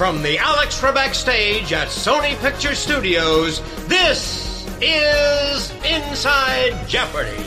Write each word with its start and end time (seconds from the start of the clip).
From 0.00 0.22
the 0.22 0.38
Alex 0.38 0.80
Trebek 0.80 1.14
stage 1.14 1.74
at 1.74 1.88
Sony 1.88 2.34
Picture 2.40 2.74
Studios, 2.74 3.60
this 3.86 4.66
is 4.80 5.70
Inside 5.84 6.88
Jeopardy! 6.88 7.44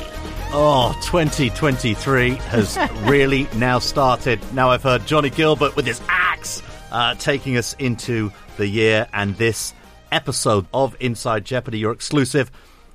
Oh, 0.52 0.96
2023 1.04 2.36
has 2.36 2.78
really 3.05 3.47
now 3.55 3.79
started. 3.79 4.39
Now 4.54 4.70
I've 4.70 4.84
heard 4.84 5.08
Johnny 5.08 5.31
Gilbert 5.31 5.76
with 5.76 5.88
his 5.88 6.00
axe 6.08 6.62
uh, 6.92 7.16
taking 7.16 7.58
us 7.58 7.74
into 7.79 8.31
the 8.57 8.67
year, 8.67 9.07
and 9.13 9.35
this 9.35 9.73
episode 10.11 10.67
of 10.75 10.95
Inside 10.99 11.45
Jeopardy, 11.45 11.79
your 11.79 11.91
exclusive 11.91 12.51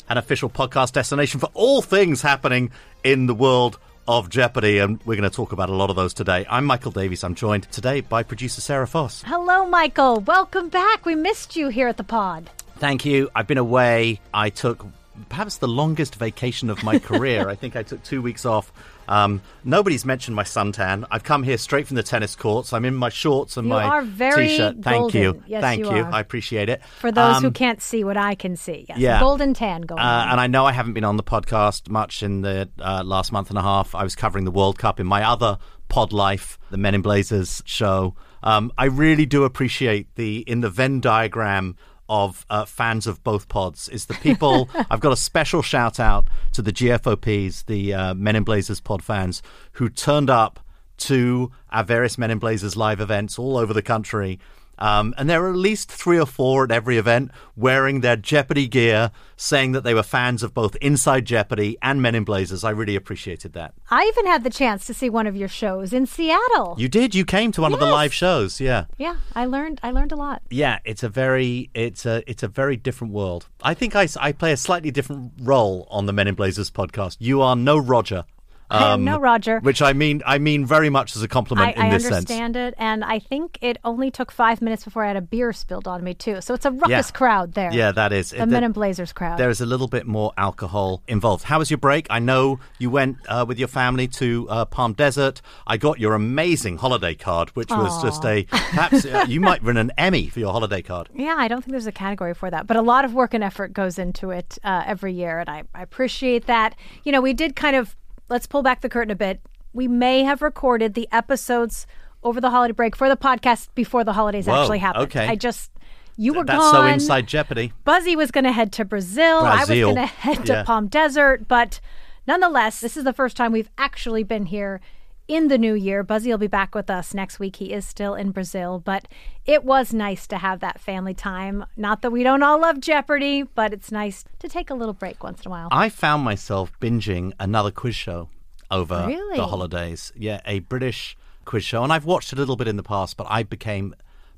and 0.08 0.20
official 0.20 0.48
podcast 0.48 0.92
destination 0.92 1.40
for 1.40 1.50
all 1.54 1.82
things 1.82 2.22
happening 2.22 2.70
in 3.02 3.26
the 3.26 3.34
world 3.34 3.76
of 4.08 4.30
Jeopardy, 4.30 4.78
and 4.78 4.98
we're 5.04 5.16
going 5.16 5.28
to 5.28 5.36
talk 5.36 5.52
about 5.52 5.68
a 5.68 5.74
lot 5.74 5.90
of 5.90 5.96
those 5.96 6.14
today. 6.14 6.46
I'm 6.48 6.64
Michael 6.64 6.90
Davies. 6.90 7.22
I'm 7.22 7.34
joined 7.34 7.70
today 7.70 8.00
by 8.00 8.22
producer 8.22 8.62
Sarah 8.62 8.86
Foss. 8.86 9.22
Hello, 9.26 9.68
Michael. 9.68 10.20
Welcome 10.20 10.70
back. 10.70 11.04
We 11.04 11.14
missed 11.14 11.56
you 11.56 11.68
here 11.68 11.88
at 11.88 11.98
the 11.98 12.04
pod. 12.04 12.48
Thank 12.78 13.04
you. 13.04 13.30
I've 13.36 13.46
been 13.46 13.58
away. 13.58 14.20
I 14.32 14.48
took 14.48 14.86
perhaps 15.28 15.58
the 15.58 15.68
longest 15.68 16.14
vacation 16.14 16.70
of 16.70 16.82
my 16.82 16.98
career. 16.98 17.48
I 17.50 17.54
think 17.54 17.76
I 17.76 17.82
took 17.82 18.02
two 18.02 18.22
weeks 18.22 18.46
off. 18.46 18.72
Um, 19.08 19.40
nobody's 19.64 20.04
mentioned 20.04 20.36
my 20.36 20.42
suntan. 20.44 21.06
I've 21.10 21.24
come 21.24 21.42
here 21.42 21.56
straight 21.58 21.86
from 21.86 21.96
the 21.96 22.02
tennis 22.02 22.36
courts. 22.36 22.72
I'm 22.72 22.84
in 22.84 22.94
my 22.94 23.08
shorts 23.08 23.56
and 23.56 23.66
You 23.66 23.74
my 23.74 23.84
are 23.84 24.02
very 24.02 24.48
t-shirt. 24.48 24.76
Thank 24.82 25.00
golden. 25.12 25.22
you. 25.22 25.42
Yes, 25.46 25.62
Thank 25.62 25.80
you 25.84 25.96
you. 25.96 26.02
I 26.04 26.20
appreciate 26.20 26.68
it. 26.68 26.84
For 27.00 27.10
those 27.10 27.40
who 27.40 27.46
Um, 27.48 27.52
can't 27.52 27.80
see 27.80 28.04
what 28.04 28.16
I 28.16 28.34
can 28.34 28.54
see. 28.56 28.84
Yes. 28.88 28.98
yeah. 28.98 29.18
Golden 29.20 29.54
tan 29.54 29.82
going 29.82 30.00
Uh, 30.00 30.04
on. 30.04 30.28
and 30.28 30.40
I 30.40 30.46
know 30.46 30.66
I 30.66 30.72
haven't 30.72 30.92
been 30.92 31.04
on 31.04 31.16
the 31.16 31.22
podcast 31.22 31.88
much 31.88 32.22
in 32.22 32.42
the 32.42 32.68
uh, 32.80 33.02
last 33.04 33.32
month 33.32 33.48
and 33.48 33.58
a 33.58 33.62
half. 33.62 33.94
I 33.94 34.04
was 34.04 34.14
covering 34.14 34.44
the 34.44 34.50
World 34.50 34.78
Cup 34.78 35.00
in 35.00 35.06
my 35.06 35.22
other 35.26 35.58
pod 35.88 36.12
life, 36.12 36.58
the 36.70 36.76
Men 36.76 36.94
in 36.94 37.00
Blazers 37.02 37.62
show. 37.64 38.14
Um, 38.42 38.70
I 38.76 38.84
really 38.84 39.24
do 39.26 39.44
appreciate 39.44 40.14
the 40.16 40.40
in 40.40 40.60
the 40.60 40.68
Venn 40.70 41.00
diagram 41.00 41.76
of 42.08 42.46
uh, 42.48 42.64
fans 42.64 43.06
of 43.06 43.22
both 43.22 43.48
pods 43.48 43.88
is 43.88 44.06
the 44.06 44.14
people. 44.14 44.68
I've 44.90 45.00
got 45.00 45.12
a 45.12 45.16
special 45.16 45.62
shout 45.62 46.00
out 46.00 46.26
to 46.52 46.62
the 46.62 46.72
GFOPs, 46.72 47.66
the 47.66 47.94
uh, 47.94 48.14
Men 48.14 48.36
in 48.36 48.44
Blazers 48.44 48.80
pod 48.80 49.02
fans 49.02 49.42
who 49.72 49.88
turned 49.88 50.30
up 50.30 50.60
to 50.98 51.52
our 51.70 51.84
various 51.84 52.18
Men 52.18 52.30
in 52.30 52.38
Blazers 52.38 52.76
live 52.76 53.00
events 53.00 53.38
all 53.38 53.56
over 53.56 53.72
the 53.72 53.82
country. 53.82 54.38
Um, 54.78 55.14
and 55.18 55.28
there 55.28 55.40
were 55.40 55.50
at 55.50 55.56
least 55.56 55.90
three 55.90 56.18
or 56.18 56.26
four 56.26 56.64
at 56.64 56.70
every 56.70 56.98
event 56.98 57.30
wearing 57.56 58.00
their 58.00 58.16
Jeopardy 58.16 58.68
gear, 58.68 59.10
saying 59.36 59.72
that 59.72 59.82
they 59.84 59.94
were 59.94 60.02
fans 60.02 60.42
of 60.42 60.54
both 60.54 60.76
Inside 60.76 61.24
Jeopardy 61.24 61.76
and 61.82 62.00
Men 62.00 62.14
in 62.14 62.24
Blazers. 62.24 62.64
I 62.64 62.70
really 62.70 62.96
appreciated 62.96 63.52
that. 63.54 63.74
I 63.90 64.04
even 64.04 64.26
had 64.26 64.44
the 64.44 64.50
chance 64.50 64.86
to 64.86 64.94
see 64.94 65.10
one 65.10 65.26
of 65.26 65.36
your 65.36 65.48
shows 65.48 65.92
in 65.92 66.06
Seattle. 66.06 66.76
You 66.78 66.88
did. 66.88 67.14
You 67.14 67.24
came 67.24 67.52
to 67.52 67.62
one 67.62 67.72
of 67.72 67.80
the 67.80 67.86
live 67.86 68.12
shows. 68.12 68.60
Yeah. 68.60 68.84
yeah, 68.96 69.16
I 69.34 69.46
learned. 69.46 69.80
I 69.82 69.90
learned 69.90 70.12
a 70.12 70.16
lot. 70.16 70.42
Yeah, 70.50 70.78
it's 70.84 71.02
a 71.02 71.08
very 71.08 71.70
it's 71.74 72.06
a 72.06 72.22
it's 72.30 72.42
a 72.42 72.48
very 72.48 72.76
different 72.76 73.12
world. 73.12 73.48
I 73.62 73.74
think 73.74 73.96
I 73.96 74.08
I 74.20 74.32
play 74.32 74.52
a 74.52 74.56
slightly 74.56 74.90
different 74.90 75.32
role 75.40 75.86
on 75.90 76.06
the 76.06 76.12
Men 76.12 76.28
in 76.28 76.34
Blazers 76.34 76.70
podcast. 76.70 77.16
You 77.18 77.42
are 77.42 77.56
no 77.56 77.78
Roger. 77.78 78.24
I 78.70 78.92
am 78.94 79.04
no 79.04 79.18
Roger. 79.18 79.60
Which 79.60 79.80
I 79.82 79.92
mean 79.92 80.22
I 80.26 80.38
mean 80.38 80.66
very 80.66 80.90
much 80.90 81.16
as 81.16 81.22
a 81.22 81.28
compliment 81.28 81.76
in 81.76 81.82
I 81.82 81.90
this 81.90 82.02
sense. 82.02 82.12
I 82.12 82.16
understand 82.18 82.56
it, 82.56 82.74
and 82.78 83.04
I 83.04 83.18
think 83.18 83.58
it 83.62 83.78
only 83.84 84.10
took 84.10 84.30
five 84.30 84.60
minutes 84.60 84.84
before 84.84 85.04
I 85.04 85.08
had 85.08 85.16
a 85.16 85.22
beer 85.22 85.52
spilled 85.52 85.88
on 85.88 86.04
me 86.04 86.14
too. 86.14 86.40
So 86.40 86.54
it's 86.54 86.64
a 86.66 86.70
ruckus 86.70 86.90
Yeah. 86.90 87.02
crowd 87.12 87.54
there. 87.54 87.72
Yeah, 87.72 87.92
that 87.92 88.12
is. 88.12 88.30
the 88.30 88.46
Men 88.46 88.64
in 88.64 88.72
Blazers 88.72 89.12
crowd. 89.12 89.38
There 89.38 89.50
is 89.50 89.60
a 89.60 89.66
little 89.66 89.88
bit 89.88 90.06
more 90.06 90.32
alcohol 90.36 91.02
involved. 91.08 91.44
How 91.44 91.58
was 91.58 91.70
your 91.70 91.78
break? 91.78 92.06
I 92.10 92.18
know 92.18 92.60
you 92.78 92.90
went 92.90 93.16
uh, 93.28 93.44
with 93.48 93.58
your 93.58 93.68
family 93.68 94.06
to 94.08 94.46
uh, 94.50 94.64
Palm 94.66 94.92
Desert. 94.92 95.40
I 95.66 95.76
got 95.76 95.98
your 95.98 96.14
amazing 96.14 96.76
holiday 96.78 97.14
card, 97.14 97.50
which 97.50 97.70
was 97.70 98.02
just 98.02 98.24
a 98.24 98.44
perhaps 98.44 99.04
uh, 99.04 99.24
you 99.28 99.40
might 99.40 99.62
win 99.62 99.76
an 99.76 99.92
Emmy 99.96 100.28
for 100.28 100.40
your 100.40 100.52
holiday 100.52 100.82
card. 100.82 101.08
Yeah, 101.18 101.34
I 101.36 101.48
don't 101.48 101.62
think 101.62 101.72
there's 101.72 101.86
a 101.86 101.92
category 101.92 102.32
for 102.34 102.48
that, 102.50 102.66
but 102.66 102.76
a 102.76 102.82
lot 102.82 103.04
of 103.04 103.12
work 103.12 103.34
and 103.34 103.42
effort 103.42 103.72
goes 103.72 103.98
into 103.98 104.30
it 104.30 104.56
uh, 104.62 104.82
every 104.86 105.12
year, 105.12 105.40
and 105.40 105.48
I, 105.48 105.64
I 105.74 105.82
appreciate 105.82 106.46
that. 106.46 106.74
You 107.04 107.12
know, 107.12 107.20
we 107.20 107.32
did 107.32 107.56
kind 107.56 107.74
of 107.76 107.96
let's 108.28 108.46
pull 108.46 108.62
back 108.62 108.80
the 108.80 108.88
curtain 108.88 109.10
a 109.10 109.16
bit. 109.16 109.40
We 109.72 109.88
may 109.88 110.22
have 110.24 110.42
recorded 110.42 110.94
the 110.94 111.08
episodes 111.12 111.86
over 112.22 112.40
the 112.40 112.50
holiday 112.50 112.72
break 112.72 112.96
for 112.96 113.08
the 113.08 113.16
podcast 113.16 113.68
before 113.74 114.02
the 114.04 114.12
holidays 114.14 114.46
Whoa, 114.46 114.60
actually 114.62 114.78
happened. 114.78 115.04
okay. 115.04 115.28
I 115.28 115.36
just 115.36 115.70
you 116.16 116.32
were 116.34 116.44
That's 116.44 116.58
gone. 116.58 116.72
so 116.74 116.86
inside 116.86 117.28
Jeopardy. 117.28 117.72
Buzzy 117.84 118.16
was 118.16 118.30
going 118.32 118.44
to 118.44 118.50
head 118.52 118.72
to 118.72 118.84
Brazil. 118.84 119.38
I 119.40 119.60
was 119.60 119.68
going 119.68 119.94
to 119.94 120.06
head 120.06 120.48
Yeah. 120.48 120.56
to 120.60 120.64
Palm 120.64 120.88
Desert, 120.88 121.46
but 121.46 121.80
nonetheless, 122.26 122.80
this 122.80 122.96
is 122.96 123.04
the 123.04 123.12
first 123.12 123.36
time 123.36 123.52
we've 123.52 123.70
actually 123.78 124.24
been 124.24 124.46
here 124.46 124.80
in 125.28 125.48
the 125.48 125.58
new 125.58 125.74
year. 125.74 126.02
Buzzy 126.02 126.30
will 126.30 126.38
be 126.38 126.46
back 126.46 126.74
with 126.74 126.90
us 126.90 127.12
next 127.14 127.38
week. 127.38 127.56
He 127.56 127.72
is 127.72 127.86
still 127.86 128.14
in 128.14 128.30
Brazil, 128.32 128.80
but 128.84 129.06
it 129.46 129.62
was 129.62 129.92
nice 129.92 130.26
to 130.28 130.38
have 130.38 130.60
that 130.60 130.80
family 130.80 131.14
time. 131.14 131.64
Not 131.76 132.02
that 132.02 132.10
we 132.10 132.22
don't 132.22 132.42
all 132.42 132.58
love 132.60 132.80
Jeopardy, 132.80 133.42
but 133.42 133.72
it's 133.72 133.92
nice 133.92 134.24
to 134.40 134.48
take 134.48 134.70
a 134.70 134.74
little 134.74 134.94
break 134.94 135.22
once 135.22 135.42
in 135.42 135.48
a 135.48 135.50
while. 135.50 135.68
I 135.70 135.90
found 135.90 136.24
myself 136.24 136.72
binging 136.80 137.32
another 137.38 137.70
quiz 137.70 137.94
show 137.94 138.30
over 138.70 139.04
Really? 139.06 139.36
the 139.36 139.46
holidays. 139.46 140.12
Yeah, 140.16 140.40
a 140.46 140.60
British 140.60 141.16
quiz 141.44 141.64
show, 141.64 141.82
and 141.84 141.92
I've 141.92 142.04
watched 142.06 142.32
a 142.32 142.36
little 142.36 142.56
bit 142.56 142.66
in 142.68 142.76
the 142.76 142.82
past, 142.82 143.16
but 143.16 143.26
I 143.30 143.42
became 143.42 143.94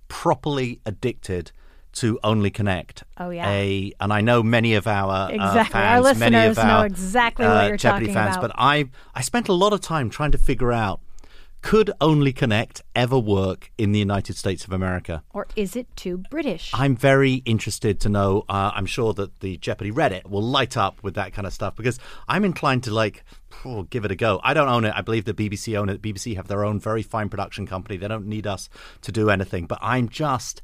properly 0.09 0.81
addicted 0.85 1.53
to 1.93 2.19
Only 2.23 2.51
Connect. 2.51 3.05
Oh, 3.19 3.31
yeah. 3.31 3.49
A, 3.49 3.93
and 4.01 4.13
I 4.13 4.21
know 4.21 4.43
many 4.43 4.75
of 4.75 4.87
our 4.87 5.11
uh, 5.11 5.29
Exactly. 5.29 5.81
Our 5.81 6.03
fans, 6.05 6.19
many 6.19 6.37
of 6.37 6.43
listeners 6.51 6.65
know 6.65 6.73
our, 6.73 6.87
exactly 6.87 7.47
what 7.47 7.65
uh, 7.65 7.67
you're 7.69 7.77
Jeopardy 7.77 8.07
talking 8.07 8.15
fans, 8.15 8.37
about. 8.37 8.49
but 8.49 8.57
I 8.57 8.89
I 9.15 9.23
spent 9.23 9.49
a 9.49 9.53
lot 9.53 9.73
of 9.73 9.81
time 9.81 10.11
trying 10.11 10.33
to 10.33 10.39
figure 10.39 10.73
out 10.73 11.01
could 11.63 11.91
Only 12.01 12.33
Connect 12.33 12.83
ever 12.95 13.19
work 13.19 13.71
in 13.77 13.93
the 13.93 13.99
United 13.99 14.37
States 14.37 14.65
of 14.65 14.73
America? 14.73 15.23
or 15.35 15.47
is 15.57 15.77
it 15.77 15.95
too 15.95 16.19
British? 16.31 16.71
I'm 16.73 16.97
very 16.97 17.35
interested 17.45 18.01
to 18.01 18.09
know. 18.09 18.45
Uh, 18.49 18.73
I'm 18.75 18.87
sure 18.87 19.13
that 19.15 19.41
the 19.41 19.59
Jeopardy 19.59 19.91
Reddit 19.91 20.29
will 20.29 20.43
light 20.43 20.77
up 20.77 21.03
with 21.03 21.15
that 21.15 21.33
kind 21.33 21.47
of 21.47 21.53
stuff 21.53 21.77
because 21.77 21.99
I'm 22.29 22.45
inclined 22.45 22.85
to 22.85 22.95
like 22.95 23.25
oh, 23.65 23.83
give 23.85 24.05
it 24.05 24.11
a 24.11 24.17
go. 24.17 24.41
I 24.43 24.55
don't 24.55 24.69
own 24.69 24.85
it. 24.85 24.95
I 24.97 25.03
believe 25.03 25.25
the 25.25 25.35
BBC 25.35 25.77
own 25.77 25.89
it. 25.89 26.01
BBC 26.01 26.37
have 26.37 26.49
their 26.49 26.65
own 26.65 26.81
very 26.81 27.03
fine 27.03 27.29
production 27.29 27.67
company. 27.67 27.97
They 27.97 28.09
don't 28.09 28.27
need 28.27 28.47
us 28.47 28.69
to 29.03 29.13
do 29.13 29.31
anything. 29.31 29.67
But 29.67 29.79
I'm 29.83 30.09
just 30.09 30.63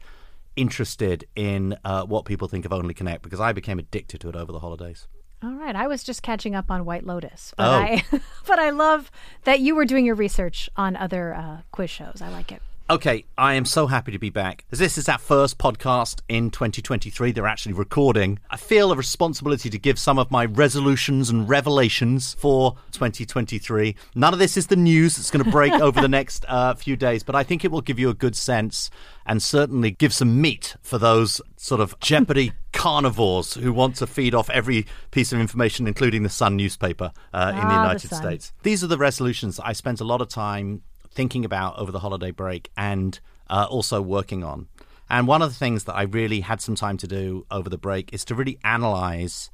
interested 0.56 1.26
in 1.36 1.76
uh, 1.84 2.04
what 2.04 2.24
people 2.24 2.48
think 2.48 2.64
of 2.64 2.72
Only 2.72 2.94
Connect 2.94 3.22
because 3.22 3.40
I 3.40 3.52
became 3.52 3.78
addicted 3.78 4.20
to 4.22 4.28
it 4.28 4.36
over 4.36 4.52
the 4.52 4.60
holidays. 4.60 5.06
All 5.42 5.52
right, 5.54 5.76
I 5.76 5.86
was 5.86 6.02
just 6.02 6.22
catching 6.22 6.54
up 6.54 6.70
on 6.70 6.84
White 6.86 7.04
Lotus, 7.04 7.52
but 7.56 7.66
Oh. 7.68 7.72
I 7.78 8.02
but 8.46 8.58
I 8.58 8.70
love 8.70 9.10
that 9.44 9.60
you 9.60 9.74
were 9.74 9.84
doing 9.84 10.06
your 10.06 10.14
research 10.14 10.68
on 10.76 10.96
other 10.96 11.34
uh, 11.34 11.58
quiz 11.72 11.90
shows. 11.90 12.22
I 12.22 12.30
like 12.30 12.50
it. 12.52 12.62
Okay, 12.88 13.24
I 13.36 13.54
am 13.54 13.64
so 13.64 13.88
happy 13.88 14.12
to 14.12 14.18
be 14.20 14.30
back. 14.30 14.64
As 14.70 14.78
this 14.78 14.96
is 14.96 15.08
our 15.08 15.18
first 15.18 15.58
podcast 15.58 16.20
in 16.28 16.52
2023, 16.52 17.32
they're 17.32 17.44
actually 17.44 17.72
recording. 17.72 18.38
I 18.48 18.56
feel 18.56 18.92
a 18.92 18.96
responsibility 18.96 19.68
to 19.70 19.76
give 19.78 19.98
some 19.98 20.20
of 20.20 20.30
my 20.30 20.44
resolutions 20.44 21.28
and 21.28 21.48
revelations 21.48 22.34
for 22.34 22.76
2023. 22.92 23.96
None 24.14 24.32
of 24.32 24.38
this 24.38 24.56
is 24.56 24.68
the 24.68 24.76
news 24.76 25.16
that's 25.16 25.32
going 25.32 25.44
to 25.44 25.50
break 25.50 25.72
over 25.80 26.00
the 26.00 26.06
next 26.06 26.44
uh, 26.46 26.74
few 26.74 26.94
days, 26.94 27.24
but 27.24 27.34
I 27.34 27.42
think 27.42 27.64
it 27.64 27.72
will 27.72 27.80
give 27.80 27.98
you 27.98 28.08
a 28.08 28.14
good 28.14 28.36
sense 28.36 28.88
and 29.26 29.42
certainly 29.42 29.90
give 29.90 30.14
some 30.14 30.40
meat 30.40 30.76
for 30.80 30.96
those 30.96 31.40
sort 31.56 31.80
of 31.80 31.98
Jeopardy 31.98 32.52
carnivores 32.72 33.54
who 33.54 33.72
want 33.72 33.96
to 33.96 34.06
feed 34.06 34.32
off 34.32 34.48
every 34.50 34.86
piece 35.10 35.32
of 35.32 35.40
information, 35.40 35.88
including 35.88 36.22
the 36.22 36.28
Sun 36.28 36.54
newspaper 36.54 37.10
uh, 37.34 37.50
in 37.52 37.56
the 37.56 37.62
Ah, 37.62 37.68
the 37.68 37.74
United 37.74 38.10
Sun. 38.10 38.22
States. 38.22 38.52
These 38.62 38.84
are 38.84 38.86
the 38.86 38.96
resolutions 38.98 39.58
I 39.58 39.72
spent 39.72 40.00
a 40.00 40.04
lot 40.04 40.20
of 40.20 40.28
time 40.28 40.82
thinking 41.16 41.44
about 41.44 41.76
over 41.78 41.90
the 41.90 41.98
holiday 42.00 42.30
break 42.30 42.70
and 42.76 43.18
uh, 43.50 43.66
also 43.68 44.00
working 44.00 44.44
on. 44.44 44.68
And 45.08 45.26
one 45.26 45.42
of 45.42 45.48
the 45.48 45.58
things 45.58 45.84
that 45.84 45.94
I 45.94 46.02
really 46.02 46.40
had 46.40 46.60
some 46.60 46.74
time 46.74 46.96
to 46.98 47.06
do 47.06 47.46
over 47.50 47.68
the 47.68 47.78
break 47.78 48.12
is 48.12 48.24
to 48.26 48.34
really 48.34 48.58
analyze 48.62 49.50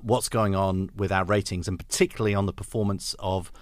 what's 0.00 0.28
going 0.28 0.54
on 0.54 0.90
with 0.96 1.12
our 1.12 1.24
ratings 1.24 1.68
and 1.68 1.78
particularly 1.78 2.34
on 2.34 2.46
the 2.46 2.52
performance 2.52 3.14
of 3.18 3.52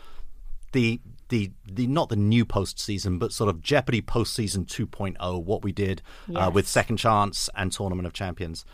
the 0.73 1.01
the 1.29 1.51
the 1.71 1.87
not 1.87 2.09
the 2.09 2.17
new 2.17 2.45
postseason, 2.45 3.19
but 3.19 3.33
sort 3.33 3.49
of 3.49 3.63
Jeopardy 3.63 4.03
postseason 4.03 4.67
2.0, 4.67 5.45
what 5.45 5.63
we 5.63 5.73
did 5.73 6.03
uh, 6.35 6.51
with 6.53 6.67
Second 6.67 6.97
Chance 6.97 7.49
and 7.55 7.73
Tournament 7.73 8.07
of 8.07 8.13
Champions. 8.13 8.65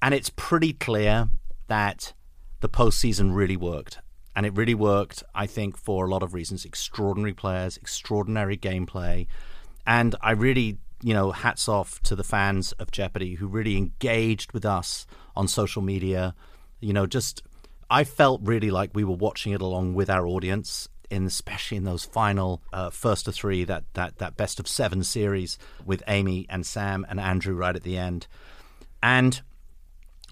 And 0.00 0.14
it's 0.14 0.30
pretty 0.30 0.72
clear 0.72 1.28
that 1.66 2.12
the 2.60 2.68
postseason 2.68 3.34
really 3.34 3.56
worked. 3.56 3.98
And 4.38 4.46
it 4.46 4.54
really 4.54 4.76
worked, 4.76 5.24
I 5.34 5.48
think, 5.48 5.76
for 5.76 6.06
a 6.06 6.08
lot 6.08 6.22
of 6.22 6.32
reasons. 6.32 6.64
Extraordinary 6.64 7.32
players, 7.32 7.76
extraordinary 7.76 8.56
gameplay. 8.56 9.26
And 9.84 10.14
I 10.20 10.30
really, 10.30 10.78
you 11.02 11.12
know, 11.12 11.32
hats 11.32 11.68
off 11.68 12.00
to 12.02 12.14
the 12.14 12.22
fans 12.22 12.70
of 12.74 12.92
Jeopardy 12.92 13.34
who 13.34 13.48
really 13.48 13.76
engaged 13.76 14.52
with 14.52 14.64
us 14.64 15.08
on 15.34 15.48
social 15.48 15.82
media. 15.82 16.36
You 16.78 16.92
know, 16.92 17.04
just 17.04 17.42
I 17.90 18.04
felt 18.04 18.40
really 18.44 18.70
like 18.70 18.92
we 18.94 19.02
were 19.02 19.16
watching 19.16 19.54
it 19.54 19.60
along 19.60 19.94
with 19.94 20.08
our 20.08 20.24
audience, 20.24 20.88
in 21.10 21.26
especially 21.26 21.76
in 21.76 21.82
those 21.82 22.04
final 22.04 22.62
uh, 22.72 22.90
first 22.90 23.24
to 23.24 23.32
three, 23.32 23.64
that 23.64 23.92
that 23.94 24.18
that 24.18 24.36
best 24.36 24.60
of 24.60 24.68
seven 24.68 25.02
series 25.02 25.58
with 25.84 26.00
Amy 26.06 26.46
and 26.48 26.64
Sam 26.64 27.04
and 27.08 27.18
Andrew 27.18 27.56
right 27.56 27.74
at 27.74 27.82
the 27.82 27.98
end. 27.98 28.28
And 29.02 29.42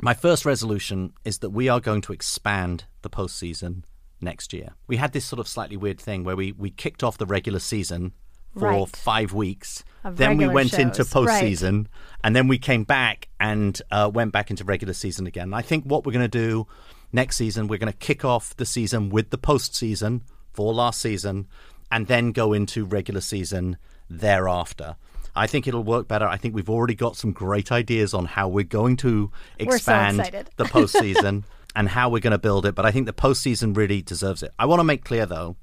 my 0.01 0.15
first 0.15 0.45
resolution 0.45 1.13
is 1.25 1.39
that 1.39 1.51
we 1.51 1.69
are 1.69 1.81
going 1.81 2.03
to 2.03 2.13
expand 2.13 2.85
the 3.03 3.11
postseason 3.11 3.83
next 4.21 4.53
year. 4.53 4.71
We 4.87 4.97
had 4.97 5.13
this 5.13 5.25
sort 5.25 5.41
of 5.41 5.49
slightly 5.49 5.77
weird 5.77 6.01
thing 6.01 6.25
where 6.25 6.37
we, 6.37 6.53
we 6.53 6.71
kicked 6.71 7.03
off 7.03 7.19
the 7.19 7.27
regular 7.27 7.59
season 7.59 8.13
for 8.59 8.71
Right. 8.71 8.89
five 8.97 9.33
weeks. 9.33 9.85
Of 10.03 10.17
then 10.17 10.37
we 10.37 10.49
went 10.49 10.73
into 10.79 11.05
shows, 11.05 11.15
right. 11.15 11.43
postseason, 11.45 11.87
and 12.25 12.35
then 12.35 12.49
we 12.49 12.59
came 12.59 12.85
back 12.85 13.29
and 13.41 13.81
uh, 13.91 14.11
went 14.13 14.33
back 14.33 14.51
into 14.51 14.65
regular 14.65 14.95
season 14.95 15.27
again. 15.27 15.53
I 15.53 15.63
think 15.63 15.85
what 15.85 16.07
we're 16.07 16.13
going 16.13 16.29
to 16.31 16.39
do 16.39 16.67
next 17.13 17.37
season, 17.37 17.67
we're 17.69 17.79
going 17.79 17.93
to 17.93 17.99
kick 17.99 18.25
off 18.25 18.57
the 18.57 18.65
season 18.65 19.11
with 19.11 19.31
the 19.31 19.39
postseason 19.39 20.21
for 20.53 20.73
last 20.73 21.01
season, 21.01 21.49
and 21.93 22.07
then 22.07 22.33
go 22.33 22.53
into 22.53 22.85
regular 22.85 23.21
season 23.21 23.77
thereafter. 24.09 24.97
I 25.35 25.47
think 25.47 25.67
it'll 25.69 25.85
work 25.85 26.09
better. 26.09 26.27
I 26.27 26.39
think 26.39 26.55
we've 26.55 26.71
already 26.71 26.95
got 26.95 27.17
some 27.17 27.33
great 27.33 27.71
ideas 27.71 28.15
on 28.15 28.25
how 28.25 28.49
we're 28.49 28.65
going 28.65 28.97
to 28.99 29.31
so 29.61 29.65
expand 29.67 30.19
excited. 30.21 30.51
the 30.57 30.65
postseason 30.65 31.45
and 31.77 31.91
how 31.91 32.09
we're 32.09 32.21
going 32.21 32.33
to 32.33 32.39
build 32.39 32.67
it. 32.67 32.75
But 32.75 32.87
I 32.87 32.91
think 32.91 33.07
the 33.07 33.13
postseason 33.13 33.77
really 33.77 34.03
deserves 34.03 34.43
it. 34.43 34.51
I 34.59 34.65
want 34.65 34.81
to 34.81 34.85
make 34.85 35.05
clear, 35.05 35.27
though, 35.27 35.57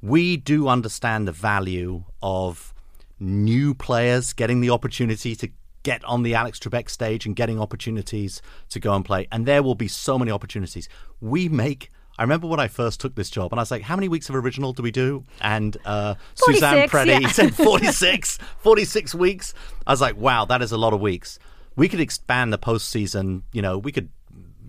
we 0.00 0.36
do 0.36 0.68
understand 0.68 1.26
the 1.26 1.32
value 1.32 2.04
of 2.22 2.72
new 3.18 3.74
players 3.74 4.32
getting 4.32 4.60
the 4.60 4.70
opportunity 4.70 5.34
to 5.34 5.50
get 5.82 6.04
on 6.04 6.22
the 6.22 6.34
Alex 6.34 6.60
Trebek 6.60 6.88
stage 6.88 7.26
and 7.26 7.34
getting 7.34 7.60
opportunities 7.60 8.40
to 8.70 8.78
go 8.78 8.94
and 8.94 9.04
play. 9.04 9.26
And 9.32 9.46
there 9.46 9.62
will 9.62 9.74
be 9.74 9.88
so 9.88 10.16
many 10.18 10.30
opportunities. 10.30 10.88
We 11.20 11.48
make. 11.48 11.90
I 12.18 12.22
remember 12.22 12.46
when 12.46 12.60
I 12.60 12.68
first 12.68 13.00
took 13.00 13.14
this 13.14 13.28
job, 13.28 13.52
and 13.52 13.60
I 13.60 13.62
was 13.62 13.70
like, 13.70 13.82
"How 13.82 13.96
many 13.96 14.08
weeks 14.08 14.30
of 14.30 14.36
original 14.36 14.72
do 14.72 14.82
we 14.82 14.90
do?" 14.90 15.24
And 15.40 15.76
uh, 15.84 16.14
Suzanne 16.34 16.88
Prete 16.88 17.20
yeah. 17.20 17.28
said 17.32 17.54
46, 17.54 18.38
46 18.58 19.14
weeks. 19.14 19.54
I 19.86 19.92
was 19.92 20.00
like, 20.00 20.16
"Wow, 20.16 20.46
that 20.46 20.62
is 20.62 20.72
a 20.72 20.78
lot 20.78 20.94
of 20.94 21.00
weeks." 21.00 21.38
We 21.74 21.88
could 21.88 22.00
expand 22.00 22.54
the 22.54 22.58
postseason. 22.58 23.42
You 23.52 23.60
know, 23.60 23.76
we 23.76 23.92
could, 23.92 24.08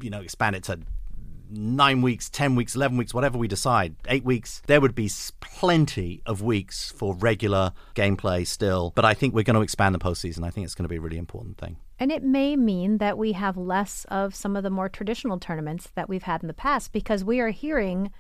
you 0.02 0.10
know, 0.10 0.22
expand 0.22 0.56
it 0.56 0.64
to 0.64 0.80
nine 1.50 2.02
weeks, 2.02 2.30
10 2.30 2.56
weeks, 2.56 2.76
11 2.76 2.98
weeks, 2.98 3.14
whatever 3.14 3.38
we 3.38 3.48
decide, 3.48 3.96
eight 4.08 4.24
weeks, 4.24 4.62
there 4.68 4.82
would 4.82 4.96
be 4.96 5.10
plenty 5.40 6.22
of 6.26 6.42
weeks 6.42 6.92
for 6.92 7.16
regular 7.16 7.72
gameplay 7.96 8.46
still. 8.46 8.92
But 8.96 9.06
I 9.06 9.14
think 9.14 9.34
we're 9.34 9.44
going 9.44 9.56
to 9.56 9.62
expand 9.62 9.96
the 9.96 10.00
postseason. 10.00 10.44
I 10.44 10.50
think 10.50 10.66
it's 10.66 10.76
going 10.76 10.86
to 10.86 10.90
be 10.90 10.98
a 10.98 11.02
really 11.02 11.18
important 11.18 11.58
thing. 11.58 11.78
And 12.00 12.12
it 12.12 12.24
may 12.24 12.56
mean 12.56 12.98
that 12.98 13.18
we 13.18 13.32
have 13.32 13.58
less 13.58 14.06
of 14.10 14.36
some 14.36 14.56
of 14.56 14.64
the 14.64 14.70
more 14.70 14.90
traditional 14.90 15.40
tournaments 15.40 15.90
that 15.96 16.10
we've 16.10 16.24
had 16.24 16.42
in 16.42 16.48
the 16.48 16.54
past 16.54 16.92
because 16.92 17.24
we 17.24 17.40
are 17.40 17.50
hearing 17.50 18.12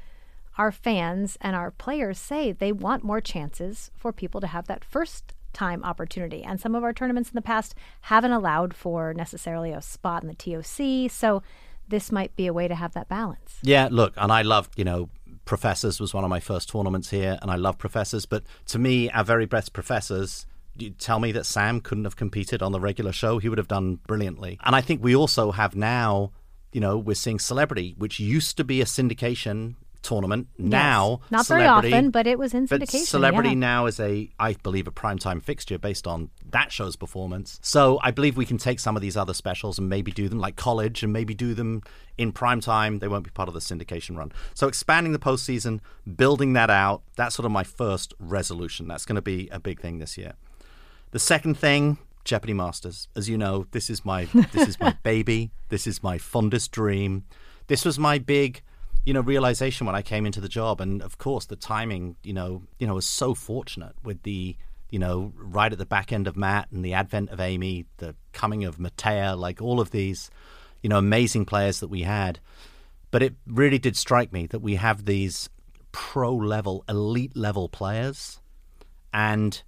our 0.57 0.71
fans 0.71 1.37
and 1.41 1.55
our 1.55 1.71
players 1.71 2.17
say 2.17 2.51
they 2.51 2.71
want 2.71 3.03
more 3.03 3.21
chances 3.21 3.91
for 3.95 4.11
people 4.11 4.41
to 4.41 4.47
have 4.47 4.67
that 4.67 4.83
first 4.83 5.33
time 5.53 5.83
opportunity. 5.83 6.43
And 6.43 6.59
some 6.59 6.75
of 6.75 6.83
our 6.83 6.93
tournaments 6.93 7.29
in 7.29 7.35
the 7.35 7.41
past 7.41 7.75
haven't 8.01 8.31
allowed 8.31 8.73
for 8.73 9.13
necessarily 9.13 9.71
a 9.71 9.81
spot 9.81 10.23
in 10.23 10.27
the 10.27 10.35
TOC. 10.35 11.11
So 11.11 11.43
this 11.87 12.11
might 12.11 12.35
be 12.35 12.47
a 12.47 12.53
way 12.53 12.67
to 12.67 12.75
have 12.75 12.93
that 12.93 13.07
balance. 13.07 13.59
Yeah, 13.61 13.87
look, 13.91 14.13
and 14.17 14.31
I 14.31 14.41
love, 14.41 14.69
you 14.75 14.83
know, 14.83 15.09
Professors 15.45 15.99
was 15.99 16.13
one 16.13 16.23
of 16.23 16.29
my 16.29 16.39
first 16.39 16.69
tournaments 16.69 17.09
here, 17.09 17.39
and 17.41 17.49
I 17.49 17.55
love 17.55 17.77
Professors. 17.77 18.25
But 18.25 18.43
to 18.67 18.79
me, 18.79 19.09
our 19.11 19.23
very 19.23 19.45
best 19.45 19.73
Professors, 19.73 20.45
you 20.77 20.89
tell 20.91 21.19
me 21.19 21.31
that 21.31 21.45
Sam 21.45 21.79
couldn't 21.79 22.03
have 22.03 22.17
competed 22.17 22.61
on 22.61 22.71
the 22.71 22.79
regular 22.79 23.11
show, 23.11 23.39
he 23.39 23.49
would 23.49 23.57
have 23.57 23.67
done 23.67 23.99
brilliantly. 24.07 24.59
And 24.63 24.75
I 24.75 24.81
think 24.81 25.01
we 25.01 25.15
also 25.15 25.51
have 25.51 25.75
now, 25.75 26.31
you 26.73 26.81
know, 26.81 26.97
we're 26.97 27.15
seeing 27.15 27.39
Celebrity, 27.39 27.95
which 27.97 28.19
used 28.19 28.57
to 28.57 28.63
be 28.63 28.81
a 28.81 28.85
syndication 28.85 29.75
tournament. 30.07 30.47
Now, 30.57 31.19
not 31.29 31.45
very 31.47 31.65
often, 31.65 32.11
but 32.11 32.25
it 32.27 32.39
was 32.39 32.53
in 32.53 32.65
but 32.65 32.81
syndication. 32.81 33.05
Celebrity 33.05 33.49
yeah. 33.49 33.55
now 33.55 33.85
is 33.87 33.99
a, 33.99 34.29
I 34.39 34.53
believe, 34.53 34.87
a 34.87 34.91
primetime 34.91 35.43
fixture 35.43 35.77
based 35.77 36.07
on 36.07 36.29
that 36.49 36.71
show's 36.71 36.95
performance. 36.95 37.59
So 37.61 37.99
I 38.01 38.11
believe 38.11 38.37
we 38.37 38.45
can 38.45 38.57
take 38.57 38.79
some 38.79 38.95
of 38.95 39.01
these 39.01 39.17
other 39.17 39.33
specials 39.33 39.77
and 39.77 39.89
maybe 39.89 40.11
do 40.11 40.29
them 40.29 40.39
like 40.39 40.55
college 40.55 41.03
and 41.03 41.11
maybe 41.11 41.33
do 41.33 41.53
them 41.53 41.83
in 42.17 42.31
primetime. 42.31 43.01
They 43.01 43.09
won't 43.09 43.25
be 43.25 43.31
part 43.31 43.49
of 43.49 43.53
the 43.53 43.59
syndication 43.59 44.17
run. 44.17 44.31
So 44.53 44.69
expanding 44.69 45.11
the 45.11 45.19
postseason, 45.19 45.81
building 46.15 46.53
that 46.53 46.69
out, 46.69 47.03
that's 47.17 47.35
sort 47.35 47.45
of 47.45 47.51
my 47.51 47.63
first 47.63 48.13
resolution. 48.17 48.87
That's 48.87 49.05
going 49.05 49.17
to 49.17 49.21
be 49.21 49.49
a 49.51 49.59
big 49.59 49.81
thing 49.81 49.99
this 49.99 50.17
year. 50.17 50.33
The 51.11 51.19
second 51.19 51.57
thing, 51.57 51.97
Jeopardy 52.23 52.53
Masters. 52.53 53.09
As 53.15 53.27
you 53.27 53.37
know, 53.37 53.67
this 53.71 53.89
is 53.89 54.05
my 54.05 54.25
this 54.53 54.69
is 54.69 54.79
my 54.79 54.95
baby. 55.03 55.51
This 55.69 55.85
is 55.85 56.01
my 56.01 56.17
fondest 56.17 56.71
dream. 56.71 57.25
This 57.67 57.83
was 57.83 57.99
my 57.99 58.17
big, 58.17 58.61
you 59.07 59.13
know, 59.13 59.21
realization 59.21 59.87
when 59.87 59.95
I 59.95 60.01
came 60.01 60.25
into 60.25 60.41
the 60.41 60.49
job. 60.49 60.81
And 60.81 61.01
of 61.01 61.17
course, 61.17 61.45
the 61.45 61.55
timing, 61.55 62.17
you 62.23 62.33
know, 62.33 62.63
you 62.77 62.85
know, 62.85 62.95
was 62.95 63.05
so 63.05 63.33
fortunate 63.33 63.95
with 64.03 64.23
the, 64.23 64.57
you 64.89 64.99
know, 64.99 65.31
right 65.37 65.71
at 65.71 65.77
the 65.77 65.85
back 65.85 66.11
end 66.11 66.27
of 66.27 66.35
Matt 66.35 66.67
and 66.73 66.83
the 66.83 66.93
advent 66.93 67.29
of 67.29 67.39
Amy, 67.39 67.85
the 67.99 68.15
coming 68.33 68.65
of 68.65 68.79
Mattea, 68.79 69.37
like 69.37 69.61
all 69.61 69.79
of 69.79 69.91
these, 69.91 70.29
you 70.81 70.89
know, 70.89 70.97
amazing 70.97 71.45
players 71.45 71.79
that 71.79 71.87
we 71.87 72.01
had. 72.01 72.41
But 73.09 73.23
it 73.23 73.35
really 73.47 73.79
did 73.79 73.95
strike 73.95 74.33
me 74.33 74.45
that 74.47 74.59
we 74.59 74.75
have 74.75 75.05
these 75.05 75.49
pro 75.93 76.35
level, 76.35 76.83
elite 76.89 77.37
level 77.37 77.69
players, 77.69 78.41
and 79.13 79.63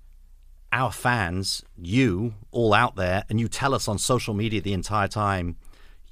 our 0.73 0.91
fans, 0.91 1.63
you 1.77 2.33
all 2.51 2.73
out 2.73 2.97
there, 2.97 3.23
and 3.29 3.39
you 3.39 3.47
tell 3.47 3.73
us 3.73 3.87
on 3.87 3.99
social 3.99 4.33
media 4.33 4.59
the 4.59 4.73
entire 4.73 5.07
time, 5.07 5.55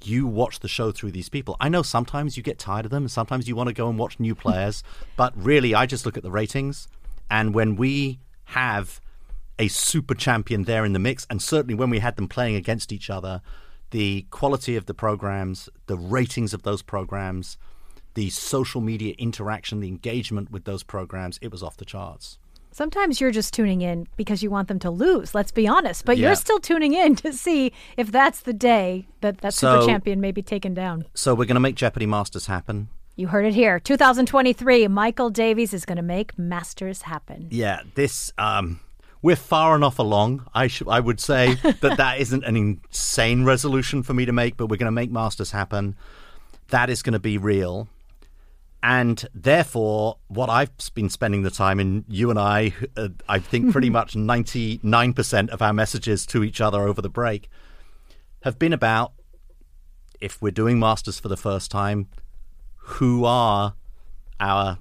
you 0.04 0.26
watch 0.26 0.60
the 0.60 0.68
show 0.68 0.92
through 0.92 1.12
these 1.12 1.28
people. 1.28 1.56
I 1.60 1.68
know 1.68 1.82
sometimes 1.82 2.36
you 2.36 2.42
get 2.42 2.58
tired 2.58 2.84
of 2.84 2.90
them, 2.90 3.04
and 3.04 3.10
sometimes 3.10 3.48
you 3.48 3.56
want 3.56 3.68
to 3.68 3.74
go 3.74 3.88
and 3.88 3.98
watch 3.98 4.20
new 4.20 4.34
players, 4.34 4.82
but 5.16 5.32
really, 5.36 5.74
I 5.74 5.86
just 5.86 6.06
look 6.06 6.16
at 6.16 6.22
the 6.22 6.30
ratings, 6.30 6.88
and 7.30 7.54
when 7.54 7.76
we 7.76 8.20
have 8.44 9.00
a 9.58 9.68
super 9.68 10.14
champion 10.14 10.64
there 10.64 10.84
in 10.84 10.92
the 10.92 10.98
mix, 10.98 11.26
and 11.28 11.42
certainly 11.42 11.74
when 11.74 11.90
we 11.90 11.98
had 11.98 12.16
them 12.16 12.28
playing 12.28 12.54
against 12.54 12.92
each 12.92 13.10
other, 13.10 13.42
the 13.90 14.26
quality 14.30 14.76
of 14.76 14.86
the 14.86 14.94
programs, 14.94 15.68
the 15.86 15.96
ratings 15.96 16.54
of 16.54 16.62
those 16.62 16.82
programs, 16.82 17.56
the 18.14 18.30
social 18.30 18.80
media 18.80 19.14
interaction, 19.18 19.80
the 19.80 19.88
engagement 19.88 20.50
with 20.50 20.64
those 20.64 20.82
programs, 20.82 21.38
it 21.42 21.50
was 21.50 21.62
off 21.62 21.76
the 21.76 21.84
charts. 21.84 22.38
Sometimes 22.78 23.20
you're 23.20 23.32
just 23.32 23.52
tuning 23.52 23.80
in 23.80 24.06
because 24.16 24.40
you 24.40 24.50
want 24.52 24.68
them 24.68 24.78
to 24.78 24.88
lose, 24.88 25.34
let's 25.34 25.50
be 25.50 25.66
honest. 25.66 26.04
But 26.04 26.16
Yeah. 26.16 26.28
you're 26.28 26.36
still 26.36 26.60
tuning 26.60 26.94
in 26.94 27.16
to 27.16 27.32
see 27.32 27.72
if 27.96 28.12
that's 28.12 28.42
the 28.42 28.52
day 28.52 29.08
that 29.20 29.38
that 29.38 29.52
super 29.52 29.84
champion 29.84 30.20
may 30.20 30.30
be 30.30 30.42
taken 30.42 30.74
down. 30.74 31.04
So 31.12 31.34
we're 31.34 31.46
going 31.46 31.56
to 31.56 31.60
make 31.60 31.74
Jeopardy 31.74 32.06
Masters 32.06 32.46
happen. 32.46 32.88
You 33.16 33.26
heard 33.26 33.46
it 33.46 33.54
here. 33.54 33.80
2023, 33.80 34.86
Michael 34.86 35.28
Davies 35.28 35.74
is 35.74 35.84
going 35.84 35.96
to 35.96 36.04
make 36.04 36.38
Masters 36.38 37.02
happen. 37.02 37.48
Yeah, 37.50 37.80
this 37.96 38.32
um, 38.38 38.78
we're 39.22 39.34
far 39.34 39.74
enough 39.74 39.98
along. 39.98 40.46
I 40.54 40.68
should 40.68 40.88
I 40.88 41.00
would 41.00 41.18
say 41.18 41.54
that 41.80 41.96
that 41.96 42.20
isn't 42.20 42.44
an 42.44 42.56
insane 42.56 43.44
resolution 43.44 44.04
for 44.04 44.14
me 44.14 44.24
to 44.24 44.32
make, 44.32 44.56
but 44.56 44.68
we're 44.68 44.76
going 44.76 44.86
to 44.86 44.92
make 44.92 45.10
Masters 45.10 45.50
happen. 45.50 45.96
That 46.68 46.90
is 46.90 47.02
going 47.02 47.14
to 47.14 47.18
be 47.18 47.38
real. 47.38 47.88
And 48.82 49.26
therefore, 49.34 50.18
what 50.28 50.48
I've 50.48 50.70
been 50.94 51.10
spending 51.10 51.42
the 51.42 51.50
time 51.50 51.80
in, 51.80 52.04
you 52.08 52.30
and 52.30 52.38
I, 52.38 52.72
uh, 52.96 53.08
I 53.28 53.40
think 53.40 53.72
pretty 53.72 53.90
much 53.90 54.14
99% 54.14 55.48
of 55.50 55.60
our 55.62 55.72
messages 55.72 56.24
to 56.26 56.44
each 56.44 56.60
other 56.60 56.82
over 56.82 57.02
the 57.02 57.08
break 57.08 57.48
have 58.42 58.58
been 58.58 58.72
about 58.72 59.12
if 60.20 60.40
we're 60.40 60.50
doing 60.52 60.78
Masters 60.78 61.18
for 61.18 61.28
the 61.28 61.36
first 61.36 61.70
time, 61.70 62.08
who 62.76 63.24
are 63.24 63.74
our 64.40 64.78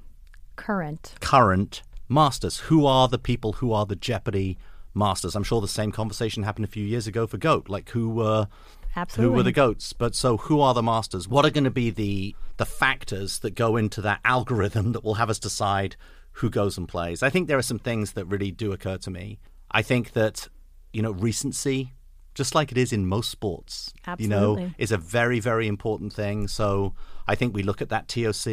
Current. 0.56 1.14
current 1.20 1.82
masters. 2.10 2.60
Who 2.62 2.86
are 2.86 3.08
the 3.08 3.18
people 3.20 3.54
who 3.54 3.72
are 3.74 3.86
the 3.86 3.96
Jeopardy 3.96 4.58
masters? 4.94 5.36
I'm 5.36 5.44
sure 5.44 5.62
the 5.62 5.68
same 5.68 5.92
conversation 5.92 6.44
happened 6.44 6.66
a 6.66 6.70
few 6.70 6.84
years 6.86 7.06
ago 7.08 7.28
for 7.28 7.38
Goat. 7.38 7.70
Like 7.70 7.90
who 7.90 8.10
were 8.10 8.48
Absolutely. 8.96 9.32
who 9.32 9.38
were 9.38 9.44
the 9.44 9.52
goats? 9.52 9.94
But 9.94 10.16
so 10.16 10.38
who 10.38 10.60
are 10.62 10.74
the 10.74 10.82
masters? 10.82 11.28
What 11.28 11.46
are 11.46 11.52
going 11.52 11.66
to 11.66 11.70
be 11.72 11.90
the 11.92 12.36
the 12.58 12.66
factors 12.66 13.40
that 13.40 13.56
go 13.56 13.78
into 13.78 14.02
that 14.02 14.20
algorithm 14.26 14.92
that 14.94 15.04
will 15.04 15.16
have 15.16 15.30
us 15.30 15.40
decide 15.40 15.96
who 16.34 16.50
goes 16.50 16.78
and 16.78 16.88
plays? 16.88 17.24
I 17.24 17.30
think 17.30 17.48
there 17.48 17.58
are 17.58 17.64
some 17.64 17.80
things 17.80 18.14
that 18.14 18.26
really 18.26 18.52
do 18.52 18.72
occur 18.72 18.98
to 18.98 19.12
me. 19.12 19.40
I 19.72 19.82
think 19.82 20.14
that 20.14 20.48
you 20.94 21.02
know 21.02 21.12
recency 21.12 21.94
just 22.38 22.54
like 22.54 22.72
it 22.72 22.78
is 22.78 22.94
in 22.94 23.06
most 23.06 23.30
sports 23.32 23.94
you 24.20 24.28
know 24.28 24.70
is 24.78 24.92
a 24.92 24.98
very 24.98 25.40
very 25.40 25.68
important 25.68 26.14
thing. 26.14 26.48
So 26.48 26.94
i 27.30 27.36
think 27.36 27.54
we 27.54 27.62
look 27.62 27.82
at 27.82 27.90
that 27.90 28.08
toc 28.08 28.48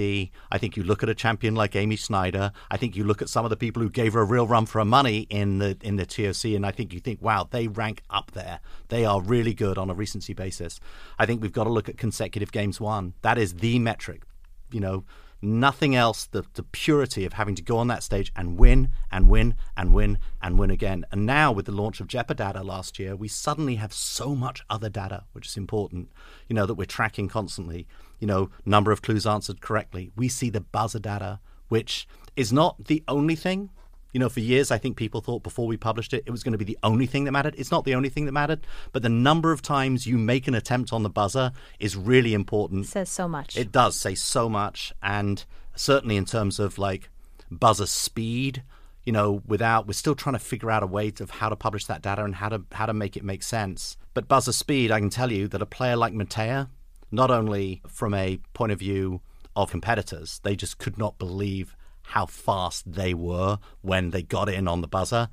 i 0.50 0.58
think 0.58 0.76
you 0.76 0.82
look 0.82 1.02
at 1.04 1.08
a 1.08 1.14
champion 1.14 1.54
like 1.54 1.76
amy 1.76 1.94
Schneider 1.94 2.50
i 2.72 2.76
think 2.76 2.96
you 2.96 3.04
look 3.04 3.22
at 3.22 3.28
some 3.28 3.44
of 3.46 3.50
the 3.50 3.56
people 3.56 3.80
who 3.80 3.88
gave 3.88 4.14
her 4.14 4.22
a 4.22 4.24
real 4.24 4.48
run 4.48 4.66
for 4.66 4.80
her 4.80 4.84
money 4.84 5.28
in 5.30 5.58
the 5.58 5.76
in 5.82 5.94
the 5.94 6.04
toc 6.04 6.44
and 6.56 6.66
i 6.66 6.72
think 6.72 6.92
you 6.92 6.98
think 6.98 7.22
wow 7.22 7.46
they 7.48 7.68
rank 7.68 8.02
up 8.10 8.32
there. 8.32 8.60
They 8.88 9.04
are 9.04 9.20
really 9.20 9.54
good 9.54 9.76
on 9.78 9.90
a 9.90 9.94
recency 9.94 10.34
basis. 10.34 10.80
I 11.18 11.26
think 11.26 11.42
we've 11.42 11.52
got 11.52 11.64
to 11.64 11.70
look 11.70 11.88
at 11.88 11.96
consecutive 11.98 12.52
games 12.52 12.80
won. 12.80 13.14
That 13.22 13.38
is 13.38 13.54
the 13.54 13.78
metric 13.78 14.22
you 14.72 14.80
know 14.80 15.04
nothing 15.44 15.94
else 15.94 16.26
the, 16.26 16.44
the 16.54 16.62
purity 16.62 17.24
of 17.24 17.34
having 17.34 17.54
to 17.54 17.62
go 17.62 17.78
on 17.78 17.88
that 17.88 18.02
stage 18.02 18.32
and 18.34 18.58
win 18.58 18.88
and 19.12 19.28
win 19.28 19.54
and 19.76 19.94
win 19.94 20.18
and 20.42 20.58
win 20.58 20.70
again. 20.70 21.04
And 21.12 21.26
now 21.26 21.52
with 21.52 21.66
the 21.66 21.72
launch 21.72 22.00
of 22.00 22.08
jeopardata 22.08 22.64
last 22.64 22.98
year 22.98 23.14
we 23.14 23.28
suddenly 23.28 23.76
have 23.76 23.92
so 23.92 24.34
much 24.34 24.64
other 24.68 24.88
data 24.88 25.24
which 25.32 25.46
is 25.46 25.56
important 25.56 26.10
you 26.48 26.54
know 26.54 26.66
that 26.66 26.74
we're 26.74 26.84
tracking 26.84 27.28
constantly. 27.28 27.86
You 28.18 28.26
know 28.26 28.50
number 28.64 28.90
of 28.90 29.02
clues 29.02 29.26
answered 29.26 29.60
correctly. 29.60 30.10
We 30.16 30.28
see 30.28 30.50
the 30.50 30.60
buzzer 30.60 30.98
data 30.98 31.40
which 31.68 32.08
is 32.36 32.52
not 32.52 32.86
the 32.86 33.02
only 33.08 33.36
thing 33.36 33.70
you 34.14 34.20
know, 34.20 34.28
for 34.28 34.40
years, 34.40 34.70
I 34.70 34.78
think 34.78 34.96
people 34.96 35.20
thought 35.20 35.42
before 35.42 35.66
we 35.66 35.76
published 35.76 36.14
it, 36.14 36.22
it 36.24 36.30
was 36.30 36.44
going 36.44 36.52
to 36.52 36.58
be 36.58 36.64
the 36.64 36.78
only 36.84 37.04
thing 37.04 37.24
that 37.24 37.32
mattered. 37.32 37.56
It's 37.58 37.72
not 37.72 37.84
the 37.84 37.96
only 37.96 38.08
thing 38.08 38.26
that 38.26 38.32
mattered, 38.32 38.64
but 38.92 39.02
the 39.02 39.08
number 39.08 39.50
of 39.50 39.60
times 39.60 40.06
you 40.06 40.16
make 40.16 40.46
an 40.46 40.54
attempt 40.54 40.92
on 40.92 41.02
the 41.02 41.10
buzzer 41.10 41.50
is 41.80 41.96
really 41.96 42.32
important. 42.32 42.86
It 42.86 42.90
says 42.90 43.10
so 43.10 43.26
much. 43.26 43.56
It 43.56 43.72
does 43.72 43.96
say 43.96 44.14
so 44.14 44.48
much, 44.48 44.92
and 45.02 45.44
certainly 45.74 46.16
in 46.16 46.24
terms 46.26 46.60
of 46.60 46.78
like 46.78 47.10
buzzer 47.50 47.86
speed, 47.86 48.62
you 49.02 49.12
know, 49.12 49.42
without 49.48 49.88
we're 49.88 49.94
still 49.94 50.14
trying 50.14 50.34
to 50.34 50.38
figure 50.38 50.70
out 50.70 50.84
a 50.84 50.86
way 50.86 51.12
of 51.18 51.30
how 51.30 51.48
to 51.48 51.56
publish 51.56 51.86
that 51.86 52.00
data 52.00 52.24
and 52.24 52.36
how 52.36 52.48
to 52.50 52.62
how 52.70 52.86
to 52.86 52.94
make 52.94 53.16
it 53.16 53.24
make 53.24 53.42
sense. 53.42 53.96
But 54.14 54.28
buzzer 54.28 54.52
speed, 54.52 54.92
I 54.92 55.00
can 55.00 55.10
tell 55.10 55.32
you 55.32 55.48
that 55.48 55.60
a 55.60 55.66
player 55.66 55.96
like 55.96 56.14
Mattea, 56.14 56.68
not 57.10 57.32
only 57.32 57.82
from 57.88 58.14
a 58.14 58.38
point 58.52 58.70
of 58.70 58.78
view 58.78 59.22
of 59.56 59.72
competitors, 59.72 60.40
they 60.44 60.54
just 60.54 60.78
could 60.78 60.96
not 60.98 61.18
believe 61.18 61.74
how 62.04 62.26
fast 62.26 62.90
they 62.90 63.14
were 63.14 63.58
when 63.82 64.10
they 64.10 64.22
got 64.22 64.48
in 64.48 64.68
on 64.68 64.80
the 64.80 64.88
buzzer. 64.88 65.28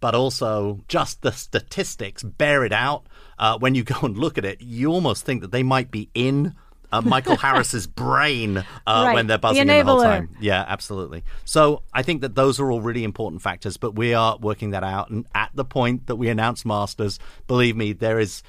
But 0.00 0.14
also, 0.16 0.80
just 0.88 1.22
the 1.22 1.30
statistics 1.30 2.22
bear 2.24 2.64
it 2.64 2.72
out. 2.72 3.06
Uh, 3.38 3.58
when 3.58 3.74
you 3.74 3.84
go 3.84 4.00
and 4.02 4.16
look 4.18 4.36
at 4.38 4.44
it, 4.44 4.60
you 4.60 4.90
almost 4.90 5.24
think 5.24 5.42
that 5.42 5.52
they 5.52 5.62
might 5.62 5.90
be 5.92 6.10
in 6.14 6.54
uh, 6.90 7.00
Michael 7.00 7.36
Harris's 7.46 7.86
brain 7.86 8.58
uh, 8.58 8.64
Right. 8.86 9.14
when 9.14 9.26
they're 9.28 9.36
The 9.36 9.40
buzzing 9.42 9.60
in 9.62 9.66
the 9.68 9.84
whole 9.84 10.02
time. 10.02 10.36
Yeah, 10.40 10.64
absolutely. 10.66 11.22
So 11.44 11.82
I 11.94 12.02
think 12.02 12.20
that 12.22 12.34
those 12.34 12.58
are 12.60 12.70
all 12.70 12.80
really 12.80 13.04
important 13.04 13.42
factors, 13.42 13.76
but 13.76 13.94
we 13.94 14.12
are 14.12 14.36
working 14.38 14.70
that 14.70 14.82
out. 14.84 15.08
And 15.10 15.24
at 15.34 15.50
the 15.54 15.64
point 15.64 16.08
that 16.08 16.16
we 16.16 16.28
announce 16.28 16.64
Masters, 16.64 17.18
believe 17.46 17.76
me, 17.76 17.92
there 17.92 18.18
is, 18.18 18.42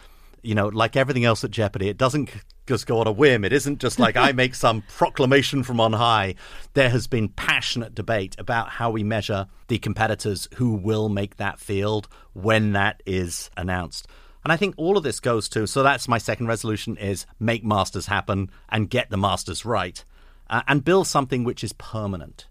you 0.44 0.56
know, 0.56 0.68
like 0.68 0.96
everything 0.96 1.26
else 1.26 1.44
at 1.44 1.52
Jeopardy, 1.52 1.90
it 1.90 1.98
doesn't 1.98 2.30
just 2.68 2.88
go 2.88 3.00
on 3.00 3.08
a 3.08 3.12
whim. 3.12 3.44
It 3.44 3.54
isn't 3.54 3.80
just 3.80 4.00
like 4.00 4.16
I 4.16 4.32
make 4.32 4.56
some 4.56 4.82
proclamation 4.88 5.64
from 5.64 5.80
on 5.80 5.94
high. 5.94 6.36
There 6.74 6.90
has 6.90 7.08
been 7.08 7.30
passionate 7.30 7.96
debate 7.96 8.36
about 8.38 8.70
how 8.70 8.92
we 8.92 9.04
measure 9.04 9.48
the 9.68 9.80
competitors 9.80 10.48
who 10.56 10.74
will 10.76 11.10
make 11.10 11.38
that 11.38 11.60
field 11.60 12.08
when 12.34 12.74
that 12.74 13.02
is 13.06 13.50
announced. 13.58 14.08
And 14.44 14.52
I 14.52 14.58
think 14.58 14.76
all 14.78 14.98
of 14.98 15.04
this 15.04 15.20
goes 15.20 15.48
to 15.50 15.68
so 15.68 15.84
that's 15.84 16.08
my 16.08 16.18
second 16.18 16.48
resolution 16.48 16.98
is 16.98 17.26
make 17.40 17.64
masters 17.64 18.08
happen 18.08 18.52
and 18.70 18.90
get 18.90 19.10
the 19.10 19.18
masters 19.18 19.64
right 19.64 20.04
uh, 20.50 20.62
and 20.68 20.84
build 20.84 21.08
something 21.08 21.44
which 21.44 21.64
is 21.64 21.74
permanent. 21.74 22.48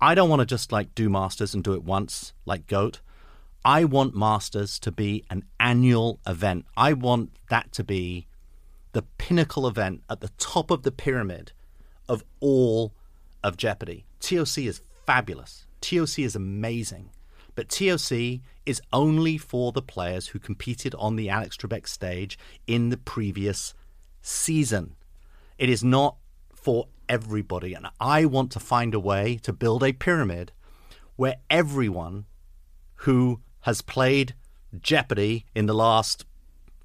I 0.00 0.14
don't 0.14 0.28
want 0.28 0.40
to 0.40 0.46
just 0.46 0.72
like 0.72 0.94
do 0.94 1.08
masters 1.08 1.54
and 1.54 1.64
do 1.64 1.74
it 1.74 1.84
once 1.84 2.32
like 2.44 2.66
goat. 2.66 3.00
I 3.64 3.84
want 3.84 4.16
masters 4.16 4.78
to 4.80 4.90
be 4.90 5.24
an 5.30 5.44
annual 5.60 6.18
event. 6.26 6.66
I 6.76 6.92
want 6.94 7.30
that 7.48 7.72
to 7.72 7.84
be 7.84 8.26
the 8.92 9.02
pinnacle 9.18 9.66
event 9.66 10.02
at 10.10 10.20
the 10.20 10.30
top 10.38 10.70
of 10.70 10.82
the 10.82 10.90
pyramid 10.90 11.52
of 12.08 12.24
all 12.40 12.92
of 13.42 13.56
Jeopardy. 13.56 14.04
TOC 14.20 14.58
is 14.58 14.82
fabulous. 15.06 15.66
TOC 15.80 16.20
is 16.20 16.36
amazing. 16.36 17.10
But 17.54 17.68
TOC 17.68 18.40
is 18.66 18.80
only 18.92 19.38
for 19.38 19.72
the 19.72 19.82
players 19.82 20.28
who 20.28 20.38
competed 20.38 20.94
on 20.96 21.16
the 21.16 21.28
Alex 21.28 21.56
Trebek 21.56 21.86
stage 21.86 22.38
in 22.66 22.88
the 22.88 22.96
previous 22.96 23.74
season. 24.22 24.96
It 25.58 25.68
is 25.68 25.84
not 25.84 26.16
for 26.54 26.88
everybody. 27.08 27.74
And 27.74 27.88
I 28.00 28.24
want 28.24 28.50
to 28.52 28.60
find 28.60 28.94
a 28.94 29.00
way 29.00 29.38
to 29.42 29.52
build 29.52 29.82
a 29.82 29.92
pyramid 29.92 30.52
where 31.16 31.36
everyone 31.50 32.24
who 32.96 33.40
has 33.62 33.82
played 33.82 34.34
Jeopardy 34.80 35.46
in 35.54 35.66
the 35.66 35.74
last, 35.74 36.24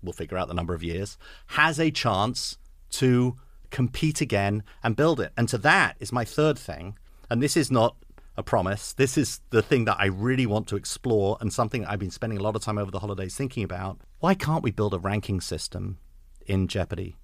we'll 0.01 0.13
figure 0.13 0.37
out 0.37 0.47
the 0.47 0.53
number 0.53 0.73
of 0.73 0.83
years, 0.83 1.17
has 1.47 1.79
a 1.79 1.91
chance 1.91 2.57
to 2.91 3.35
compete 3.69 4.21
again 4.21 4.63
and 4.83 4.95
build 4.95 5.19
it. 5.19 5.31
And 5.37 5.49
to 5.49 5.57
that 5.59 5.97
is 5.99 6.11
my 6.11 6.25
third 6.25 6.57
thing. 6.57 6.97
And 7.29 7.41
this 7.41 7.57
is 7.57 7.69
not 7.69 7.95
a 8.37 8.43
promise. 8.43 8.93
This 8.93 9.17
is 9.17 9.41
the 9.49 9.61
thing 9.61 9.85
that 9.85 9.97
I 9.99 10.05
really 10.05 10.45
want 10.45 10.67
to 10.67 10.75
explore 10.75 11.37
and 11.41 11.51
something 11.51 11.85
I've 11.85 11.99
been 11.99 12.11
spending 12.11 12.39
a 12.39 12.43
lot 12.43 12.55
of 12.55 12.61
time 12.61 12.77
over 12.77 12.91
the 12.91 12.99
holidays 12.99 13.35
thinking 13.35 13.63
about. 13.63 13.99
Why 14.19 14.35
can't 14.35 14.63
we 14.63 14.71
build 14.71 14.93
a 14.93 14.99
ranking 14.99 15.41
system 15.41 15.97
in 16.45 16.67
Jeopardy? 16.67 17.17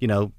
You 0.00 0.08
know, 0.08 0.32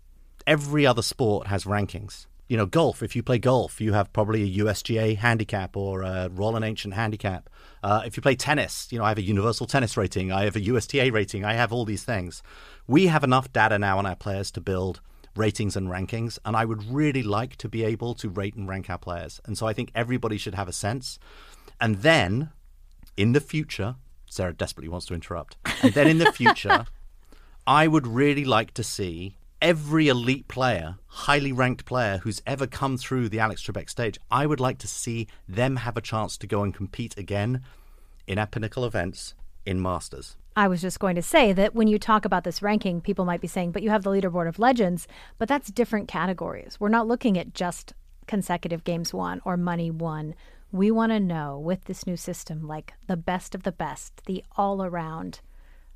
every 0.47 0.85
other 0.85 1.03
sport 1.03 1.47
has 1.47 1.65
rankings. 1.65 2.25
You 2.49 2.57
know, 2.57 2.65
golf, 2.65 3.01
if 3.01 3.15
you 3.15 3.23
play 3.23 3.37
golf, 3.37 3.79
you 3.79 3.93
have 3.93 4.11
probably 4.11 4.43
a 4.43 4.63
USGA 4.63 5.15
handicap 5.17 5.77
or 5.77 6.01
a 6.01 6.29
Royal 6.29 6.55
and 6.57 6.65
Ancient 6.65 6.95
handicap. 6.95 7.47
Uh, 7.81 8.01
if 8.05 8.17
you 8.17 8.21
play 8.21 8.35
tennis, 8.35 8.87
you 8.91 8.97
know, 8.97 9.05
I 9.05 9.09
have 9.09 9.19
a 9.19 9.21
universal 9.21 9.67
tennis 9.67 9.95
rating, 9.95 10.31
I 10.31 10.45
have 10.45 10.55
a 10.55 10.61
USTA 10.61 11.11
rating, 11.11 11.45
I 11.45 11.53
have 11.53 11.71
all 11.71 11.85
these 11.85 12.03
things. 12.03 12.43
We 12.87 13.07
have 13.07 13.23
enough 13.23 13.53
data 13.53 13.79
now 13.79 13.99
on 13.99 14.05
our 14.05 14.15
players 14.15 14.51
to 14.51 14.61
build 14.61 14.99
ratings 15.35 15.75
and 15.77 15.89
rankings, 15.89 16.39
and 16.43 16.55
I 16.55 16.65
would 16.65 16.83
really 16.83 17.23
like 17.23 17.55
to 17.57 17.69
be 17.69 17.83
able 17.83 18.15
to 18.15 18.29
rate 18.29 18.55
and 18.55 18.67
rank 18.67 18.89
our 18.89 18.97
players. 18.97 19.39
And 19.45 19.57
so 19.57 19.67
I 19.67 19.73
think 19.73 19.91
everybody 19.93 20.37
should 20.37 20.55
have 20.55 20.67
a 20.67 20.73
sense. 20.73 21.19
And 21.79 21.97
then 21.97 22.49
in 23.15 23.33
the 23.33 23.41
future, 23.41 23.95
Sarah 24.25 24.53
desperately 24.53 24.89
wants 24.89 25.05
to 25.07 25.13
interrupt. 25.13 25.55
And 25.83 25.93
then 25.93 26.07
in 26.07 26.17
the 26.17 26.31
future, 26.31 26.85
I 27.67 27.87
would 27.87 28.07
really 28.07 28.45
like 28.45 28.73
to 28.73 28.83
see 28.83 29.35
every 29.61 30.07
elite 30.07 30.47
player, 30.47 30.97
highly 31.07 31.51
ranked 31.51 31.85
player 31.85 32.19
who's 32.19 32.41
ever 32.45 32.67
come 32.67 32.97
through 32.97 33.29
the 33.29 33.39
Alex 33.39 33.63
Trebek 33.63 33.89
stage, 33.89 34.17
I 34.31 34.45
would 34.45 34.59
like 34.59 34.77
to 34.79 34.87
see 34.87 35.27
them 35.47 35.77
have 35.77 35.97
a 35.97 36.01
chance 36.01 36.37
to 36.37 36.47
go 36.47 36.63
and 36.63 36.73
compete 36.73 37.17
again 37.17 37.61
in 38.27 38.37
our 38.37 38.47
pinnacle 38.47 38.85
events 38.85 39.33
in 39.65 39.81
Masters. 39.81 40.35
I 40.55 40.67
was 40.67 40.81
just 40.81 40.99
going 40.99 41.15
to 41.15 41.21
say 41.21 41.53
that 41.53 41.75
when 41.75 41.87
you 41.87 41.99
talk 41.99 42.25
about 42.25 42.43
this 42.43 42.61
ranking, 42.61 43.01
people 43.01 43.25
might 43.25 43.41
be 43.41 43.47
saying, 43.47 43.71
but 43.71 43.83
you 43.83 43.89
have 43.89 44.03
the 44.03 44.09
leaderboard 44.09 44.47
of 44.47 44.59
legends, 44.59 45.07
but 45.37 45.47
that's 45.47 45.71
different 45.71 46.07
categories. 46.07 46.77
We're 46.79 46.89
not 46.89 47.07
looking 47.07 47.37
at 47.37 47.53
just 47.53 47.93
consecutive 48.27 48.83
games 48.83 49.13
won 49.13 49.41
or 49.45 49.57
money 49.57 49.89
won. 49.89 50.35
We 50.71 50.91
want 50.91 51.11
to 51.11 51.19
know 51.19 51.57
with 51.57 51.85
this 51.85 52.05
new 52.05 52.17
system, 52.17 52.67
like 52.67 52.93
the 53.07 53.17
best 53.17 53.55
of 53.55 53.63
the 53.63 53.71
best, 53.71 54.25
the 54.25 54.43
all 54.57 54.83
around 54.83 55.39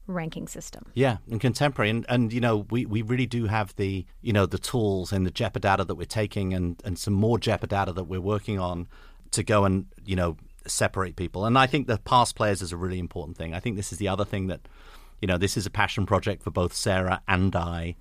ranking 0.07 0.47
system. 0.47 0.85
Yeah, 0.93 1.17
and 1.29 1.39
contemporary, 1.39 1.89
and, 1.89 2.05
and 2.09 2.33
you 2.33 2.41
know 2.41 2.65
we, 2.69 2.85
we 2.85 3.01
really 3.01 3.25
do 3.25 3.45
have 3.45 3.75
the 3.75 4.05
you 4.21 4.33
know 4.33 4.45
the 4.45 4.57
tools 4.57 5.11
and 5.11 5.25
the 5.25 5.31
Jeopardy 5.31 5.63
data 5.63 5.83
that 5.85 5.95
we're 5.95 6.05
taking, 6.05 6.53
and 6.53 6.81
and 6.83 6.97
some 6.97 7.13
more 7.13 7.37
Jeopardy 7.39 7.69
data 7.69 7.93
that 7.93 8.05
we're 8.05 8.21
working 8.21 8.59
on 8.59 8.87
to 9.31 9.43
go 9.43 9.65
and 9.65 9.85
you 10.05 10.15
know 10.15 10.37
separate 10.65 11.15
people. 11.15 11.45
And 11.45 11.57
I 11.57 11.67
think 11.67 11.87
the 11.87 11.97
past 11.97 12.35
players 12.35 12.61
is 12.61 12.71
a 12.71 12.77
really 12.77 12.99
important 12.99 13.37
thing. 13.37 13.53
I 13.53 13.59
think 13.59 13.75
this 13.75 13.91
is 13.91 13.97
the 13.97 14.07
other 14.07 14.25
thing 14.25 14.47
that 14.47 14.61
you 15.21 15.27
know 15.27 15.37
this 15.37 15.57
is 15.57 15.65
a 15.65 15.71
passion 15.71 16.05
project 16.05 16.43
for 16.43 16.51
both 16.51 16.73
Sarah 16.73 17.21
and 17.27 17.55
I. 17.55 17.95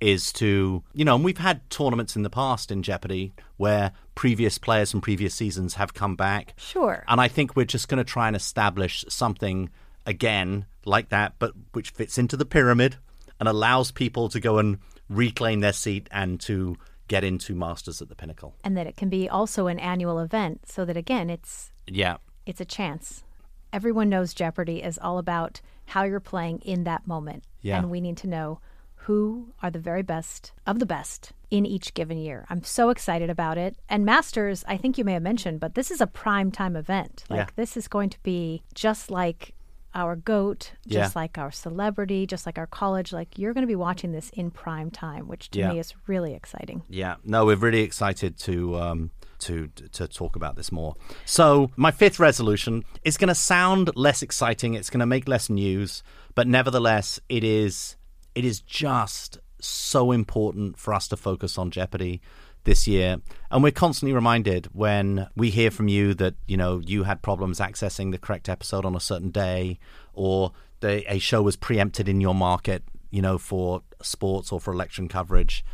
Is 0.00 0.32
to 0.34 0.82
you 0.94 1.04
know, 1.04 1.14
and 1.14 1.22
we've 1.22 1.36
had 1.36 1.68
tournaments 1.68 2.16
in 2.16 2.22
the 2.22 2.30
past 2.30 2.72
in 2.72 2.82
Jeopardy 2.82 3.34
where 3.58 3.92
previous 4.14 4.56
players 4.56 4.90
from 4.92 5.02
previous 5.02 5.34
seasons 5.34 5.74
have 5.74 5.92
come 5.92 6.16
back. 6.16 6.54
Sure. 6.56 7.04
And 7.06 7.20
I 7.20 7.28
think 7.28 7.54
we're 7.54 7.66
just 7.66 7.88
going 7.88 7.98
to 7.98 8.10
try 8.10 8.26
and 8.26 8.34
establish 8.34 9.04
something 9.10 9.68
again 10.06 10.64
like 10.84 11.08
that, 11.10 11.34
but 11.38 11.52
which 11.72 11.90
fits 11.90 12.18
into 12.18 12.36
the 12.36 12.44
pyramid 12.44 12.96
and 13.38 13.48
allows 13.48 13.90
people 13.92 14.28
to 14.28 14.40
go 14.40 14.58
and 14.58 14.78
reclaim 15.08 15.60
their 15.60 15.72
seat 15.72 16.08
and 16.10 16.40
to 16.40 16.76
get 17.08 17.24
into 17.24 17.54
Masters 17.54 18.00
at 18.00 18.08
the 18.08 18.14
pinnacle. 18.14 18.54
And 18.62 18.76
that 18.76 18.86
it 18.86 18.96
can 18.96 19.08
be 19.08 19.28
also 19.28 19.66
an 19.66 19.78
annual 19.80 20.18
event 20.20 20.66
so 20.68 20.84
that 20.84 20.96
again 20.96 21.28
it's 21.30 21.72
Yeah. 21.86 22.18
it's 22.46 22.60
a 22.60 22.64
chance. 22.64 23.24
Everyone 23.72 24.08
knows 24.08 24.34
Jeopardy 24.34 24.82
is 24.82 24.98
all 24.98 25.18
about 25.18 25.60
how 25.86 26.04
you're 26.04 26.20
playing 26.20 26.60
in 26.60 26.84
that 26.84 27.06
moment. 27.06 27.44
Yeah. 27.62 27.78
And 27.78 27.90
we 27.90 28.00
need 28.00 28.16
to 28.18 28.28
know 28.28 28.60
who 29.04 29.52
are 29.62 29.70
the 29.70 29.78
very 29.78 30.02
best 30.02 30.52
of 30.66 30.78
the 30.78 30.86
best 30.86 31.32
in 31.50 31.66
each 31.66 31.94
given 31.94 32.18
year. 32.18 32.46
I'm 32.50 32.62
so 32.62 32.90
excited 32.90 33.30
about 33.30 33.58
it. 33.58 33.76
And 33.88 34.04
Masters, 34.04 34.62
I 34.68 34.76
think 34.76 34.98
you 34.98 35.04
may 35.04 35.14
have 35.14 35.22
mentioned, 35.22 35.58
but 35.58 35.74
this 35.74 35.90
is 35.90 36.00
a 36.00 36.06
prime 36.06 36.52
time 36.52 36.76
event. 36.76 37.24
Like 37.28 37.38
Yeah. 37.38 37.46
this 37.56 37.76
is 37.76 37.88
going 37.88 38.10
to 38.10 38.20
be 38.22 38.62
just 38.74 39.10
like 39.10 39.54
our 39.94 40.14
goat, 40.16 40.72
just 40.86 41.14
Yeah. 41.16 41.20
like 41.22 41.36
our 41.38 41.50
celebrity, 41.50 42.26
just 42.26 42.46
like 42.46 42.58
our 42.58 42.66
college. 42.66 43.12
Like 43.12 43.38
you're 43.38 43.52
going 43.52 43.62
to 43.62 43.68
be 43.68 43.76
watching 43.76 44.12
this 44.12 44.30
in 44.30 44.50
prime 44.50 44.90
time, 44.90 45.26
which 45.28 45.50
to 45.50 45.58
Yeah. 45.58 45.72
me 45.72 45.78
is 45.78 45.94
really 46.06 46.34
exciting. 46.34 46.82
Yeah, 46.88 47.16
no, 47.24 47.44
we're 47.46 47.56
really 47.56 47.80
excited 47.82 48.38
to 48.40 48.76
um, 48.78 49.10
to 49.40 49.68
to 49.92 50.06
talk 50.06 50.36
about 50.36 50.56
this 50.56 50.70
more. 50.70 50.94
So, 51.24 51.70
my 51.76 51.90
fifth 51.90 52.18
resolution 52.20 52.84
is 53.04 53.16
going 53.16 53.28
to 53.28 53.34
sound 53.34 53.90
less 53.96 54.22
exciting. 54.22 54.74
It's 54.74 54.90
going 54.90 55.00
to 55.00 55.06
make 55.06 55.26
less 55.28 55.48
news, 55.50 56.02
but 56.34 56.46
nevertheless, 56.46 57.18
it 57.28 57.42
is 57.42 57.96
it 58.34 58.44
is 58.44 58.60
just 58.60 59.38
so 59.60 60.12
important 60.12 60.78
for 60.78 60.94
us 60.94 61.08
to 61.08 61.16
focus 61.16 61.58
on 61.58 61.70
Jeopardy 61.70 62.20
this 62.64 62.86
year. 62.86 63.18
And 63.50 63.62
we're 63.62 63.72
constantly 63.72 64.14
reminded 64.14 64.66
when 64.72 65.28
we 65.36 65.50
hear 65.50 65.70
from 65.70 65.88
you 65.88 66.14
that, 66.14 66.34
you 66.46 66.56
know, 66.56 66.80
you 66.84 67.04
had 67.04 67.22
problems 67.22 67.60
accessing 67.60 68.10
the 68.10 68.18
correct 68.18 68.48
episode 68.48 68.84
on 68.84 68.94
a 68.94 69.00
certain 69.00 69.30
day 69.30 69.78
or 70.12 70.52
the, 70.80 71.04
a 71.12 71.18
show 71.18 71.42
was 71.42 71.56
preempted 71.56 72.08
in 72.08 72.20
your 72.20 72.34
market, 72.34 72.82
you 73.10 73.22
know, 73.22 73.38
for 73.38 73.82
sports 74.02 74.52
or 74.52 74.60
for 74.60 74.72
election 74.72 75.08
coverage. 75.08 75.64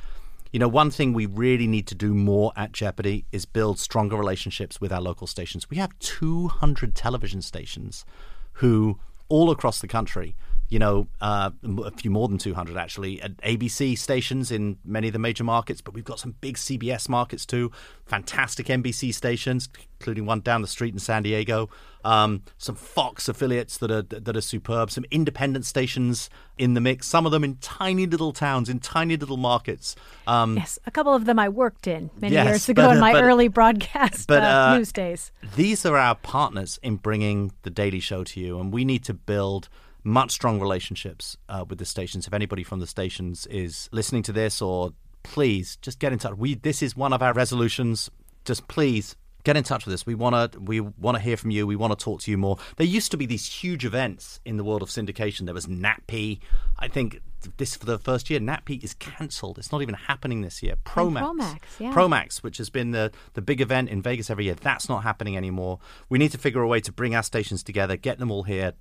You 0.53 0.61
know, 0.61 0.69
one 0.69 0.91
thing 0.91 1.13
we 1.13 1.27
really 1.27 1.67
need 1.67 1.87
to 1.89 1.95
do 1.95 2.15
more 2.15 2.53
at 2.57 2.73
Jeopardy 2.73 3.27
is 3.33 3.45
build 3.45 3.79
stronger 3.79 4.17
relationships 4.17 4.81
with 4.81 4.93
our 4.93 5.01
local 5.01 5.27
stations. 5.27 5.69
We 5.69 5.77
have 5.79 5.99
200 5.99 6.95
television 6.95 7.43
stations 7.43 8.05
who, 8.55 8.99
all 9.29 9.51
across 9.51 9.81
the 9.81 9.89
country, 9.89 10.35
you 10.69 10.79
know, 10.79 11.07
uh, 11.21 11.51
a 11.85 11.91
few 11.93 12.11
more 12.11 12.27
than 12.29 12.39
200 12.39 12.77
actually, 12.77 13.23
at 13.23 13.37
ABC 13.39 13.97
stations 13.97 14.51
in 14.51 14.79
many 14.85 15.07
of 15.07 15.13
the 15.13 15.19
major 15.19 15.45
markets, 15.45 15.81
but 15.81 15.95
we've 15.95 16.05
got 16.05 16.19
some 16.19 16.35
big 16.41 16.57
CBS 16.57 17.09
markets 17.09 17.47
too, 17.47 17.71
fantastic 18.05 18.67
NBC 18.67 19.15
stations, 19.15 19.69
including 20.01 20.27
one 20.27 20.41
down 20.41 20.63
the 20.63 20.69
street 20.69 20.93
in 20.93 20.99
San 20.99 21.23
Diego, 21.23 21.69
um, 22.05 22.43
some 22.59 22.75
Fox 22.75 23.29
affiliates 23.29 23.79
that 23.79 23.91
are 23.91 24.03
that 24.03 24.37
are 24.37 24.41
superb, 24.41 24.91
some 24.91 25.05
independent 25.11 25.67
stations 25.67 26.29
in 26.59 26.75
the 26.75 26.81
mix, 26.81 27.07
some 27.07 27.27
of 27.27 27.33
them 27.33 27.45
in 27.45 27.57
tiny 27.57 28.07
little 28.07 28.33
towns, 28.33 28.69
in 28.69 28.81
tiny 28.81 29.17
little 29.17 29.37
markets. 29.37 29.95
Um, 30.27 30.57
yes, 30.57 30.81
a 30.85 30.91
couple 30.91 31.15
of 31.15 31.27
them 31.27 31.39
I 31.39 31.49
worked 31.49 31.87
in 31.87 32.11
many 32.21 32.35
yes, 32.35 32.47
years 32.47 32.69
ago 32.69 32.89
but, 32.89 32.95
in 32.95 33.01
my 33.01 33.13
but, 33.13 33.23
early 33.23 33.49
broadcast 33.49 34.27
but, 34.27 34.43
uh, 34.43 34.47
uh, 34.47 34.77
news 34.79 34.91
days. 34.91 35.31
These 35.55 35.87
are 35.87 35.97
our 35.97 36.17
partners 36.17 36.81
in 36.83 36.97
bringing 36.97 37.53
the 37.63 37.71
Daily 37.71 38.01
Show 38.01 38.25
to 38.25 38.41
you, 38.41 38.59
and 38.59 38.73
we 38.73 38.85
need 38.85 39.05
to 39.05 39.15
build– 39.15 39.69
much 40.07 40.31
strong 40.31 40.61
relationships 40.61 41.37
uh, 41.49 41.65
with 41.69 41.79
the 41.79 41.85
stations. 41.85 42.27
If 42.27 42.33
anybody 42.33 42.63
from 42.63 42.79
the 42.79 42.87
stations 42.87 43.47
is 43.47 43.89
listening 43.93 44.23
to 44.25 44.33
this, 44.33 44.63
or 44.63 44.93
please 45.25 45.77
just 45.83 45.99
get 45.99 46.13
in 46.13 46.19
touch. 46.19 46.35
We 46.37 46.55
this 46.55 46.83
is 46.83 46.97
one 46.97 47.13
of 47.13 47.23
our 47.23 47.33
resolutions. 47.33 48.09
Just 48.45 48.69
please 48.69 49.17
get 49.43 49.57
in 49.57 49.65
touch 49.65 49.85
with 49.85 49.95
us. 49.95 50.07
We 50.07 50.15
want 50.15 50.53
to 50.53 50.61
we 50.61 50.81
want 50.81 51.17
to 51.17 51.23
hear 51.23 51.37
from 51.37 51.51
you. 51.51 51.67
We 51.67 51.77
want 51.77 51.99
to 51.99 52.03
talk 52.03 52.21
to 52.23 52.31
you 52.31 52.39
more. 52.39 52.57
There 52.77 52.87
used 52.87 53.11
to 53.11 53.17
be 53.17 53.27
these 53.27 53.47
huge 53.47 53.85
events 53.85 54.39
in 54.45 54.57
the 54.57 54.65
world 54.65 54.83
of 54.83 54.89
syndication. 54.89 55.45
There 55.45 55.55
was 55.55 55.67
NATPE. 55.67 56.39
I 56.79 56.89
think 56.89 57.21
this 57.57 57.77
for 57.77 57.87
the 57.87 57.99
first 57.99 58.31
year. 58.31 58.39
NATPE 58.39 58.85
is 58.85 58.95
cancelled. 58.95 59.59
It's 59.59 59.73
not 59.73 59.83
even 59.83 59.95
happening 59.95 60.43
this 60.43 60.63
year. 60.63 60.75
Promax, 60.85 61.23
Promax, 61.23 61.59
yeah. 61.81 61.93
Promax, 61.93 62.43
which 62.45 62.59
has 62.59 62.71
been 62.71 62.93
the 62.93 63.11
the 63.35 63.43
big 63.43 63.61
event 63.61 63.89
in 63.89 64.03
Vegas 64.03 64.31
every 64.31 64.45
year. 64.45 64.55
That's 64.55 64.89
not 64.89 65.03
happening 65.03 65.37
anymore. 65.37 65.81
We 66.09 66.19
need 66.19 66.31
to 66.31 66.39
figure 66.39 66.63
a 66.63 66.69
way 66.69 66.81
to 66.81 66.93
bring 66.93 67.17
our 67.17 67.25
stations 67.25 67.65
together, 67.65 67.97
get 67.97 68.19
them 68.19 68.31
all 68.31 68.45
here, 68.45 68.75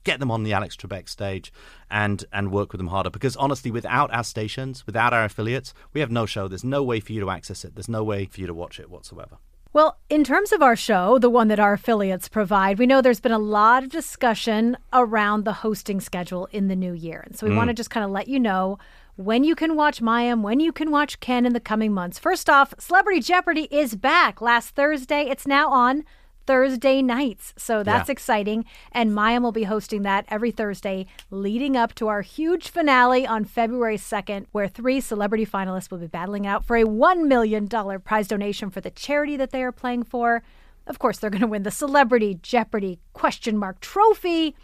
get 0.00 0.20
them 0.20 0.30
on 0.30 0.42
the 0.42 0.52
Alex 0.52 0.76
Trebek 0.76 1.08
stage 1.08 1.52
and 1.90 2.24
and 2.32 2.50
work 2.50 2.72
with 2.72 2.78
them 2.78 2.88
harder. 2.88 3.10
Because 3.10 3.36
honestly, 3.36 3.70
without 3.70 4.12
our 4.12 4.24
stations, 4.24 4.86
without 4.86 5.12
our 5.12 5.24
affiliates, 5.24 5.74
we 5.92 6.00
have 6.00 6.10
no 6.10 6.26
show. 6.26 6.48
There's 6.48 6.64
no 6.64 6.82
way 6.82 7.00
for 7.00 7.12
you 7.12 7.20
to 7.20 7.30
access 7.30 7.64
it. 7.64 7.74
There's 7.74 7.88
no 7.88 8.04
way 8.04 8.26
for 8.26 8.40
you 8.40 8.46
to 8.46 8.54
watch 8.54 8.80
it 8.80 8.90
whatsoever. 8.90 9.38
Well, 9.72 9.98
in 10.08 10.24
terms 10.24 10.50
of 10.50 10.62
our 10.62 10.74
show, 10.74 11.20
the 11.20 11.30
one 11.30 11.46
that 11.46 11.60
our 11.60 11.74
affiliates 11.74 12.28
provide, 12.28 12.78
we 12.78 12.86
know 12.86 13.00
there's 13.00 13.20
been 13.20 13.30
a 13.30 13.38
lot 13.38 13.84
of 13.84 13.90
discussion 13.90 14.76
around 14.92 15.44
the 15.44 15.52
hosting 15.52 16.00
schedule 16.00 16.48
in 16.50 16.66
the 16.66 16.74
new 16.74 16.92
year. 16.92 17.22
And 17.24 17.38
so 17.38 17.46
we 17.46 17.52
mm. 17.52 17.56
want 17.56 17.68
to 17.68 17.74
just 17.74 17.90
kind 17.90 18.04
of 18.04 18.10
let 18.10 18.26
you 18.26 18.40
know 18.40 18.80
when 19.14 19.44
you 19.44 19.54
can 19.54 19.76
watch 19.76 20.00
Mayim, 20.00 20.42
when 20.42 20.58
you 20.58 20.72
can 20.72 20.90
watch 20.90 21.20
Ken 21.20 21.46
in 21.46 21.52
the 21.52 21.60
coming 21.60 21.92
months. 21.92 22.18
First 22.18 22.50
off, 22.50 22.74
Celebrity 22.80 23.20
Jeopardy 23.20 23.68
is 23.70 23.94
back 23.94 24.40
last 24.40 24.70
Thursday. 24.74 25.22
It's 25.28 25.46
now 25.46 25.70
on 25.70 26.04
Thursday 26.50 27.00
nights. 27.00 27.54
So 27.56 27.84
that's 27.84 28.08
yeah. 28.08 28.12
exciting. 28.12 28.64
And 28.90 29.12
Mayim 29.12 29.42
will 29.42 29.52
be 29.52 29.62
hosting 29.62 30.02
that 30.02 30.24
every 30.26 30.50
Thursday 30.50 31.06
leading 31.30 31.76
up 31.76 31.94
to 31.94 32.08
our 32.08 32.22
huge 32.22 32.70
finale 32.70 33.24
on 33.24 33.44
February 33.44 33.96
2nd, 33.96 34.46
where 34.50 34.66
three 34.66 35.00
celebrity 35.00 35.46
finalists 35.46 35.92
will 35.92 35.98
be 35.98 36.08
battling 36.08 36.48
out 36.48 36.64
for 36.64 36.76
a 36.76 36.82
$1 36.82 37.28
million 37.28 37.68
prize 37.68 38.26
donation 38.26 38.68
for 38.68 38.80
the 38.80 38.90
charity 38.90 39.36
that 39.36 39.52
they 39.52 39.62
are 39.62 39.70
playing 39.70 40.02
for. 40.02 40.42
Of 40.88 40.98
course, 40.98 41.18
they're 41.20 41.30
going 41.30 41.40
to 41.40 41.46
win 41.46 41.62
the 41.62 41.70
Celebrity 41.70 42.40
Jeopardy 42.42 42.98
question 43.12 43.56
mark 43.56 43.78
trophy 43.78 44.56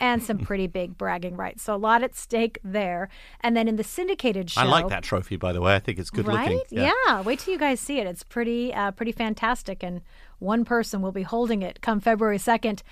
and 0.00 0.22
some 0.22 0.38
pretty 0.38 0.66
big 0.66 0.96
bragging 0.96 1.36
rights. 1.36 1.62
So 1.62 1.74
a 1.74 1.76
lot 1.76 2.02
at 2.02 2.16
stake 2.16 2.58
there. 2.64 3.10
And 3.40 3.56
then 3.56 3.68
in 3.68 3.76
the 3.76 3.84
syndicated 3.84 4.50
show, 4.50 4.62
I 4.62 4.64
like 4.64 4.88
that 4.88 5.02
trophy 5.04 5.36
by 5.36 5.52
the 5.52 5.60
way. 5.60 5.74
I 5.74 5.78
think 5.78 5.98
it's 5.98 6.10
good 6.10 6.26
right? 6.26 6.50
looking. 6.50 6.62
Yeah. 6.70 6.90
yeah. 7.06 7.20
Wait 7.20 7.40
till 7.40 7.52
you 7.52 7.60
guys 7.60 7.78
see 7.78 7.98
it. 7.98 8.06
It's 8.06 8.22
pretty, 8.22 8.72
uh, 8.72 8.92
pretty 8.92 9.12
fantastic. 9.12 9.82
And 9.82 10.00
one 10.38 10.64
person 10.64 11.02
will 11.02 11.12
be 11.12 11.22
holding 11.22 11.62
it 11.62 11.82
come 11.82 12.00
February 12.00 12.38
2nd. 12.38 12.82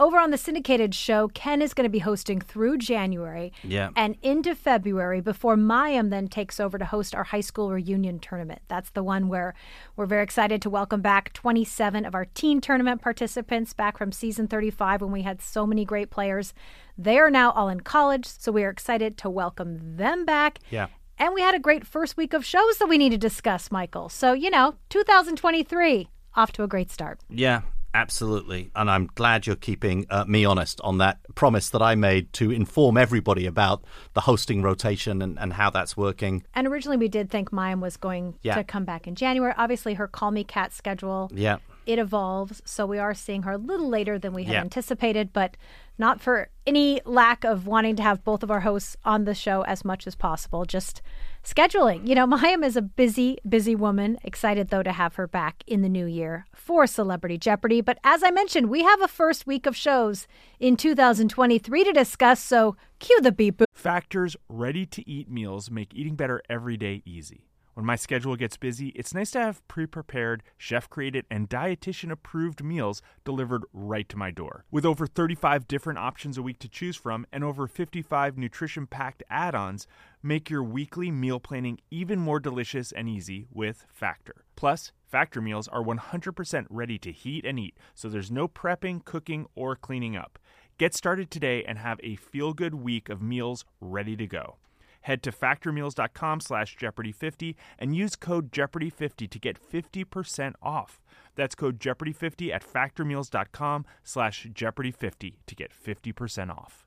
Over 0.00 0.18
on 0.18 0.32
the 0.32 0.36
syndicated 0.36 0.92
show, 0.92 1.28
Ken 1.28 1.62
is 1.62 1.72
going 1.72 1.84
to 1.84 1.88
be 1.88 2.00
hosting 2.00 2.40
through 2.40 2.78
January 2.78 3.52
yeah. 3.62 3.90
and 3.94 4.16
into 4.22 4.56
February 4.56 5.20
before 5.20 5.54
Mayim 5.54 6.10
then 6.10 6.26
takes 6.26 6.58
over 6.58 6.78
to 6.78 6.84
host 6.84 7.14
our 7.14 7.22
high 7.22 7.40
school 7.40 7.70
reunion 7.70 8.18
tournament. 8.18 8.62
That's 8.66 8.90
the 8.90 9.04
one 9.04 9.28
where 9.28 9.54
we're 9.94 10.06
very 10.06 10.24
excited 10.24 10.60
to 10.62 10.70
welcome 10.70 11.00
back 11.00 11.32
27 11.32 12.04
of 12.04 12.12
our 12.12 12.24
teen 12.24 12.60
tournament 12.60 13.02
participants 13.02 13.72
back 13.72 13.96
from 13.96 14.10
season 14.10 14.48
35 14.48 15.00
when 15.00 15.12
we 15.12 15.22
had 15.22 15.40
so 15.40 15.64
many 15.64 15.84
great 15.84 16.10
players. 16.10 16.54
They 16.98 17.20
are 17.20 17.30
now 17.30 17.52
all 17.52 17.68
in 17.68 17.80
college, 17.80 18.26
so 18.26 18.50
we 18.50 18.64
are 18.64 18.70
excited 18.70 19.16
to 19.18 19.30
welcome 19.30 19.96
them 19.96 20.24
back. 20.24 20.58
Yeah. 20.70 20.88
And 21.18 21.34
we 21.34 21.40
had 21.40 21.54
a 21.54 21.60
great 21.60 21.86
first 21.86 22.16
week 22.16 22.32
of 22.32 22.44
shows 22.44 22.78
that 22.78 22.88
we 22.88 22.98
need 22.98 23.10
to 23.10 23.18
discuss, 23.18 23.70
Michael. 23.70 24.08
So, 24.08 24.32
you 24.32 24.50
know, 24.50 24.74
2023 24.88 26.08
off 26.34 26.50
to 26.50 26.64
a 26.64 26.68
great 26.68 26.90
start. 26.90 27.20
Yeah, 27.28 27.62
absolutely. 27.94 28.70
And 28.74 28.90
I'm 28.90 29.08
glad 29.14 29.46
you're 29.46 29.56
keeping 29.56 30.06
uh, 30.10 30.24
me 30.26 30.44
honest 30.44 30.80
on 30.82 30.98
that 30.98 31.18
promise 31.34 31.70
that 31.70 31.80
I 31.80 31.94
made 31.94 32.32
to 32.34 32.50
inform 32.50 32.96
everybody 32.96 33.46
about 33.46 33.84
the 34.12 34.20
hosting 34.20 34.62
rotation 34.62 35.22
and, 35.22 35.38
and 35.38 35.52
how 35.52 35.70
that's 35.70 35.96
working. 35.96 36.44
And 36.54 36.66
originally, 36.66 36.96
we 36.96 37.08
did 37.08 37.30
think 37.30 37.50
Mayim 37.50 37.80
was 37.80 37.96
going 37.96 38.34
yeah. 38.42 38.56
to 38.56 38.64
come 38.64 38.84
back 38.84 39.06
in 39.06 39.14
January. 39.14 39.54
Obviously, 39.56 39.94
her 39.94 40.08
Call 40.08 40.32
Me 40.32 40.44
Kat 40.44 40.72
schedule. 40.72 41.30
Yeah. 41.32 41.58
It 41.86 41.98
evolves, 41.98 42.62
so 42.64 42.86
we 42.86 42.98
are 42.98 43.14
seeing 43.14 43.42
her 43.42 43.52
a 43.52 43.58
little 43.58 43.88
later 43.88 44.18
than 44.18 44.32
we 44.32 44.44
had 44.44 44.52
yeah. 44.52 44.60
anticipated, 44.60 45.32
but 45.32 45.56
not 45.98 46.20
for 46.20 46.48
any 46.66 47.00
lack 47.04 47.44
of 47.44 47.66
wanting 47.66 47.96
to 47.96 48.02
have 48.02 48.24
both 48.24 48.42
of 48.42 48.50
our 48.50 48.60
hosts 48.60 48.96
on 49.04 49.24
the 49.24 49.34
show 49.34 49.62
as 49.62 49.84
much 49.84 50.06
as 50.06 50.14
possible. 50.14 50.64
Just 50.64 51.02
scheduling. 51.44 52.06
You 52.08 52.14
know, 52.14 52.26
Mayim 52.26 52.64
is 52.64 52.76
a 52.76 52.82
busy, 52.82 53.38
busy 53.48 53.74
woman. 53.74 54.18
Excited, 54.24 54.68
though, 54.68 54.82
to 54.82 54.92
have 54.92 55.14
her 55.16 55.26
back 55.26 55.62
in 55.66 55.82
the 55.82 55.88
new 55.88 56.06
year 56.06 56.46
for 56.54 56.86
Celebrity 56.86 57.38
Jeopardy. 57.38 57.80
But 57.80 57.98
as 58.02 58.22
I 58.22 58.30
mentioned, 58.30 58.70
we 58.70 58.82
have 58.82 59.02
a 59.02 59.08
first 59.08 59.46
week 59.46 59.66
of 59.66 59.76
shows 59.76 60.26
in 60.58 60.76
2023 60.76 61.84
to 61.84 61.92
discuss, 61.92 62.42
so 62.42 62.76
cue 62.98 63.20
the 63.20 63.32
beep. 63.32 63.62
Factor's 63.72 64.36
ready 64.48 64.86
to 64.86 65.08
eat 65.08 65.30
meals 65.30 65.70
make 65.70 65.94
eating 65.94 66.16
better 66.16 66.42
every 66.48 66.76
day 66.76 67.02
easy. 67.04 67.46
When 67.74 67.84
my 67.84 67.96
schedule 67.96 68.36
gets 68.36 68.56
busy, 68.56 68.90
it's 68.90 69.12
nice 69.12 69.32
to 69.32 69.40
have 69.40 69.66
pre 69.66 69.84
prepared, 69.86 70.44
chef 70.56 70.88
created, 70.88 71.26
and 71.28 71.50
dietitian 71.50 72.12
approved 72.12 72.62
meals 72.62 73.02
delivered 73.24 73.64
right 73.72 74.08
to 74.08 74.16
my 74.16 74.30
door. 74.30 74.64
With 74.70 74.86
over 74.86 75.08
35 75.08 75.66
different 75.66 75.98
options 75.98 76.38
a 76.38 76.42
week 76.42 76.60
to 76.60 76.68
choose 76.68 76.94
from 76.94 77.26
and 77.32 77.42
over 77.42 77.66
55 77.66 78.38
nutrition 78.38 78.86
packed 78.86 79.24
add 79.28 79.56
ons, 79.56 79.88
make 80.22 80.48
your 80.48 80.62
weekly 80.62 81.10
meal 81.10 81.40
planning 81.40 81.80
even 81.90 82.20
more 82.20 82.38
delicious 82.38 82.92
and 82.92 83.08
easy 83.08 83.48
with 83.52 83.86
Factor. 83.88 84.44
Plus, 84.54 84.92
Factor 85.04 85.40
meals 85.40 85.66
are 85.66 85.82
100% 85.82 86.66
ready 86.70 86.98
to 86.98 87.10
heat 87.10 87.44
and 87.44 87.58
eat, 87.58 87.76
so 87.92 88.08
there's 88.08 88.30
no 88.30 88.46
prepping, 88.46 89.04
cooking, 89.04 89.46
or 89.56 89.74
cleaning 89.74 90.16
up. 90.16 90.38
Get 90.78 90.94
started 90.94 91.28
today 91.28 91.64
and 91.64 91.78
have 91.78 91.98
a 92.04 92.14
feel 92.14 92.52
good 92.52 92.74
week 92.74 93.08
of 93.08 93.20
meals 93.20 93.64
ready 93.80 94.16
to 94.16 94.28
go. 94.28 94.58
Head 95.04 95.22
to 95.24 95.32
factormeals.com 95.32 96.40
slash 96.40 96.76
Jeopardy50 96.76 97.54
and 97.78 97.94
use 97.94 98.16
code 98.16 98.50
Jeopardy50 98.50 99.28
to 99.28 99.38
get 99.38 99.58
50% 99.60 100.54
off. 100.62 101.02
That's 101.36 101.54
code 101.54 101.78
Jeopardy50 101.78 102.52
at 102.54 102.64
factormeals.com 102.66 103.84
slash 104.02 104.46
Jeopardy50 104.46 105.34
to 105.46 105.54
get 105.54 105.72
50% 105.72 106.50
off. 106.50 106.86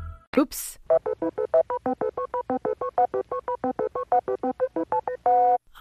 Oops. 0.37 0.79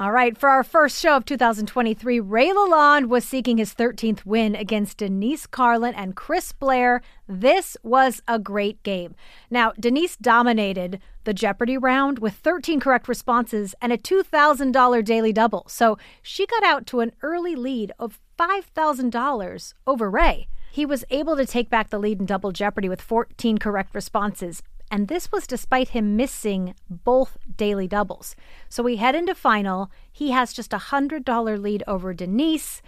All 0.01 0.11
right, 0.13 0.37
for 0.37 0.49
our 0.49 0.65
first 0.65 1.01
show 1.01 1.17
of 1.17 1.25
2023, 1.25 2.19
Ray 2.19 2.49
Lalonde 2.49 3.09
was 3.09 3.25
seeking 3.25 3.59
his 3.59 3.75
13th 3.75 4.25
win 4.25 4.57
against 4.57 4.97
Denise 4.97 5.47
Carlin 5.47 5.95
and 5.95 6.17
Chris 6.17 6.53
Blair. 6.53 7.01
This 7.29 7.77
was 7.85 8.23
a 8.27 8.41
great 8.41 8.83
game. 8.83 9.15
Now, 9.51 9.73
Denise 9.79 10.17
dominated 10.17 11.01
the 11.25 11.35
Jeopardy 11.35 11.77
round 11.77 12.19
with 12.19 12.35
13 12.35 12.81
correct 12.81 13.07
responses 13.09 13.75
and 13.81 13.93
a 13.93 13.99
$2,000 13.99 15.05
daily 15.05 15.33
double. 15.33 15.65
So 15.69 15.97
she 16.23 16.47
got 16.47 16.65
out 16.65 16.87
to 16.87 17.01
an 17.01 17.13
early 17.23 17.55
lead 17.55 17.93
of 18.01 18.19
$5,000 18.39 19.75
over 19.87 20.11
Ray. 20.11 20.49
He 20.73 20.87
was 20.87 21.05
able 21.11 21.37
to 21.37 21.47
take 21.47 21.69
back 21.69 21.91
the 21.91 21.99
lead 21.99 22.21
in 22.21 22.27
Double 22.27 22.53
Jeopardy 22.53 22.89
with 22.89 23.01
14 23.01 23.59
correct 23.59 23.93
responses, 23.95 24.63
and 24.89 25.09
this 25.09 25.33
was 25.33 25.47
despite 25.47 25.91
him 25.91 26.17
missing 26.17 26.75
both 26.89 27.37
daily 27.57 27.89
doubles. 27.89 28.37
So 28.69 28.85
we 28.85 28.97
head 28.97 29.17
into 29.17 29.35
final. 29.35 29.91
He 30.13 30.31
has 30.31 30.53
just 30.53 30.73
a 30.73 30.79
$100 30.79 31.61
lead 31.61 31.83
over 31.89 32.15
Denise. 32.15 32.83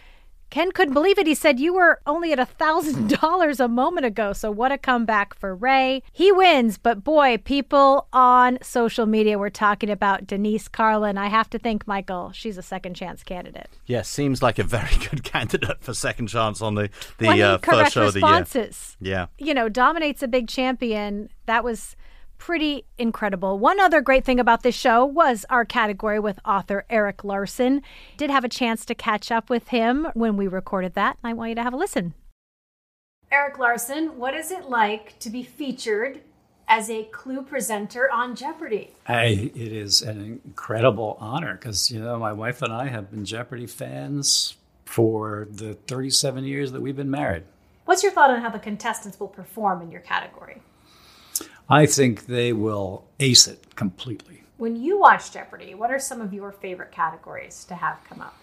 Ken 0.53 0.71
couldn't 0.71 0.93
believe 0.93 1.19
it. 1.19 1.27
He 1.27 1.35
said, 1.35 1.59
You 1.59 1.73
were 1.73 2.03
only 2.07 2.31
at 2.31 2.39
a 2.39 2.45
$1,000 2.45 3.59
a 3.59 3.69
moment 3.69 4.05
ago. 4.05 4.35
So, 4.35 4.51
what 4.51 4.71
a 4.71 4.77
comeback 4.77 5.33
for 5.33 5.55
Ray. 5.55 6.03
He 6.13 6.31
wins, 6.31 6.77
but 6.77 7.03
boy, 7.03 7.39
people 7.39 8.07
on 8.13 8.59
social 8.61 9.07
media 9.07 9.39
were 9.39 9.49
talking 9.49 9.89
about 9.89 10.27
Denise 10.27 10.69
Carlin. 10.69 11.17
I 11.17 11.29
have 11.29 11.49
to 11.51 11.59
think, 11.59 11.87
Michael, 11.87 12.33
she's 12.33 12.59
a 12.59 12.63
second 12.63 12.97
chance 12.97 13.23
candidate. 13.23 13.71
Yeah, 13.87 14.03
seems 14.03 14.43
like 14.43 14.59
a 14.59 14.63
very 14.63 14.95
good 15.11 15.25
candidate 15.25 15.83
for 15.83 15.95
second 15.95 16.27
chance 16.27 16.61
on 16.61 16.75
the, 16.75 16.91
the 17.17 17.25
20 17.25 17.43
uh, 17.43 17.57
first 17.57 17.95
show 17.95 18.09
of 18.09 18.13
the 18.13 18.21
year. 18.21 18.29
responses. 18.29 18.99
Yeah. 19.01 19.29
You 19.39 19.55
know, 19.55 19.71
dominates 19.71 20.23
a 20.23 20.29
big 20.29 20.49
champion. 20.49 21.31
That 21.47 21.65
was 21.65 21.97
pretty 22.43 22.85
incredible. 22.99 23.57
One 23.57 23.79
other 23.79 24.01
great 24.01 24.25
thing 24.25 24.41
about 24.41 24.65
this 24.65 24.75
show 24.75 25.05
was 25.05 25.47
our 25.49 25.65
category 25.65 26.19
with 26.19 26.41
author 26.45 26.85
Erik 26.91 27.23
Larson. 27.23 27.83
Did 28.17 28.31
have 28.31 28.43
a 28.43 28.49
chance 28.49 28.85
to 28.87 28.97
catch 28.97 29.31
up 29.31 29.49
with 29.49 29.69
him 29.69 30.09
when 30.15 30.37
we 30.37 30.49
recorded 30.49 30.95
that. 30.95 31.19
I 31.23 31.35
want 31.35 31.51
you 31.51 31.55
to 31.55 31.63
have 31.63 31.73
a 31.73 31.77
listen. 31.77 32.15
Erik 33.31 33.61
Larson, 33.61 34.19
what 34.19 34.35
is 34.35 34.51
it 34.51 34.69
like 34.69 35.17
to 35.21 35.31
be 35.31 35.45
featured 35.45 36.21
as 36.67 36.91
a 36.91 37.05
clue 37.05 37.43
presenter 37.43 38.11
on 38.11 38.35
Jeopardy? 38.35 38.91
I, 39.07 39.53
it 39.55 39.73
is 39.73 40.03
an 40.03 40.41
incredible 40.45 41.17
honor 41.21 41.55
because, 41.55 41.93
you 41.93 42.01
know, 42.01 42.19
my 42.19 42.33
wife 42.33 42.61
and 42.61 42.73
I 42.73 42.89
have 42.89 43.13
been 43.13 43.25
Jeopardy 43.25 43.69
fans 43.69 44.57
for 44.85 45.47
the 45.49 45.75
37 45.75 46.43
years 46.43 46.73
that 46.73 46.83
we've 46.83 46.97
been 46.97 47.09
married. 47.09 47.45
What's 47.85 48.03
your 48.03 48.11
thought 48.11 48.31
on 48.31 48.41
how 48.41 48.51
the 48.51 48.59
contestants 48.59 49.21
will 49.21 49.29
perform 49.29 49.81
in 49.81 49.93
your 49.93 50.01
category? 50.01 50.61
I 51.73 51.87
think 51.87 52.27
they 52.27 52.53
will 52.53 53.07
ace 53.19 53.49
it 53.49 53.75
completely. 53.77 54.43
When 54.59 54.77
you 54.77 54.99
watch 54.99 55.33
Jeopardy, 55.33 55.75
what 55.75 55.91
are 55.91 55.99
some 55.99 56.21
of 56.21 56.35
your 56.35 56.53
favorite 56.53 56.93
categories 56.93 57.65
to 57.65 57.75
have 57.75 57.99
come 58.05 58.21
up? 58.21 58.37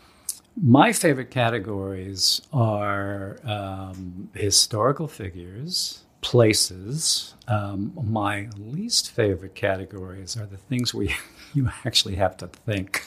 My 0.59 0.91
favorite 0.91 1.29
categories 1.29 2.41
are 2.51 3.37
um, 3.43 4.29
historical 4.33 5.07
figures, 5.07 6.05
places. 6.21 7.35
Um, 7.47 7.93
my 8.03 8.47
least 8.57 9.11
favorite 9.11 9.53
categories 9.53 10.35
are 10.35 10.47
the 10.47 10.57
things 10.57 10.95
where 10.95 11.05
you, 11.05 11.15
you 11.53 11.69
actually 11.85 12.15
have 12.15 12.35
to 12.37 12.47
think. 12.47 13.05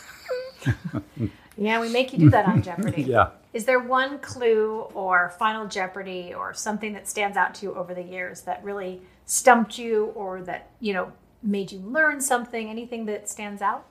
Yeah, 1.56 1.80
we 1.80 1.90
make 1.90 2.12
you 2.12 2.18
do 2.18 2.30
that 2.30 2.46
on 2.46 2.62
Jeopardy. 2.62 3.02
yeah. 3.06 3.30
Is 3.52 3.64
there 3.66 3.80
one 3.80 4.18
clue 4.20 4.80
or 4.94 5.34
Final 5.38 5.66
Jeopardy 5.66 6.32
or 6.34 6.54
something 6.54 6.94
that 6.94 7.08
stands 7.08 7.36
out 7.36 7.54
to 7.56 7.66
you 7.66 7.74
over 7.74 7.92
the 7.94 8.02
years 8.02 8.42
that 8.42 8.64
really 8.64 9.02
stumped 9.26 9.78
you 9.78 10.06
or 10.14 10.42
that, 10.42 10.70
you 10.80 10.92
know, 10.92 11.12
made 11.42 11.72
you 11.72 11.78
learn 11.80 12.20
something? 12.20 12.68
Anything 12.68 13.06
that 13.06 13.28
stands 13.28 13.62
out? 13.62 13.86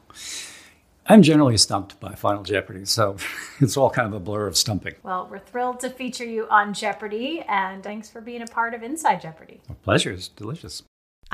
I'm 1.07 1.23
generally 1.23 1.57
stumped 1.57 1.99
by 1.99 2.13
Final 2.13 2.43
Jeopardy, 2.43 2.85
so 2.85 3.17
it's 3.59 3.75
all 3.75 3.89
kind 3.89 4.07
of 4.07 4.13
a 4.13 4.19
blur 4.19 4.47
of 4.47 4.55
stumping. 4.55 4.95
Well, 5.03 5.27
we're 5.29 5.39
thrilled 5.39 5.79
to 5.81 5.89
feature 5.89 6.25
you 6.25 6.47
on 6.49 6.73
Jeopardy 6.73 7.43
and 7.47 7.83
thanks 7.83 8.09
for 8.09 8.21
being 8.21 8.41
a 8.41 8.47
part 8.47 8.73
of 8.73 8.83
Inside 8.83 9.21
Jeopardy. 9.21 9.61
Pleasure 9.83 10.11
is 10.11 10.27
delicious. 10.27 10.83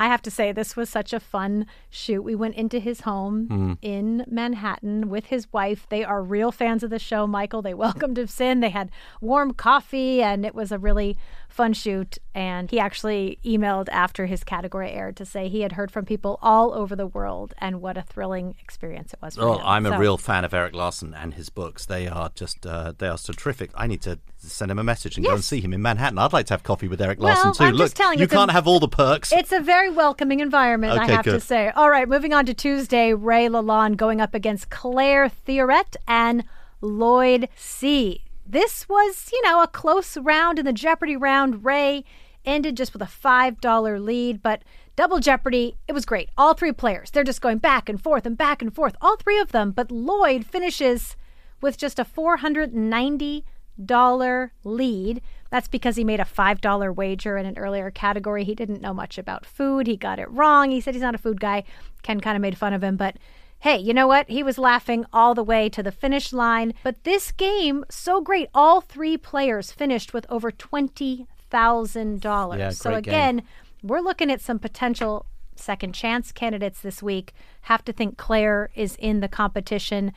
I 0.00 0.06
have 0.06 0.22
to 0.22 0.30
say, 0.30 0.52
this 0.52 0.76
was 0.76 0.88
such 0.88 1.12
a 1.12 1.18
fun 1.18 1.66
shoot. 1.90 2.22
We 2.22 2.36
went 2.36 2.54
into 2.54 2.78
his 2.78 3.00
home 3.00 3.46
hmm. 3.48 3.72
in 3.82 4.24
Manhattan 4.28 5.08
with 5.10 5.26
his 5.26 5.52
wife. 5.52 5.88
They 5.88 6.04
are 6.04 6.22
real 6.22 6.52
fans 6.52 6.84
of 6.84 6.90
the 6.90 7.00
show, 7.00 7.26
Michael. 7.26 7.62
They 7.62 7.74
welcomed 7.74 8.18
us 8.18 8.40
in. 8.40 8.60
They 8.60 8.70
had 8.70 8.90
warm 9.20 9.54
coffee, 9.54 10.22
and 10.22 10.46
it 10.46 10.54
was 10.54 10.70
a 10.70 10.78
really 10.78 11.16
fun 11.48 11.72
shoot. 11.72 12.18
And 12.34 12.70
he 12.70 12.78
actually 12.78 13.38
emailed 13.44 13.88
after 13.90 14.26
his 14.26 14.44
category 14.44 14.90
aired 14.92 15.16
to 15.16 15.24
say 15.24 15.48
he 15.48 15.62
had 15.62 15.72
heard 15.72 15.90
from 15.90 16.04
people 16.04 16.38
all 16.40 16.72
over 16.72 16.94
the 16.94 17.06
world 17.06 17.52
and 17.58 17.80
what 17.80 17.96
a 17.96 18.02
thrilling 18.02 18.54
experience 18.62 19.12
it 19.12 19.18
was 19.20 19.34
for 19.34 19.40
Well, 19.44 19.58
him. 19.58 19.66
I'm 19.66 19.86
a 19.86 19.98
real 19.98 20.16
fan 20.18 20.44
of 20.44 20.54
Erik 20.54 20.74
Larson 20.74 21.14
and 21.14 21.34
his 21.34 21.48
books. 21.48 21.84
They 21.86 22.06
are 22.06 22.30
just 22.34 22.64
uh, 22.64 22.92
they 22.98 23.08
are 23.08 23.18
so 23.18 23.32
terrific. 23.32 23.70
I 23.74 23.86
need 23.88 24.02
to 24.02 24.20
send 24.36 24.70
him 24.70 24.78
a 24.78 24.84
message 24.84 25.16
and 25.16 25.26
go 25.26 25.34
and 25.34 25.42
see 25.42 25.60
him 25.60 25.72
in 25.72 25.82
Manhattan. 25.82 26.16
I'd 26.18 26.32
like 26.32 26.46
to 26.46 26.52
have 26.54 26.62
coffee 26.62 26.86
with 26.86 27.00
Erik 27.00 27.18
Well, 27.18 27.34
Larson 27.34 27.54
too. 27.54 27.64
I'm 27.64 27.74
Look, 27.74 27.86
just 27.86 27.96
telling 27.96 28.18
you, 28.18 28.20
you 28.20 28.24
it's 28.24 28.32
a- 28.32 28.36
can't 28.36 28.52
have 28.52 28.68
all 28.68 28.78
the 28.78 28.86
perks. 28.88 29.32
It's 29.32 29.50
a 29.50 29.58
very 29.60 29.90
welcoming 29.90 30.38
environment, 30.38 30.92
I 30.98 31.04
Okay, 31.04 31.12
have 31.14 31.24
to 31.24 31.40
say. 31.40 31.70
All 31.70 31.90
right, 31.90 32.08
moving 32.08 32.32
on 32.32 32.46
to 32.46 32.54
Tuesday, 32.54 33.12
Ray 33.14 33.48
Lalonde 33.48 33.96
going 33.96 34.20
up 34.20 34.34
against 34.34 34.70
Claire 34.70 35.28
Theoret 35.46 35.96
and 36.06 36.44
Lloyd 36.80 37.48
C. 37.56 38.22
This 38.50 38.88
was, 38.88 39.28
you 39.30 39.42
know, 39.42 39.62
a 39.62 39.66
close 39.66 40.16
round 40.16 40.58
in 40.58 40.64
the 40.64 40.72
Jeopardy 40.72 41.16
round. 41.16 41.66
Ray 41.66 42.02
ended 42.46 42.78
just 42.78 42.94
with 42.94 43.02
a 43.02 43.04
$5 43.04 44.02
lead, 44.02 44.42
but 44.42 44.62
Double 44.96 45.20
Jeopardy, 45.20 45.76
it 45.86 45.92
was 45.92 46.06
great. 46.06 46.30
All 46.38 46.54
three 46.54 46.72
players, 46.72 47.10
they're 47.10 47.24
just 47.24 47.42
going 47.42 47.58
back 47.58 47.90
and 47.90 48.02
forth 48.02 48.24
and 48.24 48.38
back 48.38 48.62
and 48.62 48.74
forth, 48.74 48.96
all 49.02 49.16
three 49.16 49.38
of 49.38 49.52
them. 49.52 49.70
But 49.70 49.90
Lloyd 49.90 50.46
finishes 50.46 51.14
with 51.60 51.76
just 51.76 51.98
a 51.98 52.04
$490 52.04 54.50
lead. 54.64 55.20
That's 55.50 55.68
because 55.68 55.96
he 55.96 56.04
made 56.04 56.20
a 56.20 56.24
$5 56.24 56.96
wager 56.96 57.36
in 57.36 57.44
an 57.44 57.58
earlier 57.58 57.90
category. 57.90 58.44
He 58.44 58.54
didn't 58.54 58.80
know 58.80 58.94
much 58.94 59.18
about 59.18 59.44
food. 59.44 59.86
He 59.86 59.96
got 59.96 60.18
it 60.18 60.30
wrong. 60.30 60.70
He 60.70 60.80
said 60.80 60.94
he's 60.94 61.02
not 61.02 61.14
a 61.14 61.18
food 61.18 61.38
guy. 61.38 61.64
Ken 62.02 62.20
kind 62.20 62.36
of 62.36 62.42
made 62.42 62.56
fun 62.56 62.72
of 62.72 62.82
him, 62.82 62.96
but 62.96 63.16
hey, 63.60 63.76
you 63.76 63.92
know 63.92 64.06
what? 64.06 64.28
He 64.28 64.42
was 64.42 64.58
laughing 64.58 65.04
all 65.12 65.34
the 65.34 65.42
way 65.42 65.68
to 65.70 65.82
the 65.82 65.92
finish 65.92 66.32
line. 66.32 66.74
But 66.82 67.04
this 67.04 67.32
game, 67.32 67.84
so 67.90 68.20
great. 68.20 68.48
All 68.54 68.80
three 68.80 69.16
players 69.16 69.72
finished 69.72 70.12
with 70.12 70.26
over 70.28 70.50
$20,000. 70.50 72.58
Yeah, 72.58 72.70
so 72.70 72.90
great 72.90 73.04
game. 73.04 73.12
again, 73.12 73.42
we're 73.82 74.00
looking 74.00 74.30
at 74.30 74.40
some 74.40 74.58
potential 74.58 75.26
second 75.56 75.92
chance 75.92 76.32
candidates 76.32 76.80
this 76.80 77.02
week. 77.02 77.32
Have 77.62 77.84
to 77.84 77.92
think 77.92 78.16
Claire 78.16 78.70
is 78.74 78.96
in 78.96 79.20
the 79.20 79.28
competition. 79.28 80.12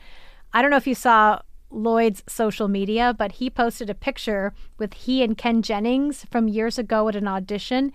I 0.52 0.62
don't 0.62 0.70
know 0.70 0.76
if 0.76 0.86
you 0.86 0.94
saw 0.94 1.40
Lloyd's 1.70 2.22
social 2.28 2.68
media, 2.68 3.14
but 3.16 3.32
he 3.32 3.50
posted 3.50 3.90
a 3.90 3.94
picture 3.94 4.52
with 4.78 4.94
he 4.94 5.22
and 5.22 5.36
Ken 5.36 5.62
Jennings 5.62 6.26
from 6.30 6.48
years 6.48 6.78
ago 6.78 7.08
at 7.08 7.16
an 7.16 7.26
audition. 7.26 7.92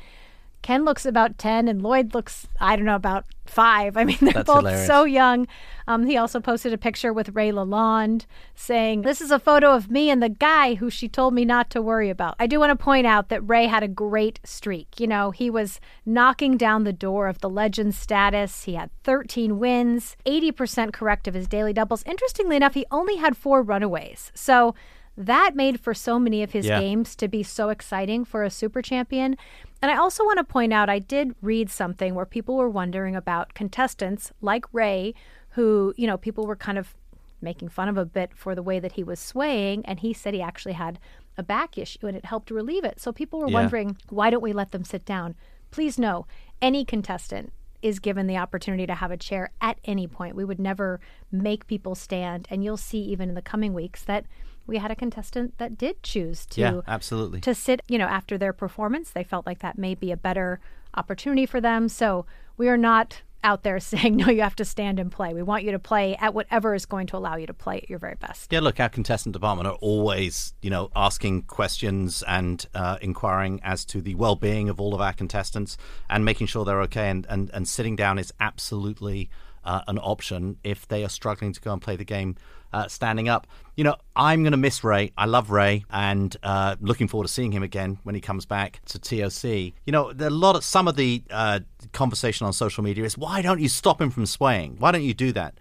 Ken 0.62 0.84
looks 0.84 1.06
about 1.06 1.38
10 1.38 1.68
and 1.70 1.82
Lloyd 1.82 2.14
looks, 2.14 2.46
I 2.60 2.76
don't 2.76 2.86
know, 2.86 2.96
about 2.96 3.26
five. 3.46 3.96
I 3.96 4.04
mean, 4.04 4.18
they're 4.22 4.34
That's 4.34 4.48
both 4.48 4.58
hilarious. 4.58 4.86
so 4.88 5.06
young. 5.06 5.48
Um, 5.88 6.06
he 6.06 6.18
also 6.18 6.42
posted 6.42 6.74
a 6.74 6.78
picture 6.78 7.14
with 7.14 7.30
Ray 7.30 7.52
Lalonde 7.52 8.26
saying, 8.54 9.04
This 9.04 9.22
is 9.22 9.32
a 9.32 9.40
photo 9.40 9.74
of 9.74 9.90
me 9.90 10.10
and 10.10 10.22
the 10.22 10.28
guy 10.28 10.76
who 10.76 10.90
she 10.90 11.08
told 11.08 11.34
me 11.34 11.46
not 11.46 11.70
to 11.70 11.82
worry 11.82 12.10
about. 12.10 12.36
I 12.38 12.48
do 12.48 12.60
want 12.60 12.78
to 12.78 12.84
point 12.84 13.08
out 13.08 13.30
that 13.30 13.48
Ray 13.48 13.68
had 13.68 13.84
a 13.84 13.88
great 13.88 14.42
streak. 14.44 15.00
You 15.00 15.08
know, 15.08 15.32
he 15.32 15.50
was 15.50 15.80
knocking 16.06 16.58
down 16.58 16.84
the 16.84 16.92
door 16.92 17.28
of 17.30 17.40
the 17.40 17.50
legend 17.50 17.96
status. 17.96 18.66
He 18.66 18.74
had 18.74 18.90
13 19.06 19.60
wins, 19.60 20.18
80% 20.26 20.92
correct 20.92 21.28
of 21.30 21.34
his 21.34 21.48
daily 21.48 21.72
doubles. 21.72 22.04
Interestingly 22.06 22.58
enough, 22.58 22.74
he 22.74 22.86
only 22.92 23.16
had 23.16 23.38
four 23.38 23.62
runaways. 23.62 24.32
So, 24.36 24.76
that 25.20 25.56
made 25.56 25.80
for 25.80 25.96
so 25.96 26.20
many 26.20 26.44
of 26.44 26.52
his 26.52 26.68
Yeah. 26.68 26.80
games 26.80 27.16
to 27.16 27.28
be 27.28 27.42
so 27.42 27.70
exciting 27.70 28.24
for 28.24 28.44
a 28.44 28.52
super 28.52 28.84
champion. 28.84 29.36
And 29.82 29.92
I 29.92 29.98
also 29.98 30.24
want 30.24 30.38
to 30.38 30.44
point 30.44 30.74
out 30.74 30.90
I 30.90 31.00
did 31.00 31.36
read 31.42 31.70
something 31.70 32.16
where 32.16 32.26
people 32.26 32.56
were 32.58 32.70
wondering 32.70 33.16
about 33.16 33.54
contestants 33.54 34.32
like 34.42 34.66
Ray, 34.74 35.14
who, 35.50 35.94
you 35.98 36.08
know, 36.08 36.18
people 36.18 36.46
were 36.48 36.56
kind 36.56 36.78
of 36.78 36.96
making 37.42 37.70
fun 37.70 37.88
of 37.88 37.98
a 37.98 38.06
bit 38.06 38.32
for 38.36 38.56
the 38.56 38.64
way 38.64 38.80
that 38.80 38.94
he 38.94 39.04
was 39.04 39.20
swaying. 39.20 39.86
And 39.86 40.00
he 40.00 40.14
said 40.14 40.34
he 40.34 40.42
actually 40.42 40.74
had 40.74 41.00
a 41.38 41.44
back 41.44 41.78
issue 41.78 42.08
and 42.08 42.18
it 42.18 42.26
helped 42.26 42.50
relieve 42.50 42.84
it. 42.84 43.00
So 43.00 43.12
people 43.12 43.40
were 43.40 43.48
Yeah. 43.48 43.54
wondering, 43.54 43.98
why 44.10 44.32
don't 44.32 44.42
we 44.42 44.54
let 44.54 44.72
them 44.72 44.84
sit 44.84 45.06
down? 45.06 45.36
Please 45.70 46.00
know, 46.00 46.26
any 46.62 46.84
contestant 46.84 47.54
is 47.84 48.00
given 48.00 48.26
the 48.26 48.38
opportunity 48.38 48.88
to 48.88 48.96
have 48.96 49.12
a 49.12 49.18
chair 49.18 49.52
at 49.62 49.78
any 49.86 50.08
point. 50.08 50.36
We 50.36 50.44
would 50.44 50.60
never 50.60 51.00
make 51.32 51.68
people 51.68 51.94
stand. 51.94 52.48
And 52.50 52.64
you'll 52.64 52.78
see 52.78 53.00
even 53.02 53.30
in 53.30 53.36
the 53.36 53.42
coming 53.44 53.74
weeks 53.74 54.04
that 54.06 54.26
we 54.68 54.78
had 54.78 54.92
a 54.92 54.96
contestant 54.96 55.58
that 55.58 55.78
did 55.78 56.04
choose 56.04 56.46
to 56.48 56.62
yeah, 56.62 56.82
absolutely. 56.88 57.42
to 57.42 57.56
sit, 57.56 57.82
you 57.88 57.98
know, 57.98 58.06
after 58.06 58.38
their 58.38 58.54
performance. 58.54 59.10
They 59.12 59.24
felt 59.24 59.46
like 59.46 59.60
that 59.60 59.78
may 59.78 59.96
be 59.96 60.12
a 60.12 60.18
better 60.18 60.60
opportunity 60.94 61.46
for 61.46 61.62
them. 61.62 61.88
So 61.90 62.26
we 62.58 62.68
are 62.68 62.78
not 62.78 63.22
out 63.44 63.64
there 63.64 63.80
saying, 63.80 64.18
no, 64.18 64.30
you 64.30 64.42
have 64.42 64.56
to 64.58 64.66
stand 64.66 65.00
and 65.00 65.12
play. 65.12 65.34
We 65.34 65.44
want 65.44 65.64
you 65.64 65.72
to 65.72 65.80
play 65.80 66.16
at 66.18 66.34
whatever 66.34 66.76
is 66.76 66.86
going 66.86 67.08
to 67.08 67.18
allow 67.18 67.36
you 67.38 67.48
to 67.48 67.54
play 67.54 67.78
at 67.78 67.90
your 67.90 68.00
very 68.00 68.16
best. 68.16 68.52
Yeah, 68.52 68.60
look, 68.60 68.80
our 68.80 68.90
contestant 68.90 69.34
department 69.34 69.68
are 69.68 69.76
always, 69.76 70.54
you 70.62 70.70
know, 70.70 70.92
asking 70.96 71.44
questions 71.44 72.24
and 72.28 72.66
uh, 72.76 72.98
inquiring 73.02 73.62
as 73.64 73.86
to 73.86 74.02
the 74.02 74.16
well-being 74.16 74.70
of 74.70 74.82
all 74.82 74.94
of 74.94 75.02
our 75.02 75.14
contestants 75.14 75.78
and 76.10 76.26
making 76.26 76.48
sure 76.48 76.66
they're 76.66 76.82
okay. 76.82 77.10
And 77.10 77.26
and, 77.30 77.50
and 77.54 77.68
sitting 77.68 77.96
down 77.96 78.20
is 78.20 78.34
absolutely 78.40 79.30
uh, 79.68 79.82
an 79.88 80.00
option 80.00 80.58
if 80.64 80.88
they 80.88 81.04
are 81.04 81.10
struggling 81.10 81.52
to 81.52 81.62
go 81.62 81.74
and 81.74 81.82
play 81.82 81.98
the 81.98 82.06
game 82.06 82.36
uh, 82.74 82.88
standing 82.88 83.28
up. 83.30 83.46
You 83.76 83.84
know, 83.84 83.98
I'm 84.16 84.42
going 84.42 84.52
to 84.52 84.58
miss 84.58 84.84
Ray. 84.84 85.12
I 85.18 85.26
love 85.26 85.52
Ray, 85.52 85.86
and 85.90 86.36
uh, 86.42 86.78
looking 86.80 87.08
forward 87.08 87.28
to 87.28 87.34
seeing 87.34 87.52
him 87.52 87.64
again 87.64 88.00
when 88.04 88.16
he 88.16 88.22
comes 88.22 88.46
back 88.46 88.80
to 88.86 88.98
TOC. 88.98 89.44
You 89.44 89.92
know, 89.92 90.14
a 90.18 90.30
lot 90.30 90.56
of 90.56 90.64
some 90.64 90.88
of 90.88 90.96
the 90.96 91.22
uh, 91.30 91.60
conversation 91.92 92.48
on 92.48 92.54
social 92.54 92.84
media 92.84 93.04
is 93.04 93.18
why 93.18 93.42
don't 93.42 93.60
you 93.60 93.70
stop 93.70 94.02
him 94.02 94.10
from 94.10 94.26
swaying? 94.26 94.78
Why 94.80 94.92
don't 94.92 95.04
you 95.04 95.14
do 95.14 95.32
that? 95.34 95.60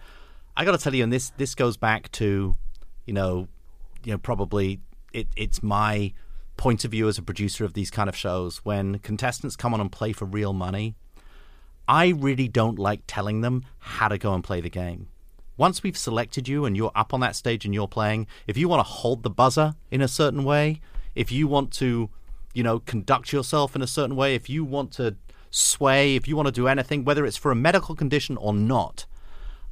I 0.57 0.65
got 0.65 0.73
to 0.73 0.79
tell 0.79 0.95
you, 0.95 1.03
and 1.03 1.13
this 1.13 1.31
this 1.37 1.55
goes 1.55 1.77
back 1.77 2.11
to, 2.13 2.55
you 3.05 3.13
know, 3.13 3.49
you 4.05 4.13
know, 4.13 4.19
probably 4.19 4.81
it, 5.13 5.27
it's 5.37 5.63
my 5.63 6.13
point 6.57 6.85
of 6.85 6.93
view 6.93 7.09
as 7.09 7.19
a 7.19 7.23
producer 7.23 7.65
of 7.65 7.75
these 7.75 7.91
kind 7.91 8.09
of 8.09 8.17
shows 8.17 8.59
when 8.59 8.99
contestants 9.01 9.57
come 9.57 9.75
on 9.75 9.81
and 9.81 9.93
play 9.93 10.13
for 10.13 10.25
real 10.25 10.53
money. 10.53 10.95
I 11.89 12.09
really 12.09 12.49
don't 12.49 12.79
like 12.79 13.03
telling 13.07 13.41
them 13.41 13.65
how 13.79 14.09
to 14.09 14.19
go 14.19 14.35
and 14.35 14.43
play 14.43 14.61
the 14.61 14.71
game 14.71 15.09
once 15.57 15.83
we've 15.83 15.97
selected 15.97 16.49
you 16.49 16.65
and 16.65 16.77
you're 16.77 16.93
up 16.95 17.15
on 17.15 17.21
that 17.21 17.37
stage 17.37 17.65
and 17.65 17.75
you're 17.75 17.89
playing, 17.89 18.27
if 18.47 18.57
you 18.57 18.69
want 18.69 18.81
to 18.81 18.91
hold 18.91 19.23
the 19.23 19.31
buzzer 19.31 19.75
in 19.91 20.01
a 20.01 20.09
certain 20.09 20.45
way, 20.45 20.81
if 21.15 21.33
you 21.33 21.49
want 21.49 21.73
to, 21.73 22.11
you 22.55 22.63
know, 22.63 22.79
conduct 22.81 23.33
yourself 23.33 23.75
in 23.75 23.83
a 23.83 23.87
certain 23.87 24.17
way, 24.17 24.35
if 24.35 24.51
you 24.51 24.65
want 24.65 24.93
to 24.93 25.17
sway, 25.51 26.15
if 26.17 26.29
you 26.29 26.37
want 26.37 26.47
to 26.47 26.53
do 26.53 26.69
anything, 26.69 27.05
whether 27.05 27.25
it's 27.25 27.37
for 27.37 27.51
a 27.51 27.57
medical 27.57 27.95
condition 27.95 28.37
or 28.37 28.53
not, 28.53 29.07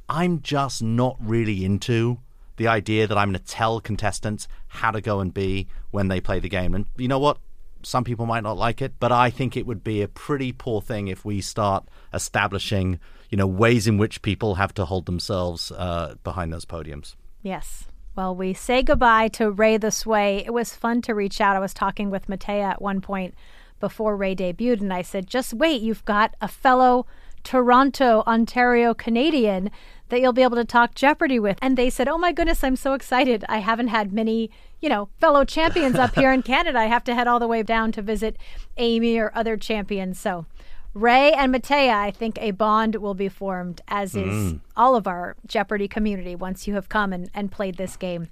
I'm 0.09 0.41
just 0.41 0.81
not 0.81 1.17
really 1.19 1.63
into 1.63 2.19
the 2.57 2.67
idea 2.67 3.05
that 3.05 3.17
I'm 3.17 3.31
going 3.31 3.39
to 3.39 3.45
tell 3.45 3.79
contestants 3.79 4.47
how 4.67 4.91
to 4.91 5.01
go 5.01 5.19
and 5.19 5.33
be 5.33 5.67
when 5.91 6.07
they 6.07 6.21
play 6.21 6.39
the 6.39 6.49
game. 6.49 6.73
And 6.73 6.85
you 6.97 7.07
know 7.07 7.19
what? 7.19 7.37
Some 7.85 8.03
people 8.03 8.25
might 8.25 8.43
not 8.43 8.57
like 8.57 8.81
it, 8.81 8.93
but 8.99 9.11
I 9.11 9.29
think 9.29 9.55
it 9.55 9.65
would 9.65 9.83
be 9.83 10.01
a 10.01 10.07
pretty 10.07 10.51
poor 10.51 10.81
thing 10.81 11.07
if 11.07 11.23
we 11.23 11.41
start 11.41 11.87
establishing, 12.13 12.99
you 13.29 13.37
know, 13.37 13.47
ways 13.47 13.87
in 13.87 13.97
which 13.97 14.21
people 14.21 14.55
have 14.55 14.73
to 14.75 14.85
hold 14.85 15.05
themselves 15.05 15.71
uh, 15.71 16.15
behind 16.23 16.51
those 16.51 16.65
podiums. 16.65 17.15
Yes. 17.41 17.85
Well, 18.15 18.35
we 18.35 18.53
say 18.53 18.81
goodbye 18.81 19.27
to 19.29 19.51
Ray 19.51 19.77
the 19.77 19.91
Sway. 19.91 20.43
It 20.45 20.53
was 20.53 20.73
fun 20.73 21.01
to 21.03 21.13
reach 21.13 21.41
out. 21.41 21.55
I 21.55 21.59
was 21.59 21.73
talking 21.73 22.09
with 22.09 22.27
Mattea 22.27 22.63
at 22.63 22.81
one 22.81 23.01
point 23.01 23.33
before 23.79 24.15
Ray 24.15 24.35
debuted, 24.35 24.81
and 24.81 24.93
I 24.93 25.01
said, 25.01 25.27
just 25.27 25.53
wait, 25.53 25.81
you've 25.81 26.05
got 26.05 26.33
a 26.41 26.47
fellow 26.47 27.05
Toronto, 27.45 28.23
Ontario 28.27 28.93
Canadian 28.93 29.71
that 30.09 30.19
you'll 30.19 30.33
be 30.33 30.43
able 30.43 30.57
to 30.57 30.65
talk 30.65 30.93
Jeopardy 30.93 31.39
with. 31.39 31.57
And 31.61 31.77
they 31.77 31.89
said, 31.89 32.07
Oh 32.07 32.17
my 32.17 32.33
goodness, 32.33 32.63
I'm 32.63 32.75
so 32.75 32.93
excited. 32.93 33.45
I 33.47 33.59
haven't 33.59 33.87
had 33.87 34.11
many, 34.11 34.51
you 34.81 34.89
know, 34.89 35.09
fellow 35.19 35.45
champions 35.45 35.95
up 35.95 36.15
here 36.15 36.31
in 36.31 36.43
Canada. 36.43 36.79
I 36.79 36.85
have 36.85 37.03
to 37.05 37.15
head 37.15 37.27
all 37.27 37.39
the 37.39 37.47
way 37.47 37.63
down 37.63 37.91
to 37.93 38.01
visit 38.01 38.37
Amy 38.77 39.17
or 39.17 39.31
other 39.33 39.55
champions. 39.55 40.19
So 40.19 40.45
Ray 40.93 41.33
and 41.33 41.53
Mattea, 41.53 41.93
I 41.93 42.11
think 42.11 42.37
a 42.39 42.51
bond 42.51 42.95
will 42.95 43.15
be 43.15 43.27
formed, 43.29 43.81
as 43.87 44.15
is 44.15 44.53
mm. 44.53 44.59
all 44.77 44.95
of 44.95 45.07
our 45.07 45.35
Jeopardy 45.45 45.87
community 45.87 46.35
once 46.35 46.67
you 46.67 46.75
have 46.75 46.87
come 46.87 47.11
and, 47.11 47.29
and 47.33 47.51
played 47.51 47.75
this 47.75 47.97
game. 47.97 48.29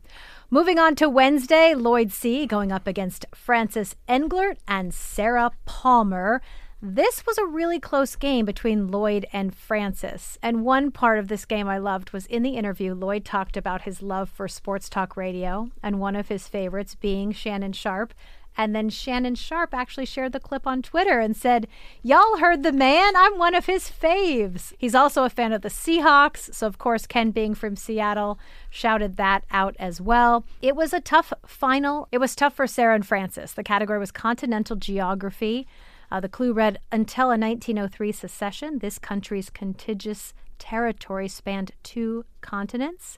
Moving 0.50 0.80
on 0.80 0.96
to 0.96 1.10
Wednesday, 1.10 1.74
Lloyd 1.74 2.12
C. 2.12 2.46
going 2.46 2.72
up 2.72 2.88
against 2.88 3.26
Francis 3.36 3.96
Englert 4.08 4.58
and 4.68 4.94
Sarah 4.94 5.52
Palmer. 5.66 6.42
This 6.86 7.26
was 7.26 7.38
a 7.38 7.46
really 7.46 7.80
close 7.80 8.18
game 8.18 8.46
between 8.46 8.92
Lloyd 8.92 9.26
and 9.32 9.56
Francis. 9.56 10.38
And 10.44 10.66
one 10.66 10.92
part 10.92 11.18
of 11.18 11.30
this 11.30 11.46
game 11.46 11.66
I 11.66 11.78
loved 11.78 12.12
was 12.12 12.26
in 12.26 12.44
the 12.44 12.58
interview, 12.58 12.94
Lloyd 12.94 13.24
talked 13.24 13.56
about 13.56 13.84
his 13.84 14.02
love 14.02 14.30
for 14.30 14.50
sports 14.50 14.90
talk 14.90 15.16
radio 15.16 15.70
and 15.82 16.02
one 16.02 16.18
of 16.18 16.28
his 16.28 16.50
favorites 16.50 16.96
being 16.96 17.32
Shannon 17.32 17.72
Sharpe. 17.72 18.14
And 18.58 18.76
then 18.76 18.90
Shannon 18.90 19.36
Sharpe 19.36 19.74
actually 19.74 20.06
shared 20.06 20.34
the 20.34 20.42
clip 20.42 20.68
on 20.68 20.82
Twitter 20.82 21.22
and 21.22 21.38
said, 21.38 21.68
Y'all 22.02 22.40
heard 22.40 22.64
the 22.64 22.74
man? 22.74 23.16
I'm 23.16 23.38
one 23.38 23.56
of 23.56 23.66
his 23.66 23.90
faves. 23.90 24.74
He's 24.78 24.94
also 24.94 25.24
a 25.24 25.30
fan 25.30 25.54
of 25.54 25.62
the 25.62 25.70
Seahawks. 25.70 26.54
So, 26.54 26.68
of 26.68 26.80
course, 26.80 27.08
Ken 27.08 27.32
being 27.32 27.56
from 27.56 27.78
Seattle 27.78 28.38
shouted 28.70 29.16
that 29.16 29.46
out 29.52 29.78
as 29.80 30.02
well. 30.02 30.44
It 30.62 30.76
was 30.76 30.92
a 30.92 31.00
tough 31.00 31.32
final. 31.46 32.10
It 32.12 32.18
was 32.18 32.36
tough 32.36 32.56
for 32.56 32.68
Sarah 32.68 32.96
and 32.96 33.08
Francis. 33.08 33.54
The 33.54 33.64
category 33.64 34.00
was 34.00 34.12
continental 34.12 34.76
geography. 34.76 35.66
Uh, 36.14 36.20
the 36.20 36.30
clue 36.30 36.54
read 36.54 36.78
Until 36.92 37.26
a 37.26 37.38
1903 37.40 38.12
secession, 38.12 38.78
this 38.78 39.00
country's 39.00 39.50
contiguous 39.50 40.36
territory 40.60 41.28
spanned 41.28 41.72
two 41.82 42.24
continents. 42.40 43.18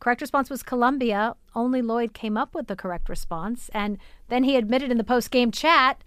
Correct 0.00 0.20
response 0.20 0.50
was 0.50 0.64
Colombia. 0.64 1.36
Only 1.54 1.80
Lloyd 1.80 2.14
came 2.14 2.36
up 2.36 2.52
with 2.52 2.66
the 2.66 2.74
correct 2.74 3.08
response. 3.08 3.70
And 3.72 3.96
then 4.26 4.42
he 4.42 4.56
admitted 4.56 4.90
in 4.90 4.98
the 4.98 5.04
post 5.04 5.30
game 5.30 5.52
chat 5.52 6.02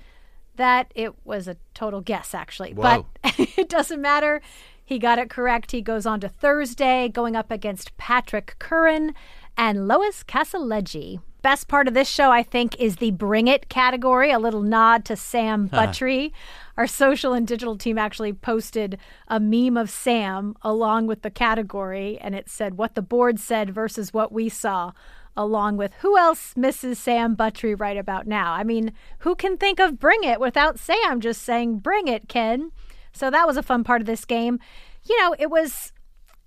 that 0.57 0.91
it 0.93 1.13
was 1.23 1.47
a 1.47 1.55
total 1.73 2.01
guess, 2.01 2.33
actually. 2.33 2.73
Whoa. 2.73 3.05
But 3.23 3.33
it 3.57 3.69
doesn't 3.69 4.01
matter. 4.01 4.41
He 4.83 4.99
got 4.99 5.19
it 5.19 5.29
correct. 5.29 5.71
He 5.71 5.81
goes 5.81 6.05
on 6.05 6.19
to 6.19 6.27
Thursday, 6.27 7.07
going 7.07 7.37
up 7.37 7.49
against 7.49 7.95
Patrick 7.95 8.57
Curran 8.59 9.13
and 9.55 9.87
Lois 9.87 10.21
Casaleggio 10.21 11.21
best 11.45 11.67
part 11.67 11.87
of 11.87 11.93
this 11.93 12.09
show, 12.09 12.31
I 12.31 12.41
think, 12.41 12.75
is 12.79 12.95
the 12.95 13.11
Bring 13.11 13.47
It 13.47 13.69
category, 13.69 14.31
a 14.31 14.39
little 14.39 14.63
nod 14.63 15.05
to 15.05 15.15
Sam 15.15 15.69
Buttrey. 15.69 16.31
Our 16.75 16.87
social 16.87 17.33
and 17.33 17.45
digital 17.45 17.77
team 17.77 17.99
actually 17.99 18.33
posted 18.33 18.97
a 19.27 19.39
meme 19.39 19.77
of 19.77 19.91
Sam 19.91 20.55
along 20.63 21.05
with 21.05 21.21
the 21.21 21.29
category, 21.29 22.17
and 22.19 22.33
it 22.33 22.49
said 22.49 22.79
what 22.79 22.95
the 22.95 23.03
board 23.03 23.39
said 23.39 23.69
versus 23.69 24.11
what 24.11 24.31
we 24.31 24.49
saw, 24.49 24.93
along 25.37 25.77
with 25.77 25.93
who 25.99 26.17
else 26.17 26.57
misses 26.57 26.97
Sam 26.97 27.35
Buttrey 27.35 27.79
right 27.79 27.97
about 27.97 28.25
now. 28.25 28.53
I 28.53 28.63
mean, 28.63 28.91
who 29.19 29.35
can 29.35 29.55
think 29.55 29.79
of 29.79 29.99
Bring 29.99 30.23
It 30.23 30.39
without 30.39 30.79
Sam 30.79 31.21
just 31.21 31.43
saying, 31.43 31.77
Bring 31.77 32.07
It, 32.07 32.27
Ken? 32.27 32.71
So 33.13 33.29
that 33.29 33.45
was 33.45 33.55
a 33.55 33.61
fun 33.61 33.83
part 33.83 34.01
of 34.01 34.07
this 34.07 34.25
game. 34.25 34.59
You 35.03 35.21
know, 35.21 35.35
it 35.37 35.51
was 35.51 35.91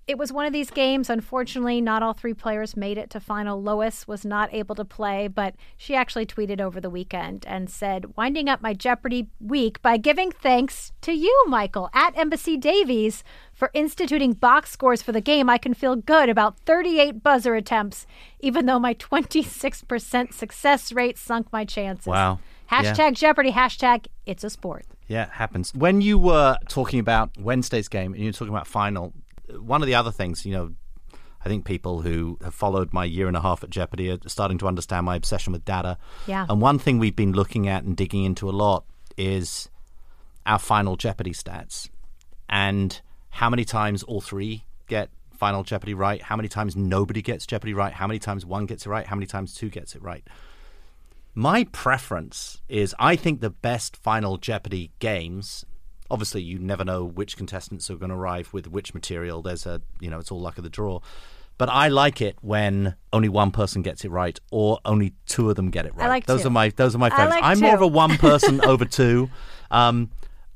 it 0.08 0.16
was 0.16 0.32
one 0.32 0.46
of 0.46 0.54
these 0.54 0.70
games. 0.70 1.10
Unfortunately, 1.10 1.82
not 1.82 2.02
all 2.02 2.14
three 2.14 2.32
players 2.32 2.76
made 2.76 2.96
it 2.96 3.10
to 3.10 3.20
final. 3.20 3.62
Lois 3.62 4.08
was 4.08 4.24
not 4.24 4.52
able 4.54 4.74
to 4.74 4.84
play, 4.84 5.28
but 5.28 5.54
she 5.76 5.94
actually 5.94 6.24
tweeted 6.24 6.62
over 6.62 6.80
the 6.80 6.88
weekend 6.88 7.44
and 7.46 7.68
said, 7.68 8.16
winding 8.16 8.48
up 8.48 8.62
my 8.62 8.72
Jeopardy 8.72 9.28
week 9.38 9.82
by 9.82 9.98
giving 9.98 10.32
thanks 10.32 10.92
to 11.02 11.12
you, 11.12 11.44
Michael, 11.46 11.90
at 11.92 12.16
Embassy 12.16 12.56
Davies, 12.56 13.22
for 13.52 13.70
instituting 13.74 14.32
box 14.32 14.70
scores 14.70 15.02
for 15.02 15.12
the 15.12 15.20
game. 15.20 15.50
I 15.50 15.58
can 15.58 15.74
feel 15.74 15.94
good 15.94 16.30
about 16.30 16.58
38 16.60 17.22
buzzer 17.22 17.54
attempts, 17.54 18.06
even 18.40 18.64
though 18.64 18.78
my 18.78 18.94
26% 18.94 20.32
success 20.32 20.90
rate 20.90 21.18
sunk 21.18 21.52
my 21.52 21.66
chances. 21.66 22.06
Wow. 22.06 22.38
Hashtag 22.70 22.98
yeah. 22.98 23.10
Jeopardy, 23.10 23.52
hashtag 23.52 24.06
it's 24.24 24.42
a 24.42 24.48
sport. 24.48 24.86
Yeah, 25.06 25.24
it 25.24 25.30
happens. 25.30 25.74
When 25.74 26.00
you 26.00 26.18
were 26.18 26.56
talking 26.68 26.98
about 26.98 27.36
Wednesday's 27.38 27.88
game 27.88 28.14
and 28.14 28.22
you 28.22 28.28
were 28.28 28.32
talking 28.32 28.54
about 28.54 28.66
final, 28.66 29.12
one 29.58 29.82
of 29.82 29.86
the 29.86 29.94
other 29.94 30.10
things, 30.10 30.44
you 30.44 30.52
know, 30.52 30.74
I 31.44 31.48
think 31.48 31.64
people 31.64 32.02
who 32.02 32.38
have 32.42 32.54
followed 32.54 32.92
my 32.92 33.04
year 33.04 33.28
and 33.28 33.36
a 33.36 33.40
half 33.40 33.62
at 33.62 33.70
Jeopardy 33.70 34.10
are 34.10 34.18
starting 34.26 34.58
to 34.58 34.66
understand 34.66 35.06
my 35.06 35.16
obsession 35.16 35.52
with 35.52 35.64
data. 35.64 35.96
Yeah. 36.26 36.46
And 36.48 36.60
one 36.60 36.78
thing 36.78 36.98
we've 36.98 37.16
been 37.16 37.32
looking 37.32 37.68
at 37.68 37.84
and 37.84 37.96
digging 37.96 38.24
into 38.24 38.48
a 38.48 38.52
lot 38.52 38.84
is 39.16 39.68
our 40.46 40.58
final 40.58 40.96
Jeopardy 40.96 41.32
stats 41.32 41.88
and 42.48 43.00
how 43.30 43.50
many 43.50 43.64
times 43.64 44.02
all 44.02 44.20
three 44.20 44.64
get 44.88 45.10
final 45.32 45.62
Jeopardy 45.62 45.94
right, 45.94 46.20
how 46.20 46.36
many 46.36 46.48
times 46.48 46.74
nobody 46.74 47.22
gets 47.22 47.46
Jeopardy 47.46 47.74
right, 47.74 47.92
how 47.92 48.06
many 48.06 48.18
times 48.18 48.44
one 48.44 48.66
gets 48.66 48.86
it 48.86 48.88
right, 48.90 49.06
how 49.06 49.14
many 49.14 49.26
times 49.26 49.54
two 49.54 49.68
gets 49.70 49.94
it 49.94 50.02
right. 50.02 50.26
My 51.34 51.64
preference 51.70 52.60
is 52.68 52.96
I 52.98 53.14
think 53.14 53.40
the 53.40 53.50
best 53.50 53.96
final 53.96 54.38
Jeopardy 54.38 54.90
games 54.98 55.64
obviously 56.10 56.42
you 56.42 56.58
never 56.58 56.84
know 56.84 57.04
which 57.04 57.36
contestants 57.36 57.90
are 57.90 57.96
going 57.96 58.10
to 58.10 58.16
arrive 58.16 58.52
with 58.52 58.66
which 58.66 58.94
material. 58.94 59.42
There's 59.42 59.66
a 59.66 59.80
you 60.00 60.10
know 60.10 60.18
it's 60.18 60.30
all 60.30 60.40
luck 60.40 60.58
of 60.58 60.64
the 60.64 60.70
draw. 60.70 61.00
But 61.58 61.68
I 61.68 61.88
like 61.88 62.20
it 62.20 62.36
when 62.40 62.94
only 63.12 63.28
one 63.28 63.50
person 63.50 63.82
gets 63.82 64.04
it 64.04 64.12
right, 64.12 64.38
or 64.52 64.78
only 64.84 65.14
two 65.26 65.50
of 65.50 65.56
them 65.56 65.70
get 65.70 65.86
it 65.86 65.94
right. 65.96 66.08
Like 66.08 66.26
those 66.26 66.42
two. 66.42 66.48
are 66.48 66.52
my 66.52 66.68
those 66.70 66.94
are 66.94 66.98
my 66.98 67.10
favorites. 67.10 67.34
Like 67.34 67.44
I'm 67.44 67.58
two. 67.58 67.66
more 67.66 67.74
of 67.74 67.82
a 67.82 67.86
one 67.86 68.16
person 68.18 68.64
over 68.64 68.84
two. 68.84 69.28
Um, 69.70 70.10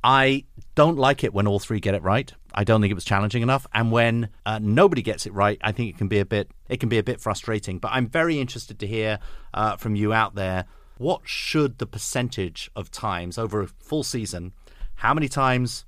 I 0.05 0.45
don't 0.75 0.97
like 0.97 1.25
it 1.25 1.35
when 1.35 1.47
all 1.47 1.59
three 1.59 1.81
get 1.81 1.95
it 1.95 2.03
right. 2.03 2.33
I 2.55 2.65
don't 2.65 2.81
think 2.81 2.91
it 2.91 2.95
was 2.95 3.05
challenging 3.05 3.43
enough, 3.43 3.67
and 3.75 3.91
when 3.91 4.29
uh, 4.47 4.61
nobody 4.63 5.03
gets 5.03 5.27
it 5.27 5.33
right, 5.33 5.59
I 5.63 5.73
think 5.73 5.91
it 5.91 5.99
can 5.99 6.07
be 6.07 6.21
a 6.21 6.25
bit 6.25 6.51
it 6.69 6.79
can 6.79 6.89
be 6.89 6.99
a 6.99 7.03
bit 7.03 7.21
frustrating. 7.21 7.79
But 7.79 7.91
I'm 7.93 8.07
very 8.09 8.39
interested 8.39 8.79
to 8.79 8.87
hear 8.87 9.19
uh, 9.53 9.77
from 9.77 9.97
you 9.97 10.13
out 10.13 10.37
there. 10.37 10.67
What 10.99 11.23
should 11.25 11.79
the 11.79 11.87
percentage 11.87 12.71
of 12.77 12.93
times 12.93 13.39
over 13.39 13.61
a 13.61 13.67
full 13.67 14.05
season 14.05 14.53
how 14.97 15.15
many 15.15 15.29
times 15.29 15.85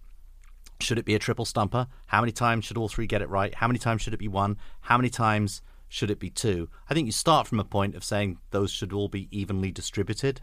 should 0.81 0.99
it 0.99 1.05
be 1.05 1.15
a 1.15 1.19
triple 1.19 1.45
stumper? 1.45 1.87
How 2.07 2.21
many 2.21 2.33
times 2.33 2.65
should 2.65 2.77
all 2.77 2.89
three 2.89 3.07
get 3.07 3.23
it 3.23 3.29
right? 3.29 3.55
How 3.55 3.67
many 3.67 3.79
times 3.79 4.03
should 4.03 4.15
it 4.15 4.19
be 4.19 4.29
one? 4.29 4.59
How 4.83 4.97
many 4.97 5.11
times 5.11 5.63
should 5.89 6.11
it 6.11 6.19
be 6.19 6.31
two? 6.31 6.69
I 6.91 6.95
think 6.95 7.07
you 7.07 7.13
start 7.13 7.47
from 7.47 7.61
a 7.61 7.65
point 7.65 7.95
of 7.95 8.05
saying 8.05 8.39
those 8.51 8.71
should 8.71 8.93
all 8.93 9.09
be 9.09 9.29
evenly 9.31 9.71
distributed. 9.71 10.41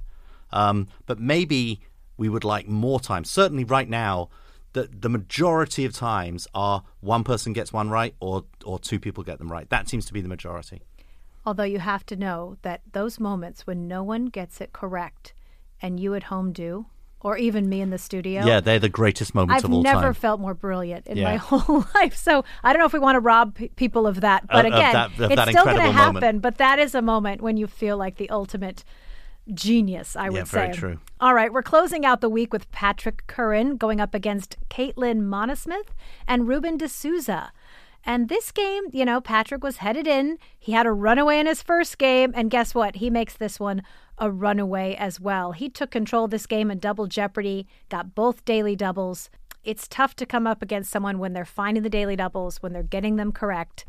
Um, 0.52 0.88
but 1.06 1.19
maybe 1.19 1.82
we 2.17 2.30
would 2.30 2.43
like 2.43 2.67
more 2.67 3.00
time. 3.00 3.24
Certainly, 3.24 3.65
right 3.65 3.89
now, 3.89 4.30
the 4.74 4.89
the 4.91 5.10
majority 5.10 5.86
of 5.86 5.93
times 5.93 6.47
are 6.54 6.84
one 7.02 7.24
person 7.24 7.54
gets 7.54 7.74
one 7.74 7.89
right 7.89 8.15
or 8.19 8.45
or 8.65 8.80
two 8.80 9.00
people 9.00 9.24
get 9.24 9.38
them 9.38 9.52
right. 9.52 9.69
That 9.69 9.89
seems 9.89 10.06
to 10.06 10.13
be 10.13 10.21
the 10.21 10.30
majority. 10.30 10.82
Although 11.45 11.63
you 11.63 11.80
have 11.80 12.06
to 12.08 12.15
know 12.15 12.58
that 12.62 12.82
those 12.91 13.19
moments 13.19 13.65
when 13.65 13.88
no 13.88 14.04
one 14.04 14.28
gets 14.28 14.62
it 14.62 14.74
correct 14.74 15.34
and 15.82 16.00
you 16.00 16.13
at 16.13 16.24
home 16.24 16.54
do, 16.54 16.86
or 17.24 17.38
even 17.38 17.70
me 17.70 17.82
in 17.82 17.90
the 17.92 17.98
studio. 17.98 18.46
Yeah, 18.46 18.60
they're 18.62 18.80
the 18.80 18.90
greatest 18.90 19.36
moments 19.36 19.64
I've 19.64 19.70
of 19.70 19.74
all 19.74 19.84
time. 19.84 19.96
I've 19.96 20.02
never 20.02 20.14
felt 20.14 20.40
more 20.40 20.54
brilliant 20.54 21.08
in 21.08 21.18
Yeah. 21.18 21.24
my 21.32 21.36
whole 21.38 21.86
life. 21.96 22.16
So 22.16 22.44
I 22.64 22.74
don't 22.74 22.80
know 22.80 22.86
if 22.86 22.94
we 22.94 23.00
want 23.00 23.16
to 23.16 23.20
rob 23.20 23.56
p- 23.56 23.70
people 23.70 24.08
of 24.08 24.22
that, 24.22 24.48
but 24.48 24.66
Of- 24.66 24.74
of 24.74 24.78
again, 24.80 24.94
that- 24.94 25.20
of 25.20 25.32
it's 25.32 25.42
still 25.52 25.66
going 25.66 25.78
to 25.78 25.92
happen. 25.92 26.14
moment. 26.16 26.42
But 26.42 26.58
that 26.58 26.80
is 26.80 26.96
a 26.96 27.02
moment 27.02 27.42
when 27.42 27.58
you 27.58 27.68
feel 27.68 27.98
like 27.98 28.18
the 28.18 28.30
ultimate 28.30 28.84
genius. 29.54 30.16
I 30.16 30.30
would 30.30 30.38
Yeah, 30.38 30.44
say. 30.46 30.58
very 30.62 30.74
true. 30.74 31.00
All 31.20 31.34
right, 31.34 31.52
we're 31.52 31.64
closing 31.64 32.06
out 32.06 32.22
the 32.22 32.30
week 32.30 32.54
with 32.54 32.72
Patrick 32.72 33.26
Curran 33.28 33.78
going 33.78 34.00
up 34.00 34.14
against 34.14 34.56
Caitlin 34.70 35.22
Monosmith 35.24 35.90
and 36.28 36.48
Ruben 36.48 36.78
D'Souza. 36.78 37.52
And 38.04 38.30
this 38.30 38.52
game, 38.52 38.84
you 38.92 39.06
know, 39.06 39.22
Patrick 39.22 39.64
was 39.64 39.78
headed 39.78 40.08
in. 40.08 40.40
He 40.58 40.72
had 40.72 40.88
a 40.88 40.92
runaway 40.92 41.38
in 41.40 41.46
his 41.46 41.62
first 41.62 42.00
game. 42.00 42.32
And 42.36 42.50
guess 42.50 42.74
what? 42.74 42.96
He 42.96 43.12
makes 43.12 43.36
this 43.36 43.60
one 43.60 43.84
a 44.22 44.32
runaway 44.32 44.96
as 44.96 45.20
well. 45.20 45.52
He 45.52 45.68
took 45.68 45.92
control 45.92 46.24
of 46.26 46.32
this 46.32 46.46
game 46.46 46.72
in 46.72 46.80
double 46.80 47.08
jeopardy, 47.08 47.68
got 47.90 48.16
both 48.16 48.46
daily 48.46 48.76
doubles. 48.78 49.30
It's 49.66 49.88
tough 49.88 50.16
to 50.16 50.26
come 50.26 50.48
up 50.48 50.62
against 50.62 50.92
someone 50.92 51.20
when 51.20 51.34
they're 51.34 51.44
finding 51.44 51.84
the 51.84 51.90
daily 51.90 52.16
doubles, 52.16 52.58
when 52.64 52.72
they're 52.72 52.84
getting 52.84 53.18
them 53.18 53.34
correct. 53.34 53.84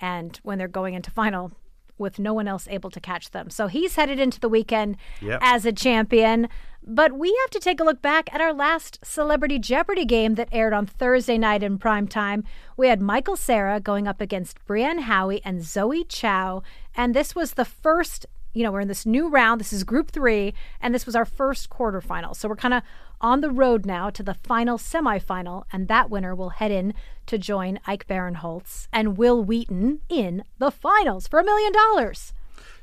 and 0.00 0.38
when 0.44 0.58
they're 0.58 0.68
going 0.68 0.94
into 0.94 1.10
final 1.10 1.50
with 1.98 2.20
no 2.20 2.32
one 2.32 2.46
else 2.46 2.68
able 2.70 2.88
to 2.90 3.00
catch 3.00 3.32
them. 3.32 3.50
So 3.50 3.66
he's 3.66 3.96
headed 3.96 4.20
into 4.20 4.38
the 4.38 4.48
weekend 4.48 4.96
Yep. 5.20 5.40
as 5.42 5.66
a 5.66 5.72
champion. 5.72 6.48
But 6.86 7.14
we 7.18 7.36
have 7.42 7.50
to 7.50 7.58
take 7.58 7.80
a 7.80 7.84
look 7.84 8.00
back 8.00 8.32
at 8.32 8.40
our 8.40 8.54
last 8.54 9.00
Celebrity 9.04 9.58
Jeopardy 9.58 10.04
game 10.04 10.36
that 10.36 10.48
aired 10.52 10.72
on 10.72 10.86
Thursday 10.86 11.36
night 11.36 11.64
in 11.64 11.78
prime 11.78 12.06
time. 12.06 12.44
We 12.76 12.86
had 12.86 13.02
Michael 13.02 13.34
Cera 13.34 13.80
going 13.80 14.06
up 14.06 14.20
against 14.20 14.64
Brienne 14.66 15.00
Howie 15.00 15.42
and 15.44 15.62
Zoe 15.64 16.04
Chao. 16.04 16.62
And 16.94 17.12
this 17.12 17.34
was 17.34 17.54
the 17.54 17.64
first, 17.64 18.24
you 18.54 18.62
know, 18.62 18.72
we're 18.72 18.80
in 18.80 18.88
this 18.88 19.06
new 19.06 19.28
round. 19.28 19.60
This 19.60 19.72
is 19.72 19.84
group 19.84 20.10
three, 20.10 20.54
and 20.80 20.94
this 20.94 21.06
was 21.06 21.14
our 21.16 21.24
first 21.24 21.70
quarterfinal. 21.70 22.34
So 22.36 22.48
we're 22.48 22.56
kind 22.56 22.74
of 22.74 22.82
on 23.20 23.40
the 23.40 23.50
road 23.50 23.84
now 23.84 24.10
to 24.10 24.22
the 24.22 24.34
final 24.34 24.78
semifinal, 24.78 25.64
and 25.72 25.88
that 25.88 26.08
winner 26.10 26.34
will 26.34 26.50
head 26.50 26.70
in 26.70 26.94
to 27.26 27.36
join 27.38 27.78
Ike 27.86 28.06
Barinholtz 28.06 28.86
and 28.92 29.16
Wil 29.18 29.42
Wheaton 29.42 30.00
in 30.08 30.44
the 30.58 30.70
finals 30.70 31.26
for 31.28 31.38
a 31.40 31.44
million 31.44 31.72
dollars. 31.72 32.32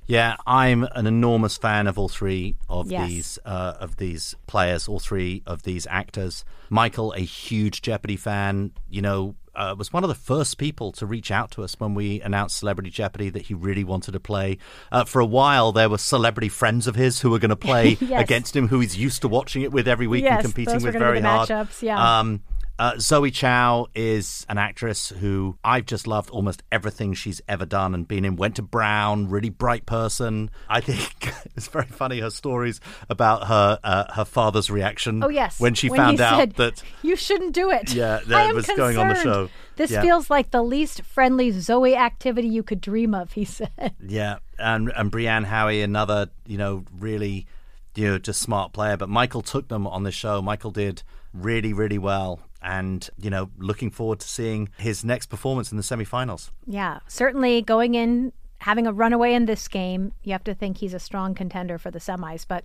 Yeah, 0.07 0.35
I'm 0.45 0.83
an 0.93 1.07
enormous 1.07 1.57
fan 1.57 1.87
of 1.87 1.97
all 1.97 2.09
three 2.09 2.55
of 2.69 2.91
Yes. 2.91 3.07
these 3.09 3.39
uh, 3.43 3.73
of 3.79 3.95
these 3.97 4.35
players, 4.45 4.87
all 4.87 4.99
three 4.99 5.41
of 5.47 5.63
these 5.63 5.87
actors. 5.89 6.45
Michael, 6.69 7.11
a 7.13 7.21
huge 7.21 7.81
Jeopardy 7.81 8.15
fan, 8.15 8.71
you 8.87 9.01
know, 9.01 9.33
uh, 9.55 9.75
was 9.77 9.91
one 9.93 10.03
of 10.03 10.07
the 10.09 10.15
first 10.15 10.57
people 10.57 10.91
to 10.93 11.05
reach 11.05 11.31
out 11.31 11.51
to 11.51 11.63
us 11.63 11.75
when 11.79 11.93
we 11.93 12.21
announced 12.21 12.57
Celebrity 12.57 12.89
Jeopardy 12.89 13.29
that 13.29 13.43
he 13.43 13.53
really 13.53 13.83
wanted 13.83 14.11
to 14.11 14.19
play. 14.19 14.57
Uh, 14.91 15.03
for 15.05 15.19
a 15.19 15.25
while, 15.25 15.71
there 15.71 15.89
were 15.89 15.97
celebrity 15.97 16.49
friends 16.49 16.87
of 16.87 16.95
his 16.95 17.21
who 17.21 17.29
were 17.29 17.39
going 17.39 17.49
to 17.49 17.55
play 17.55 17.97
Yes. 18.01 18.21
against 18.21 18.55
him, 18.55 18.67
who 18.67 18.79
he's 18.79 18.97
used 18.97 19.21
to 19.21 19.27
watching 19.27 19.61
it 19.61 19.71
with 19.71 19.87
every 19.87 20.07
week 20.07 20.23
Yes, 20.23 20.43
and 20.43 20.53
competing 20.53 20.81
with 20.83 20.93
very 20.93 21.21
hard. 21.21 21.49
matchups, 21.49 21.81
yeah. 21.81 22.19
Um, 22.19 22.41
uh, 22.77 22.93
Zoe 22.99 23.31
Chao 23.31 23.87
is 23.95 24.45
an 24.49 24.57
actress 24.57 25.09
who 25.09 25.57
I've 25.63 25.85
just 25.85 26.07
loved 26.07 26.29
almost 26.29 26.61
everything 26.71 27.13
she's 27.13 27.41
ever 27.47 27.65
done 27.65 27.93
and 27.93 28.05
been 28.07 28.25
in. 28.25 28.35
Went 28.35 28.57
to 28.57 28.61
Brown, 28.61 29.29
really 29.29 29.49
bright 29.49 29.85
person. 29.85 30.49
I 30.67 30.81
think 30.81 31.33
it's 31.55 31.67
very 31.67 31.85
funny 31.85 32.19
her 32.19 32.29
stories 32.29 32.81
about 33.09 33.47
her 33.47 33.79
uh, 33.83 34.11
her 34.13 34.25
father's 34.25 34.69
reaction. 34.69 35.23
Oh 35.23 35.29
yes, 35.29 35.59
when 35.59 35.73
she 35.73 35.87
he 35.87 35.95
found 35.95 36.19
out 36.19 36.37
said, 36.39 36.53
that 36.55 36.83
you 37.01 37.15
shouldn't 37.15 37.53
do 37.53 37.71
it. 37.71 37.93
Yeah, 37.93 38.19
that 38.27 38.53
was 38.53 38.67
going 38.67 38.97
on 38.97 39.07
the 39.07 39.15
show. 39.15 39.49
This 39.77 39.91
Yeah. 39.91 40.01
feels 40.01 40.29
like 40.29 40.51
the 40.51 40.63
least 40.63 41.01
friendly 41.03 41.51
Zoe 41.51 41.95
activity 41.95 42.47
you 42.47 42.63
could 42.63 42.81
dream 42.81 43.13
of. 43.13 43.31
He 43.33 43.45
said. 43.45 43.95
Yeah, 44.05 44.37
and 44.59 44.91
and 44.95 45.09
Brienne 45.11 45.45
Howie, 45.45 45.81
another 45.81 46.29
you 46.45 46.57
know 46.57 46.83
really 46.99 47.47
you 47.95 48.09
know 48.09 48.17
just 48.17 48.41
smart 48.41 48.73
player. 48.73 48.97
But 48.97 49.07
Michael 49.07 49.41
took 49.41 49.69
them 49.69 49.87
on 49.87 50.03
the 50.03 50.11
show. 50.11 50.41
Michael 50.41 50.71
did 50.71 51.03
really 51.33 51.71
really 51.73 51.97
well, 51.97 52.39
and 52.65 53.09
you 53.17 53.29
know 53.29 53.49
looking 53.57 53.89
forward 53.89 54.19
to 54.19 54.27
seeing 54.27 54.69
his 54.77 55.05
next 55.05 55.27
performance 55.27 55.71
in 55.71 55.77
the 55.77 55.83
semifinals. 55.83 56.49
Yeah, 56.65 56.99
certainly 57.07 57.61
going 57.61 57.95
in 57.95 58.33
having 58.59 58.87
a 58.87 58.93
runaway 58.93 59.33
in 59.33 59.45
this 59.45 59.67
game, 59.67 60.11
you 60.23 60.31
have 60.31 60.43
to 60.43 60.55
think 60.55 60.77
he's 60.77 60.93
a 60.93 60.99
strong 60.99 61.35
contender 61.35 61.77
for 61.77 61.91
the 61.91 61.99
semis, 61.99 62.45
but 62.47 62.63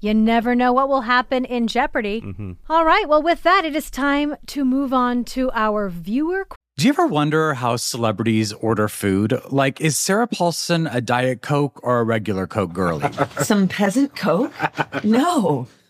you 0.00 0.14
never 0.14 0.54
know 0.54 0.72
what 0.72 0.88
will 0.88 1.02
happen 1.02 1.44
in 1.44 1.66
Jeopardy. 1.66 2.20
Mm-hmm. 2.20 2.52
All 2.68 2.84
right, 2.84 3.08
well, 3.08 3.22
with 3.22 3.42
that, 3.42 3.64
it 3.64 3.74
is 3.74 3.90
time 3.90 4.36
to 4.48 4.64
move 4.64 4.92
on 4.92 5.24
to 5.26 5.50
our 5.52 5.88
viewer 5.88 6.46
Do 6.76 6.86
you 6.86 6.92
ever 6.92 7.06
wonder 7.06 7.54
how 7.54 7.76
celebrities 7.76 8.52
order 8.52 8.88
food? 8.88 9.40
Like, 9.50 9.80
is 9.80 9.96
Sarah 9.98 10.26
Paulson 10.26 10.86
a 10.86 11.00
Diet 11.00 11.42
Coke 11.42 11.80
or 11.82 12.00
a 12.00 12.04
regular 12.04 12.46
Coke 12.46 12.72
girlie? 12.72 13.10
Some 13.42 13.68
peasant 13.68 14.16
coke? 14.16 14.52
No. 15.04 15.68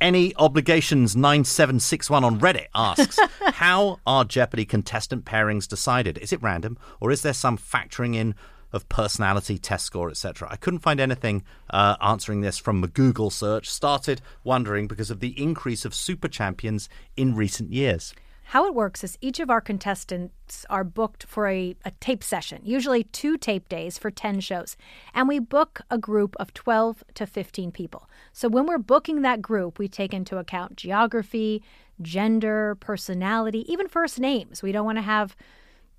Any 0.00 0.34
Obligations 0.36 1.14
9761 1.14 2.24
on 2.24 2.40
Reddit 2.40 2.66
asks 2.74 3.18
How 3.40 4.00
are 4.06 4.24
Jeopardy 4.24 4.64
contestant 4.64 5.24
pairings 5.24 5.68
decided? 5.68 6.18
Is 6.18 6.32
it 6.32 6.42
random 6.42 6.76
or 7.00 7.10
is 7.10 7.22
there 7.22 7.32
some 7.32 7.56
factoring 7.56 8.16
in 8.16 8.34
of 8.72 8.88
personality, 8.88 9.58
test 9.58 9.86
score, 9.86 10.10
etc.? 10.10 10.48
I 10.50 10.56
couldn't 10.56 10.80
find 10.80 10.98
anything 10.98 11.44
uh, 11.70 11.96
answering 12.00 12.40
this 12.40 12.58
from 12.58 12.82
a 12.82 12.88
Google 12.88 13.30
search. 13.30 13.70
Started 13.70 14.22
wondering 14.42 14.88
because 14.88 15.10
of 15.10 15.20
the 15.20 15.40
increase 15.40 15.84
of 15.84 15.94
super 15.94 16.28
champions 16.28 16.88
in 17.16 17.36
recent 17.36 17.70
years. 17.70 18.14
How 18.52 18.66
it 18.66 18.74
works 18.74 19.02
is 19.02 19.16
each 19.22 19.40
of 19.40 19.48
our 19.48 19.62
contestants 19.62 20.66
are 20.68 20.84
booked 20.84 21.24
for 21.24 21.48
a, 21.48 21.74
a 21.86 21.90
tape 22.00 22.22
session, 22.22 22.60
usually 22.62 23.04
two 23.04 23.38
tape 23.38 23.66
days 23.66 23.96
for 23.96 24.10
10 24.10 24.40
shows. 24.40 24.76
And 25.14 25.26
we 25.26 25.38
book 25.38 25.80
a 25.88 25.96
group 25.96 26.36
of 26.38 26.52
12 26.52 27.02
to 27.14 27.26
15 27.26 27.72
people. 27.72 28.10
So 28.34 28.50
when 28.50 28.66
we're 28.66 28.76
booking 28.76 29.22
that 29.22 29.40
group, 29.40 29.78
we 29.78 29.88
take 29.88 30.12
into 30.12 30.36
account 30.36 30.76
geography, 30.76 31.62
gender, 32.02 32.74
personality, 32.74 33.64
even 33.72 33.88
first 33.88 34.20
names. 34.20 34.62
We 34.62 34.70
don't 34.70 34.84
want 34.84 34.98
to 34.98 35.02
have, 35.02 35.34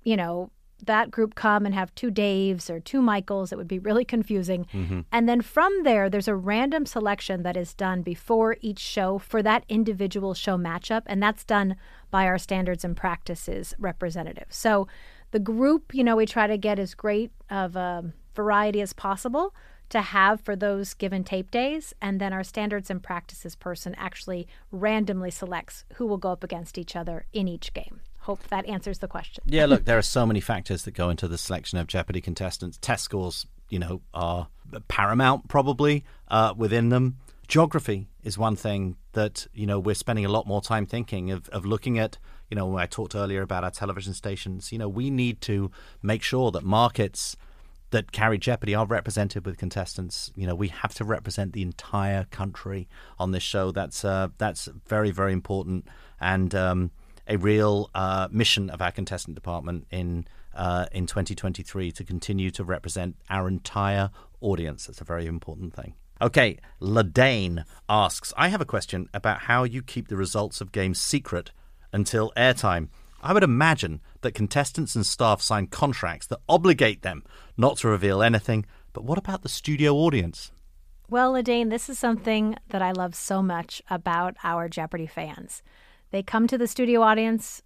you 0.04 0.16
know, 0.16 0.52
that 0.86 1.10
group 1.10 1.34
come 1.34 1.66
and 1.66 1.74
have 1.74 1.94
two 1.94 2.10
Daves 2.10 2.70
or 2.70 2.80
two 2.80 3.00
Michaels. 3.02 3.52
It 3.52 3.56
would 3.56 3.68
be 3.68 3.78
really 3.78 4.04
confusing. 4.04 4.66
Mm-hmm. 4.72 5.00
And 5.12 5.28
then 5.28 5.40
from 5.40 5.72
there, 5.82 6.08
there's 6.08 6.28
a 6.28 6.36
random 6.36 6.86
selection 6.86 7.42
that 7.42 7.56
is 7.56 7.74
done 7.74 8.02
before 8.02 8.56
each 8.60 8.78
show 8.78 9.18
for 9.18 9.42
that 9.42 9.64
individual 9.68 10.34
show 10.34 10.56
matchup. 10.56 11.02
And 11.06 11.22
that's 11.22 11.44
done 11.44 11.76
by 12.14 12.28
our 12.28 12.38
standards 12.38 12.84
and 12.84 12.96
practices 12.96 13.74
representative. 13.76 14.46
So 14.48 14.86
the 15.32 15.40
group, 15.40 15.92
you 15.92 16.04
know, 16.04 16.14
we 16.14 16.26
try 16.26 16.46
to 16.46 16.56
get 16.56 16.78
as 16.78 16.94
great 16.94 17.32
of 17.50 17.74
a 17.74 18.04
variety 18.36 18.80
as 18.80 18.92
possible 18.92 19.52
to 19.88 20.00
have 20.00 20.40
for 20.40 20.54
those 20.54 20.94
given 20.94 21.24
tape 21.24 21.50
days. 21.50 21.92
And 22.00 22.20
then 22.20 22.32
our 22.32 22.44
standards 22.44 22.88
and 22.88 23.02
practices 23.02 23.56
person 23.56 23.96
actually 23.98 24.46
randomly 24.70 25.32
selects 25.32 25.84
who 25.94 26.06
will 26.06 26.18
go 26.18 26.30
up 26.30 26.44
against 26.44 26.78
each 26.78 26.94
other 26.94 27.26
in 27.32 27.48
each 27.48 27.74
game. 27.74 27.98
Hope 28.20 28.46
that 28.46 28.64
answers 28.66 29.00
the 29.00 29.08
question. 29.08 29.42
Yeah, 29.44 29.66
look, 29.66 29.84
there 29.84 29.98
are 29.98 30.02
so 30.02 30.24
many 30.24 30.40
factors 30.40 30.84
that 30.84 30.94
go 30.94 31.10
into 31.10 31.26
the 31.26 31.36
selection 31.36 31.78
of 31.78 31.88
Jeopardy 31.88 32.20
contestants. 32.20 32.78
Test 32.80 33.02
scores, 33.02 33.44
you 33.70 33.80
know, 33.80 34.02
are 34.14 34.46
paramount 34.86 35.48
probably 35.48 36.04
uh, 36.28 36.54
within 36.56 36.90
them. 36.90 37.16
Geography 37.46 38.08
is 38.22 38.38
one 38.38 38.56
thing 38.56 38.96
that 39.12 39.46
you 39.52 39.66
know 39.66 39.78
we're 39.78 39.94
spending 39.94 40.24
a 40.24 40.28
lot 40.28 40.46
more 40.46 40.62
time 40.62 40.86
thinking 40.86 41.30
of, 41.30 41.48
of 41.50 41.64
looking 41.64 41.98
at. 41.98 42.18
You 42.50 42.56
know, 42.56 42.76
I 42.76 42.86
talked 42.86 43.14
earlier 43.14 43.42
about 43.42 43.64
our 43.64 43.70
television 43.70 44.14
stations, 44.14 44.70
you 44.70 44.78
know, 44.78 44.88
we 44.88 45.10
need 45.10 45.40
to 45.42 45.70
make 46.02 46.22
sure 46.22 46.50
that 46.52 46.62
markets 46.62 47.36
that 47.90 48.12
carry 48.12 48.38
Jeopardy 48.38 48.74
are 48.74 48.86
represented 48.86 49.46
with 49.46 49.56
contestants. 49.56 50.32
You 50.36 50.46
know, 50.46 50.54
we 50.54 50.68
have 50.68 50.94
to 50.94 51.04
represent 51.04 51.52
the 51.52 51.62
entire 51.62 52.24
country 52.24 52.88
on 53.18 53.30
this 53.30 53.42
show. 53.42 53.70
That's 53.70 54.04
uh, 54.04 54.28
that's 54.38 54.68
very 54.86 55.10
very 55.10 55.32
important 55.32 55.86
and 56.20 56.54
um, 56.54 56.90
a 57.28 57.36
real 57.36 57.90
uh, 57.94 58.28
mission 58.30 58.70
of 58.70 58.82
our 58.82 58.90
contestant 58.90 59.34
department 59.34 59.86
in 59.90 60.26
uh, 60.54 60.86
in 60.92 61.06
2023 61.06 61.92
to 61.92 62.04
continue 62.04 62.50
to 62.50 62.64
represent 62.64 63.16
our 63.28 63.48
entire 63.48 64.10
audience. 64.40 64.86
That's 64.86 65.00
a 65.00 65.04
very 65.04 65.26
important 65.26 65.74
thing. 65.74 65.94
Okay, 66.22 66.58
Ladane 66.80 67.64
asks, 67.88 68.32
I 68.36 68.48
have 68.48 68.60
a 68.60 68.66
question 68.66 69.08
about 69.12 69.40
how 69.40 69.64
you 69.64 69.82
keep 69.82 70.08
the 70.08 70.16
results 70.16 70.60
of 70.60 70.72
games 70.72 71.00
secret 71.00 71.50
until 71.92 72.32
airtime. 72.36 72.88
I 73.20 73.32
would 73.32 73.42
imagine 73.42 74.00
that 74.20 74.34
contestants 74.34 74.94
and 74.94 75.04
staff 75.04 75.40
sign 75.40 75.66
contracts 75.66 76.26
that 76.28 76.40
obligate 76.48 77.02
them 77.02 77.24
not 77.56 77.78
to 77.78 77.88
reveal 77.88 78.22
anything, 78.22 78.64
but 78.92 79.04
what 79.04 79.18
about 79.18 79.42
the 79.42 79.48
studio 79.48 79.94
audience? 79.94 80.52
Well, 81.10 81.32
Ladane, 81.32 81.70
this 81.70 81.88
is 81.88 81.98
something 81.98 82.56
that 82.68 82.82
I 82.82 82.92
love 82.92 83.14
so 83.14 83.42
much 83.42 83.82
about 83.90 84.36
our 84.44 84.68
Jeopardy 84.68 85.06
fans. 85.06 85.62
They 86.10 86.22
come 86.22 86.46
to 86.46 86.56
the 86.56 86.66
studio 86.66 87.02
audience. 87.02 87.62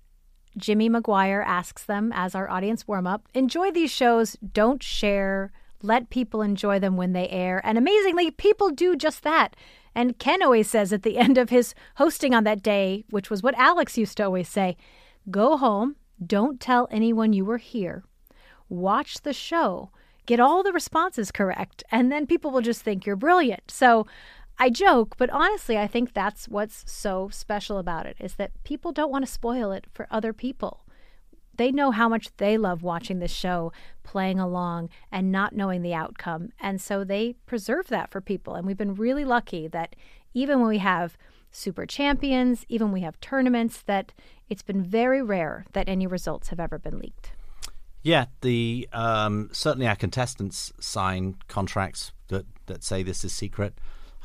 Jimmy 0.56 0.88
McGuire 0.88 1.44
asks 1.44 1.84
them 1.84 2.12
as 2.14 2.34
our 2.34 2.50
audience 2.50 2.88
warm 2.88 3.06
up 3.06 3.28
enjoy 3.34 3.70
these 3.70 3.90
shows, 3.90 4.36
don't 4.52 4.82
share, 4.82 5.52
let 5.82 6.10
people 6.10 6.42
enjoy 6.42 6.78
them 6.78 6.96
when 6.96 7.12
they 7.12 7.28
air. 7.28 7.60
And 7.64 7.78
amazingly, 7.78 8.30
people 8.30 8.70
do 8.70 8.96
just 8.96 9.22
that. 9.22 9.54
And 9.94 10.18
Ken 10.18 10.42
always 10.42 10.70
says 10.70 10.92
at 10.92 11.02
the 11.02 11.18
end 11.24 11.38
of 11.38 11.50
his 11.50 11.74
hosting 11.96 12.34
on 12.34 12.44
that 12.44 12.62
day, 12.62 13.04
which 13.10 13.30
was 13.30 13.42
what 13.42 13.58
Alex 13.58 13.98
used 13.98 14.16
to 14.18 14.24
always 14.24 14.48
say 14.48 14.76
go 15.30 15.56
home, 15.56 15.96
don't 16.24 16.58
tell 16.60 16.88
anyone 16.90 17.32
you 17.32 17.44
were 17.44 17.58
here, 17.58 18.02
watch 18.68 19.20
the 19.22 19.32
show, 19.32 19.90
get 20.26 20.40
all 20.40 20.62
the 20.62 20.72
responses 20.72 21.30
correct, 21.30 21.84
and 21.90 22.10
then 22.10 22.26
people 22.26 22.50
will 22.50 22.62
just 22.62 22.82
think 22.82 23.04
you're 23.04 23.16
brilliant. 23.16 23.70
So 23.70 24.06
I 24.58 24.70
joke, 24.70 25.16
but 25.16 25.30
honestly, 25.30 25.78
I 25.78 25.86
think 25.86 26.12
that's 26.12 26.48
what's 26.48 26.90
so 26.90 27.28
special 27.30 27.78
about 27.78 28.06
it 28.06 28.16
is 28.18 28.34
that 28.34 28.50
people 28.64 28.90
don't 28.90 29.10
want 29.10 29.24
to 29.24 29.30
spoil 29.30 29.70
it 29.70 29.86
for 29.92 30.08
other 30.10 30.32
people. 30.32 30.84
They 31.58 31.70
know 31.70 31.90
how 31.90 32.08
much 32.08 32.30
they 32.38 32.56
love 32.56 32.82
watching 32.82 33.18
this 33.18 33.32
show, 33.32 33.72
playing 34.04 34.40
along, 34.40 34.88
and 35.12 35.30
not 35.30 35.54
knowing 35.54 35.82
the 35.82 35.92
outcome. 35.92 36.52
And 36.58 36.80
so 36.80 37.04
they 37.04 37.34
preserve 37.46 37.88
that 37.88 38.10
for 38.10 38.20
people. 38.20 38.54
And 38.54 38.66
we've 38.66 38.78
been 38.78 38.94
really 38.94 39.24
lucky 39.24 39.68
that 39.68 39.94
even 40.32 40.60
when 40.60 40.68
we 40.68 40.78
have 40.78 41.18
super 41.50 41.84
champions, 41.84 42.64
even 42.68 42.92
we 42.92 43.00
have 43.00 43.20
tournaments, 43.20 43.82
that 43.82 44.12
it's 44.48 44.62
been 44.62 44.82
very 44.82 45.20
rare 45.20 45.66
that 45.72 45.88
any 45.88 46.06
results 46.06 46.48
have 46.48 46.60
ever 46.60 46.78
been 46.78 46.98
leaked. 46.98 47.32
Yeah, 48.02 48.26
the 48.42 48.88
um, 48.92 49.50
certainly 49.52 49.88
our 49.88 49.96
contestants 49.96 50.72
sign 50.78 51.36
contracts 51.48 52.12
that, 52.28 52.46
that 52.66 52.84
say 52.84 53.02
this 53.02 53.24
is 53.24 53.32
secret. 53.32 53.74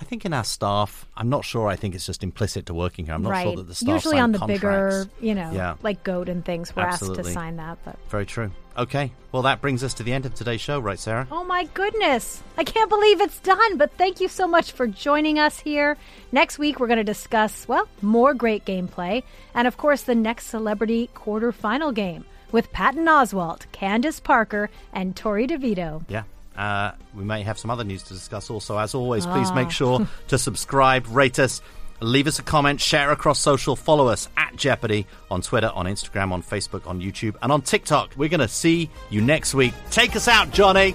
I 0.04 0.06
think 0.06 0.26
in 0.26 0.34
our 0.34 0.44
staff, 0.44 1.08
I'm 1.16 1.30
not 1.30 1.46
sure. 1.46 1.70
I 1.70 1.78
think 1.78 1.96
it's 1.96 2.06
just 2.06 2.26
implicit 2.26 2.66
to 2.66 2.74
working 2.74 3.06
here. 3.06 3.14
I'm 3.14 3.22
not 3.22 3.30
right. 3.30 3.44
sure 3.48 3.56
that 3.56 3.68
the 3.70 3.74
staff 3.74 3.88
Usually 3.88 4.20
on 4.20 4.34
the 4.34 4.38
contracts. 4.38 4.62
bigger, 4.62 5.10
you 5.22 5.34
know, 5.34 5.50
Yeah. 5.54 5.76
like 5.82 6.04
Goat 6.04 6.28
and 6.28 6.44
things, 6.44 6.76
we're 6.76 6.84
asked 6.84 7.16
to 7.16 7.24
sign 7.24 7.56
that. 7.56 7.78
But 7.86 7.96
Very 8.10 8.26
true. 8.26 8.52
Okay, 8.78 9.14
well 9.32 9.44
that 9.44 9.62
brings 9.62 9.82
us 9.82 9.94
to 9.94 10.04
the 10.04 10.12
end 10.12 10.26
of 10.26 10.34
today's 10.34 10.60
show, 10.60 10.78
right, 10.80 11.00
Sarah? 11.00 11.26
oh 11.32 11.46
my 11.46 11.64
goodness, 11.74 12.44
I 12.58 12.66
can't 12.66 12.90
believe 12.90 13.22
it's 13.22 13.40
done. 13.40 13.78
But 13.78 13.94
thank 13.98 14.20
you 14.20 14.28
so 14.28 14.46
much 14.46 14.74
for 14.74 14.88
joining 14.88 15.40
us 15.40 15.60
here. 15.62 15.96
Next 16.34 16.60
week, 16.60 16.82
we're 16.82 16.88
going 16.88 16.98
to 16.98 17.04
discuss, 17.06 17.66
well, 17.66 17.88
more 18.02 18.34
great 18.34 18.66
gameplay. 18.66 19.24
And 19.54 19.70
of 19.70 19.78
course, 19.78 20.02
the 20.02 20.16
next 20.16 20.48
celebrity 20.48 21.10
quarterfinal 21.16 21.94
game 21.94 22.26
with 22.52 22.74
Patton 22.74 23.06
Oswalt, 23.06 23.72
Candace 23.72 24.20
Parker, 24.20 24.70
and 24.92 25.16
Torrey 25.16 25.48
DeVitto. 25.48 26.04
Yeah. 26.10 26.24
Uh, 26.58 26.92
we 27.16 27.24
may 27.24 27.42
have 27.44 27.58
some 27.58 27.72
other 27.72 27.84
news 27.84 28.04
to 28.04 28.14
discuss 28.14 28.50
also. 28.50 28.78
As 28.78 28.94
always, 28.96 29.26
please 29.26 29.50
Ah. 29.52 29.56
make 29.56 29.72
sure 29.72 30.08
to 30.28 30.38
subscribe, 30.38 31.06
rate 31.10 31.40
us, 31.40 31.62
leave 32.00 32.28
us 32.28 32.38
a 32.40 32.44
comment, 32.44 32.80
share 32.82 33.12
across 33.12 33.40
social, 33.40 33.76
follow 33.76 34.08
us 34.08 34.30
at 34.38 34.56
Jeopardy 34.56 35.08
on 35.32 35.42
Twitter, 35.42 35.72
on 35.74 35.86
Instagram, 35.86 36.32
on 36.32 36.44
Facebook, 36.44 36.86
on 36.88 37.02
YouTube, 37.02 37.36
and 37.42 37.52
on 37.52 37.62
TikTok. 37.62 38.12
We're 38.18 38.30
going 38.30 38.40
to 38.42 38.48
see 38.48 38.90
you 39.10 39.22
next 39.22 39.54
week. 39.54 39.74
Take 39.90 40.16
us 40.16 40.28
out, 40.28 40.52
Johnny. 40.52 40.94